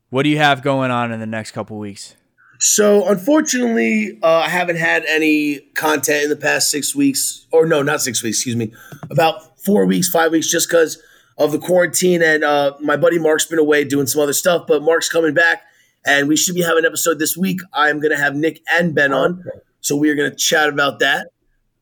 what 0.09 0.21
do 0.23 0.29
you 0.29 0.37
have 0.37 0.61
going 0.61 0.91
on 0.91 1.11
in 1.11 1.19
the 1.19 1.25
next 1.25 1.51
couple 1.51 1.79
weeks? 1.79 2.15
So, 2.59 3.07
unfortunately, 3.07 4.17
uh, 4.23 4.39
I 4.39 4.49
haven't 4.49 4.77
had 4.77 5.05
any 5.05 5.59
content 5.75 6.23
in 6.23 6.29
the 6.29 6.35
past 6.35 6.71
six 6.71 6.95
weeks, 6.95 7.45
or 7.51 7.65
no, 7.65 7.83
not 7.83 8.01
six 8.01 8.23
weeks, 8.23 8.37
excuse 8.37 8.55
me, 8.55 8.73
about 9.09 9.59
four 9.59 9.85
weeks, 9.85 10.09
five 10.09 10.31
weeks, 10.31 10.49
just 10.49 10.67
because 10.67 11.01
of 11.37 11.51
the 11.51 11.59
quarantine. 11.59 12.23
And 12.23 12.43
uh, 12.43 12.73
my 12.81 12.97
buddy 12.97 13.19
Mark's 13.19 13.45
been 13.45 13.59
away 13.59 13.83
doing 13.83 14.07
some 14.07 14.21
other 14.21 14.33
stuff, 14.33 14.65
but 14.67 14.81
Mark's 14.81 15.09
coming 15.09 15.33
back, 15.33 15.61
and 16.05 16.27
we 16.27 16.35
should 16.35 16.55
be 16.55 16.61
having 16.61 16.79
an 16.79 16.85
episode 16.85 17.19
this 17.19 17.37
week. 17.37 17.59
I'm 17.73 17.99
going 17.99 18.11
to 18.11 18.17
have 18.17 18.35
Nick 18.35 18.61
and 18.71 18.95
Ben 18.95 19.13
on, 19.13 19.43
so 19.81 19.95
we 19.95 20.09
are 20.09 20.15
going 20.15 20.31
to 20.31 20.35
chat 20.35 20.67
about 20.67 20.99
that. 20.99 21.27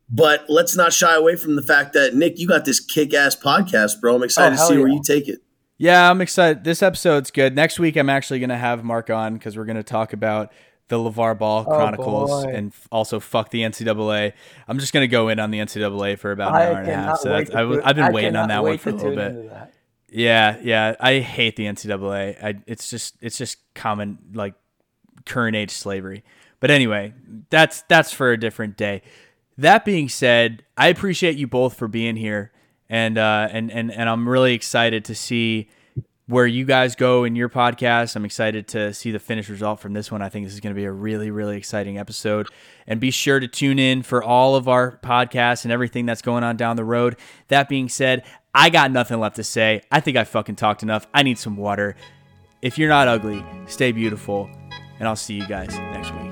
But 0.08 0.44
let's 0.48 0.76
not 0.76 0.92
shy 0.92 1.14
away 1.16 1.36
from 1.36 1.56
the 1.56 1.62
fact 1.62 1.94
that 1.94 2.14
Nick, 2.14 2.38
you 2.38 2.46
got 2.46 2.64
this 2.64 2.80
kick-ass 2.80 3.34
podcast, 3.34 4.00
bro. 4.00 4.14
I'm 4.14 4.22
excited 4.22 4.50
to 4.50 4.56
hell 4.56 4.68
see 4.68 4.78
where 4.78 4.88
you 4.88 5.02
take 5.02 5.26
it. 5.26 5.40
Yeah, 5.78 6.10
I'm 6.10 6.20
excited. 6.20 6.64
This 6.64 6.82
episode's 6.82 7.30
good. 7.30 7.54
Next 7.54 7.78
week, 7.78 7.96
I'm 7.96 8.08
actually 8.08 8.38
going 8.38 8.50
to 8.50 8.56
have 8.56 8.82
Mark 8.82 9.10
on 9.10 9.34
because 9.34 9.56
we're 9.56 9.66
going 9.66 9.76
to 9.76 9.82
talk 9.82 10.12
about 10.12 10.52
the 10.88 10.96
LaVar 10.96 11.38
Ball 11.38 11.64
Chronicles 11.64 12.44
boy. 12.44 12.50
and 12.50 12.72
also 12.92 13.20
fuck 13.20 13.50
the 13.50 13.62
NCAA. 13.62 14.32
I'm 14.68 14.78
just 14.78 14.92
going 14.92 15.02
to 15.02 15.08
go 15.08 15.28
in 15.28 15.38
on 15.38 15.50
the 15.50 15.58
NCAA 15.58 16.18
for 16.18 16.30
about 16.32 16.50
an 16.50 16.56
I 16.56 16.66
hour 16.66 16.78
and 16.78 16.88
a 16.88 16.94
half. 16.94 17.18
So 17.18 17.28
that's, 17.30 17.50
I, 17.50 17.62
I've 17.62 17.96
been 17.96 18.04
I 18.04 18.10
waiting 18.10 18.36
on 18.36 18.48
that 18.48 18.62
one 18.62 18.78
for 18.78 18.90
a 18.90 18.92
little 18.92 19.14
bit. 19.14 19.52
Yeah, 20.08 20.58
yeah. 20.62 20.94
I 21.00 21.18
hate 21.18 21.56
the 21.56 21.64
NCAA. 21.64 22.42
I, 22.42 22.54
it's 22.66 22.88
just 22.88 23.16
it's 23.20 23.36
just 23.36 23.58
common 23.74 24.18
like 24.32 24.54
current 25.24 25.56
age 25.56 25.72
slavery. 25.72 26.24
But 26.60 26.70
anyway, 26.70 27.12
that's 27.50 27.82
that's 27.88 28.12
for 28.12 28.30
a 28.30 28.38
different 28.38 28.76
day. 28.76 29.02
That 29.58 29.84
being 29.84 30.08
said, 30.08 30.62
I 30.76 30.88
appreciate 30.88 31.36
you 31.36 31.46
both 31.46 31.76
for 31.76 31.88
being 31.88 32.16
here, 32.16 32.52
and 32.88 33.18
uh, 33.18 33.48
and 33.50 33.70
and 33.70 33.92
and 33.92 34.08
I'm 34.08 34.28
really 34.28 34.54
excited 34.54 35.04
to 35.06 35.14
see 35.14 35.68
where 36.28 36.46
you 36.46 36.64
guys 36.64 36.96
go 36.96 37.24
in 37.24 37.36
your 37.36 37.48
podcast. 37.48 38.16
I'm 38.16 38.24
excited 38.24 38.66
to 38.68 38.92
see 38.92 39.12
the 39.12 39.18
finished 39.18 39.48
result 39.48 39.80
from 39.80 39.92
this 39.92 40.10
one. 40.10 40.22
I 40.22 40.28
think 40.28 40.46
this 40.46 40.54
is 40.54 40.60
going 40.60 40.74
to 40.74 40.78
be 40.78 40.84
a 40.84 40.90
really, 40.90 41.30
really 41.30 41.56
exciting 41.56 41.98
episode. 41.98 42.48
And 42.86 42.98
be 42.98 43.12
sure 43.12 43.38
to 43.38 43.46
tune 43.46 43.78
in 43.78 44.02
for 44.02 44.22
all 44.22 44.56
of 44.56 44.68
our 44.68 44.98
podcasts 44.98 45.64
and 45.64 45.70
everything 45.72 46.04
that's 46.04 46.22
going 46.22 46.42
on 46.42 46.56
down 46.56 46.76
the 46.76 46.84
road. 46.84 47.16
That 47.48 47.68
being 47.68 47.88
said, 47.88 48.24
I 48.52 48.70
got 48.70 48.90
nothing 48.90 49.20
left 49.20 49.36
to 49.36 49.44
say. 49.44 49.82
I 49.92 50.00
think 50.00 50.16
I 50.16 50.24
fucking 50.24 50.56
talked 50.56 50.82
enough. 50.82 51.06
I 51.14 51.22
need 51.22 51.38
some 51.38 51.56
water. 51.56 51.94
If 52.60 52.76
you're 52.76 52.88
not 52.88 53.06
ugly, 53.06 53.44
stay 53.66 53.92
beautiful. 53.92 54.50
And 54.98 55.06
I'll 55.06 55.14
see 55.14 55.34
you 55.34 55.46
guys 55.46 55.76
next 55.76 56.12
week. 56.12 56.25